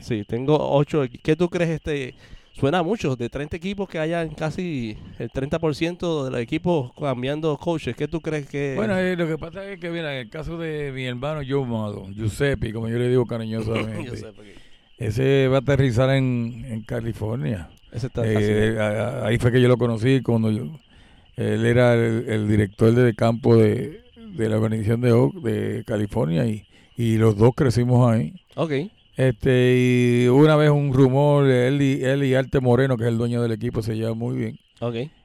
Sí, 0.00 0.24
tengo 0.28 0.58
ocho. 0.72 1.04
¿Qué 1.22 1.34
tú 1.34 1.48
crees 1.48 1.70
este? 1.70 2.14
Suena 2.52 2.82
mucho, 2.82 3.16
de 3.16 3.28
30 3.28 3.56
equipos 3.56 3.88
que 3.88 3.98
hayan 3.98 4.30
casi 4.30 4.96
el 5.18 5.30
30% 5.30 6.24
de 6.24 6.30
los 6.30 6.40
equipos 6.40 6.92
cambiando 6.98 7.56
coaches. 7.56 7.96
¿Qué 7.96 8.08
tú 8.08 8.20
crees 8.20 8.46
que...? 8.48 8.74
Bueno, 8.76 8.98
eh, 8.98 9.16
lo 9.16 9.26
que 9.26 9.38
pasa 9.38 9.64
es 9.64 9.78
que, 9.78 9.88
mira, 9.90 10.12
en 10.14 10.26
el 10.26 10.30
caso 10.30 10.58
de 10.58 10.92
mi 10.92 11.04
hermano 11.04 11.40
Joe 11.46 12.12
Giuseppe, 12.14 12.72
como 12.72 12.88
yo 12.88 12.98
le 12.98 13.08
digo 13.08 13.24
cariñosamente, 13.26 14.12
ese 14.98 15.48
va 15.48 15.56
a 15.56 15.60
aterrizar 15.60 16.10
en, 16.10 16.82
California. 16.86 17.70
Ese 17.92 18.08
está 18.08 18.22
eh, 18.24 18.78
ahí 19.24 19.38
fue 19.38 19.52
que 19.52 19.60
yo 19.60 19.68
lo 19.68 19.78
conocí 19.78 20.20
cuando 20.22 20.50
yo... 20.50 20.64
Él 21.36 21.64
era 21.64 21.94
el, 21.94 22.48
director 22.48 22.92
de 22.92 23.14
campo 23.14 23.56
de, 23.56 24.02
la 24.36 24.56
organización 24.56 25.00
de, 25.00 25.10
de 25.42 25.84
California 25.84 26.44
y, 26.44 26.66
y 27.00 27.16
los 27.16 27.34
dos 27.36 27.52
crecimos 27.56 28.10
ahí. 28.12 28.34
Ok. 28.56 28.72
Este, 29.20 29.76
y 29.76 30.28
una 30.28 30.56
vez 30.56 30.70
un 30.70 30.94
rumor, 30.94 31.46
él 31.46 31.82
y, 31.82 32.02
él 32.02 32.24
y 32.24 32.34
Arte 32.34 32.58
Moreno, 32.58 32.96
que 32.96 33.02
es 33.02 33.10
el 33.10 33.18
dueño 33.18 33.42
del 33.42 33.52
equipo, 33.52 33.82
se 33.82 33.94
lleva 33.94 34.14
muy 34.14 34.34
bien. 34.34 34.58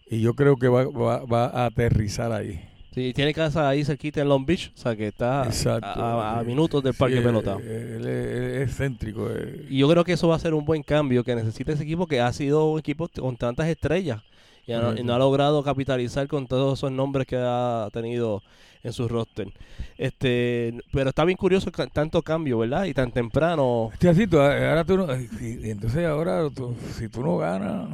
Y 0.09 0.19
yo 0.19 0.33
creo 0.33 0.57
que 0.57 0.67
va, 0.67 0.83
va, 0.83 1.45
a 1.45 1.67
aterrizar 1.67 2.33
ahí. 2.33 2.59
Sí, 2.93 3.13
tiene 3.13 3.33
casa 3.33 3.69
ahí 3.69 3.85
cerquita 3.85 4.19
en 4.19 4.27
Long 4.27 4.45
Beach, 4.45 4.73
o 4.75 4.77
sea 4.77 4.97
que 4.97 5.07
está 5.07 5.43
a, 5.43 6.43
minutos 6.45 6.83
del 6.83 6.93
parque 6.93 7.21
pelota. 7.21 7.57
Él, 7.63 8.05
es 8.05 8.75
céntrico. 8.75 9.29
Eh. 9.31 9.65
Y 9.69 9.77
yo 9.77 9.89
creo 9.89 10.03
que 10.03 10.11
eso 10.11 10.27
va 10.27 10.35
a 10.35 10.39
ser 10.39 10.53
un 10.53 10.65
buen 10.65 10.83
cambio 10.83 11.23
que 11.23 11.33
necesita 11.33 11.71
ese 11.71 11.83
equipo 11.83 12.05
que 12.05 12.19
ha 12.19 12.33
sido 12.33 12.65
un 12.65 12.79
equipo 12.79 13.07
con 13.07 13.37
tantas 13.37 13.69
estrellas 13.69 14.21
y, 14.67 14.73
no, 14.73 15.13
ha 15.13 15.19
logrado 15.19 15.63
capitalizar 15.63 16.27
con 16.27 16.47
todos 16.47 16.79
esos 16.79 16.91
nombres 16.91 17.27
que 17.27 17.37
ha 17.39 17.87
tenido 17.93 18.43
en 18.85 18.93
su 18.93 19.07
roster. 19.07 19.51
Este, 19.97 20.73
pero 20.93 21.09
está 21.09 21.25
bien 21.25 21.37
curioso 21.37 21.71
tanto 21.91 22.21
cambio, 22.21 22.59
¿verdad? 22.59 22.85
Y 22.85 22.93
tan 22.93 23.11
temprano. 23.11 23.89
Sí, 23.99 24.07
así, 24.07 24.27
ahora 24.31 24.85
tú 24.85 24.97
no, 24.97 25.07
entonces 25.11 26.05
ahora 26.05 26.47
si 26.93 27.09
tú 27.09 27.23
no 27.23 27.37
ganas... 27.37 27.89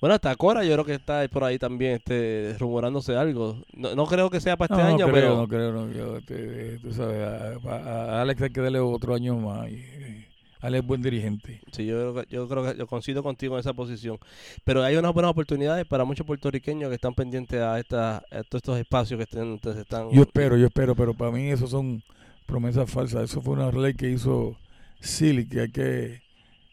Bueno, 0.00 0.16
hasta 0.16 0.34
Cora 0.34 0.64
yo 0.64 0.72
creo 0.72 0.84
que 0.84 0.94
está 0.94 1.24
por 1.28 1.44
ahí 1.44 1.60
también 1.60 1.92
este, 1.92 2.56
rumorándose 2.58 3.14
algo. 3.14 3.62
No, 3.72 4.04
creo 4.06 4.30
que 4.30 4.40
sea 4.40 4.56
para 4.56 4.74
este 4.74 4.84
año, 4.84 5.06
no 5.06 5.12
pero... 5.12 5.36
No 5.36 5.46
creo, 5.46 5.70
no 5.70 5.88
creo. 5.92 6.16
Este, 6.16 6.78
tú 6.78 6.92
sabes, 6.92 7.22
a, 7.64 8.20
Alex 8.20 8.42
hay 8.42 8.50
que 8.50 8.60
darle 8.60 8.80
otro 8.80 9.14
año 9.14 9.36
más. 9.36 9.70
Y, 9.70 10.26
Ale 10.62 10.78
es 10.78 10.86
buen 10.86 11.02
dirigente. 11.02 11.60
Sí, 11.72 11.84
yo 11.84 11.98
creo 11.98 12.14
que, 12.14 12.34
yo 12.34 12.48
creo 12.48 12.62
que 12.62 12.78
yo 12.78 12.86
coincido 12.86 13.22
contigo 13.24 13.56
en 13.56 13.60
esa 13.60 13.74
posición. 13.74 14.16
Pero 14.64 14.84
hay 14.84 14.94
unas 14.94 15.12
buenas 15.12 15.32
oportunidades 15.32 15.84
para 15.86 16.04
muchos 16.04 16.24
puertorriqueños 16.24 16.88
que 16.88 16.94
están 16.94 17.14
pendientes 17.14 17.60
a, 17.60 17.80
esta, 17.80 18.24
todos 18.48 18.60
estos 18.60 18.78
espacios 18.78 19.18
que 19.18 19.24
estén, 19.24 19.60
están... 19.76 20.10
Yo 20.12 20.22
espero, 20.22 20.56
yo 20.56 20.66
espero, 20.66 20.94
pero 20.94 21.14
para 21.14 21.32
mí 21.32 21.50
eso 21.50 21.66
son 21.66 22.00
promesas 22.46 22.88
falsas. 22.88 23.24
Eso 23.24 23.42
fue 23.42 23.54
una 23.54 23.72
ley 23.72 23.94
que 23.94 24.08
hizo 24.08 24.56
Silly, 25.00 25.48
que 25.48 25.62
hay 25.62 25.70
que 25.72 26.22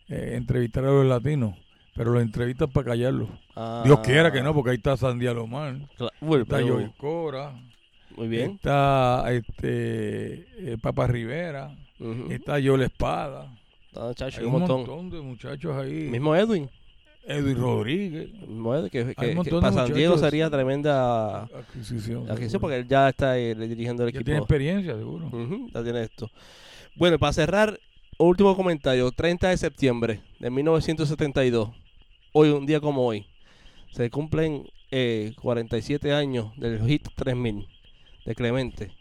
eh, 0.07 0.33
entrevistar 0.35 0.85
a 0.85 0.91
los 0.91 1.07
latinos. 1.07 1.55
Pero 1.95 2.11
los 2.11 2.21
entrevistas 2.21 2.69
para 2.71 2.91
callarlos. 2.91 3.27
Dios 3.83 3.99
ah. 3.99 4.01
quiera 4.05 4.31
que 4.31 4.43
no, 4.43 4.53
porque 4.53 4.69
ahí 4.69 4.77
está 4.77 4.95
Sandia 4.97 5.33
Lomar. 5.33 5.75
está 5.97 6.61
Joey 6.61 6.93
Cora. 6.95 7.53
Muy 8.15 8.27
bien. 8.27 8.51
Está 8.51 9.25
este 9.31 10.45
eh, 10.73 10.77
Papa 10.79 11.07
Rivera. 11.07 11.75
Está 12.29 12.53
Joel 12.63 12.83
Espada. 12.83 13.51
Hay 13.95 14.45
un, 14.45 14.51
montón. 14.51 15.09
de 15.09 15.19
muchachos 15.21 15.75
ahí. 15.75 16.09
Mismo 16.09 16.35
Edwin. 16.35 16.69
Edwin 17.25 17.57
Rodríguez. 17.57 18.29
que, 18.91 19.13
para 19.61 19.71
San 19.71 19.93
Diego 19.93 20.17
sería 20.17 20.49
tremenda 20.49 21.43
adquisición. 21.43 22.27
porque 22.59 22.77
él 22.77 22.87
ya 22.87 23.09
está 23.09 23.33
dirigiendo 23.33 24.03
el 24.03 24.09
equipo. 24.09 24.25
Tiene 24.25 24.39
experiencia, 24.39 24.95
seguro. 24.95 25.29
ya 25.73 25.83
tiene 25.83 26.03
esto. 26.03 26.29
Bueno, 26.95 27.17
para 27.17 27.33
cerrar, 27.33 27.79
último 28.17 28.55
comentario. 28.55 29.11
30 29.11 29.49
de 29.49 29.57
septiembre 29.57 30.21
de 30.39 30.49
1972. 30.49 31.69
Hoy, 32.31 32.49
un 32.49 32.65
día 32.65 32.79
como 32.79 33.05
hoy, 33.05 33.25
se 33.91 34.09
cumplen 34.09 34.67
47 35.41 36.09
eh, 36.09 36.13
años 36.13 36.51
del 36.57 36.79
hit 36.85 37.07
3000 37.15 37.67
de 38.25 38.35
Clemente. 38.35 38.91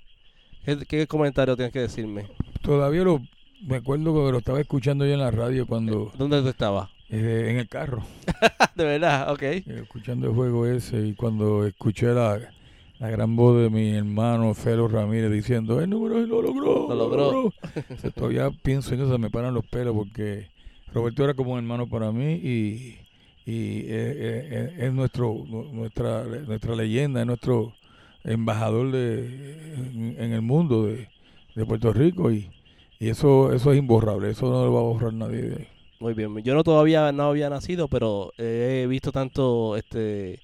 ¿Qué, 0.64 0.79
¿Qué, 0.87 1.07
comentario 1.07 1.57
tienes 1.57 1.72
que 1.72 1.81
decirme? 1.81 2.27
Todavía 2.62 3.03
lo 3.05 3.22
me 3.62 3.77
acuerdo 3.77 4.14
que 4.27 4.33
lo 4.33 4.38
estaba 4.38 4.61
escuchando 4.61 5.05
yo 5.07 5.12
en 5.12 5.21
la 5.21 5.31
radio 5.31 5.66
cuando... 5.66 6.12
¿Dónde 6.16 6.42
tú 6.42 6.49
estabas? 6.49 6.90
Eh, 7.11 7.49
en 7.51 7.59
el 7.59 7.68
carro. 7.68 8.03
de 8.75 8.85
verdad, 8.85 9.33
ok. 9.33 9.42
Eh, 9.42 9.65
escuchando 9.83 10.29
el 10.29 10.35
juego 10.35 10.67
ese 10.67 11.06
y 11.06 11.15
cuando 11.15 11.67
escuché 11.67 12.09
la, 12.09 12.38
la 12.98 13.11
gran 13.11 13.35
voz 13.35 13.63
de 13.63 13.71
mi 13.71 13.90
hermano 13.90 14.52
Felo 14.54 14.88
Ramírez 14.88 15.31
diciendo, 15.31 15.81
el 15.81 15.88
número 15.88 16.19
lo 16.21 16.42
logró. 16.42 16.88
Lo 16.88 16.94
logró. 16.94 17.52
todavía 18.15 18.50
pienso 18.50 18.94
en 18.94 19.02
eso, 19.02 19.19
me 19.19 19.31
paran 19.31 19.54
los 19.54 19.67
pelos 19.67 19.94
porque 19.94 20.50
Roberto 20.92 21.25
era 21.25 21.35
como 21.35 21.52
un 21.52 21.59
hermano 21.59 21.88
para 21.88 22.13
mí 22.13 22.35
y, 22.35 22.98
y 23.46 23.85
eh, 23.87 24.75
es, 24.79 24.92
nuestro 24.92 25.44
nuestra 25.73 26.25
nuestra 26.25 26.77
leyenda, 26.77 27.21
es 27.21 27.27
nuestro 27.27 27.73
embajador 28.25 28.90
de, 28.90 30.15
en, 30.19 30.33
el 30.33 30.42
mundo 30.42 30.87
de, 30.87 31.09
de 31.54 31.65
Puerto 31.65 31.92
Rico 31.92 32.31
y 32.31 32.50
y 32.99 33.09
eso, 33.09 33.53
eso 33.53 33.73
es 33.73 33.79
imborrable, 33.79 34.31
eso 34.31 34.51
no 34.51 34.65
lo 34.65 34.73
va 34.73 34.81
a 34.81 34.83
borrar 34.83 35.13
nadie 35.13 35.42
de 35.42 35.57
ahí. 35.57 35.69
Muy 36.01 36.15
bien, 36.15 36.37
yo 36.42 36.55
no 36.55 36.63
todavía 36.63 37.11
no 37.13 37.25
había 37.25 37.51
nacido, 37.51 37.88
pero 37.88 38.33
he 38.38 38.87
visto 38.88 39.11
tanto 39.11 39.77
este 39.77 40.40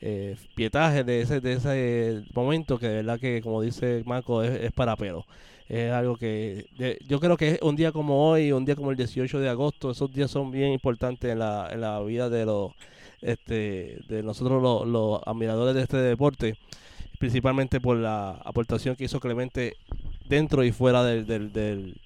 eh, 0.00 0.36
pietaje 0.54 1.04
de 1.04 1.22
ese, 1.22 1.40
de 1.40 1.52
ese 1.54 2.24
momento 2.34 2.78
que 2.78 2.88
de 2.88 2.94
verdad 2.96 3.18
que, 3.18 3.40
como 3.42 3.62
dice 3.62 4.02
Marco, 4.06 4.42
es, 4.42 4.72
para 4.72 4.96
pelo. 4.96 5.24
Es 5.68 5.90
algo 5.92 6.16
que 6.16 6.66
yo 7.08 7.18
creo 7.18 7.36
que 7.36 7.58
un 7.62 7.76
día 7.76 7.92
como 7.92 8.30
hoy, 8.30 8.52
un 8.52 8.64
día 8.64 8.76
como 8.76 8.90
el 8.90 8.96
18 8.96 9.40
de 9.40 9.48
agosto, 9.48 9.90
esos 9.90 10.12
días 10.12 10.30
son 10.30 10.50
bien 10.50 10.72
importantes 10.72 11.30
en 11.32 11.40
la, 11.40 11.68
en 11.72 11.80
la 11.80 12.00
vida 12.02 12.30
de 12.30 12.44
los 12.46 12.72
este 13.22 13.98
de 14.08 14.22
nosotros 14.22 14.62
los, 14.62 14.86
los 14.86 15.20
admiradores 15.26 15.74
de 15.74 15.82
este 15.82 15.96
deporte, 15.96 16.56
principalmente 17.18 17.80
por 17.80 17.96
la 17.96 18.30
aportación 18.44 18.94
que 18.94 19.04
hizo 19.04 19.18
Clemente 19.18 19.76
dentro 20.28 20.64
y 20.64 20.72
fuera 20.72 21.04
del, 21.04 21.26
del, 21.26 21.52
del, 21.52 22.00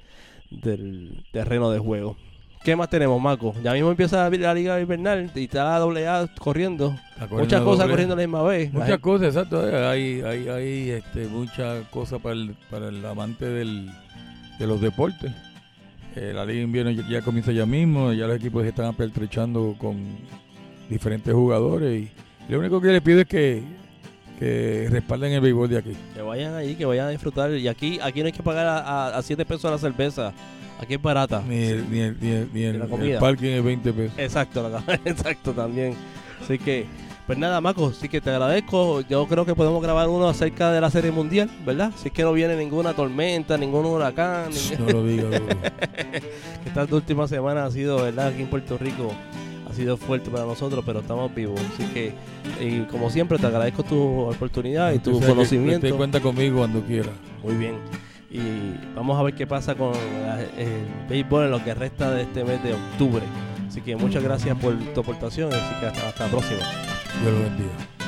del 0.51 1.25
terreno 1.33 1.71
de 1.71 1.79
juego. 1.79 2.17
¿Qué 2.63 2.77
más 2.77 2.91
tenemos, 2.91 3.21
Marco? 3.21 3.55
Ya 3.63 3.73
mismo 3.73 3.91
empieza 3.91 4.29
la, 4.29 4.55
liga 4.55 4.79
invernal 4.79 5.31
y 5.35 5.45
está 5.45 5.65
la 5.65 5.79
doble 5.79 6.07
A 6.07 6.29
corriendo. 6.39 6.95
Muchas 7.31 7.63
cosas 7.63 7.89
corriendo 7.89 8.13
a 8.13 8.17
la 8.19 8.23
misma 8.23 8.43
vez. 8.43 8.71
Muchas 8.71 8.99
cosas, 8.99 9.29
exacto. 9.29 9.67
eh, 9.67 9.87
Hay, 9.87 10.21
hay, 10.21 10.49
hay 10.49 10.91
este, 10.91 11.27
muchas 11.27 11.87
cosas 11.89 12.21
para 12.21 12.35
el, 12.35 12.55
para 12.71 12.89
el 12.89 13.05
amante 13.07 13.47
del, 13.47 13.91
de 14.59 14.67
los 14.67 14.79
deportes. 14.81 15.33
Eh, 16.17 16.33
la 16.35 16.45
Liga 16.45 16.61
Invierno 16.61 16.91
ya, 16.91 17.09
ya 17.09 17.23
comienza 17.23 17.51
ya 17.51 17.65
mismo, 17.65 18.13
ya 18.13 18.27
los 18.27 18.37
equipos 18.37 18.67
están 18.67 18.87
apertrechando 18.87 19.75
con 19.79 19.97
diferentes 20.91 21.33
jugadores. 21.33 22.11
Y 22.47 22.53
lo 22.53 22.59
único 22.59 22.79
que 22.81 22.89
les 22.89 23.01
pido 23.01 23.21
es 23.21 23.27
que, 23.27 23.63
que 24.41 24.89
respalden 24.91 25.33
el 25.33 25.41
béisbol 25.41 25.69
de 25.69 25.79
aquí. 25.79 25.93
Que 26.15 26.23
vayan 26.23 26.55
allí, 26.55 26.75
que 26.75 26.85
vayan 26.87 27.07
a 27.07 27.11
disfrutar. 27.11 27.53
Y 27.53 27.69
aquí, 27.69 28.01
aquí 28.03 28.21
no 28.21 28.27
hay 28.27 28.33
que 28.33 28.43
pagar 28.43 28.67
a, 28.67 29.17
a, 29.17 29.23
7 29.23 29.45
pesos 29.45 29.71
la 29.71 29.79
cerveza. 29.79 30.33
Aquí 30.81 30.95
es 30.95 31.03
barata. 31.03 31.43
Ni 31.47 31.63
el, 31.63 31.91
ni 31.91 31.99
el, 32.01 32.17
ni 32.21 32.31
el, 32.31 32.49
ni 32.53 32.63
el- 32.65 32.83
el 33.13 33.19
parking 33.19 33.51
es 33.51 33.63
20 33.63 33.93
pesos. 33.93 34.19
Exacto, 34.19 34.69
la- 34.69 34.83
exacto 35.05 35.53
también. 35.53 35.95
Así 36.43 36.59
que, 36.59 36.87
pues 37.27 37.39
nada, 37.39 37.61
Marco, 37.61 37.93
sí 37.93 38.09
que 38.09 38.23
te 38.23 38.31
agradezco. 38.31 39.03
Yo 39.03 39.27
creo 39.27 39.45
que 39.45 39.55
podemos 39.55 39.83
grabar 39.83 40.09
uno 40.09 40.27
acerca 40.27 40.73
de 40.73 40.81
la 40.81 40.91
Serie 40.91 41.11
Mundial, 41.11 41.51
¿verdad? 41.67 41.93
Si 41.97 42.09
es 42.09 42.15
que 42.15 42.23
no 42.23 42.33
viene 42.33 42.57
ninguna 42.57 42.95
tormenta, 42.95 43.59
ningún 43.59 43.85
huracán. 43.85 44.49
ni- 44.51 44.77
No 44.87 44.91
lo 44.91 45.05
digas. 45.05 45.39
Estas 46.65 46.91
últimas 46.93 47.29
semanas 47.29 47.69
ha 47.69 47.71
sido, 47.73 48.03
¿verdad? 48.03 48.29
Aquí 48.29 48.41
en 48.43 48.49
Puerto 48.49 48.79
Rico 48.79 49.13
sido 49.81 49.97
fuerte 49.97 50.31
para 50.31 50.45
nosotros, 50.45 50.85
pero 50.85 51.01
estamos 51.01 51.35
vivos. 51.35 51.59
Así 51.73 51.85
que, 51.93 52.13
y 52.61 52.81
como 52.91 53.09
siempre, 53.09 53.39
te 53.39 53.47
agradezco 53.47 53.83
tu 53.83 54.21
oportunidad 54.21 54.93
y 54.93 54.99
tu 54.99 55.13
O 55.13 55.19
sea, 55.19 55.29
que 55.29 55.33
conocimiento. 55.33 55.87
Usted 55.87 55.97
cuenta 55.97 56.21
conmigo 56.21 56.59
cuando 56.59 56.83
quiera. 56.83 57.11
Muy 57.43 57.55
bien. 57.55 57.77
Y 58.31 58.41
vamos 58.95 59.19
a 59.19 59.23
ver 59.23 59.35
qué 59.35 59.47
pasa 59.47 59.75
con 59.75 59.93
el 60.57 61.09
béisbol 61.09 61.47
en 61.47 61.51
lo 61.51 61.65
que 61.65 61.75
resta 61.75 62.11
de 62.11 62.23
este 62.23 62.45
mes 62.45 62.63
de 62.63 62.75
octubre. 62.75 63.23
Así 63.67 63.81
que 63.81 63.97
muchas 63.97 64.23
gracias 64.23 64.57
por 64.59 64.77
tu 64.77 65.01
aportación. 65.01 65.53
Así 65.53 65.81
que 65.81 65.87
hasta, 65.87 66.09
hasta 66.09 66.25
la 66.27 66.31
próxima. 66.31 66.61
Dios 67.23 67.33
lo 67.33 67.41
bendiga. 67.41 68.00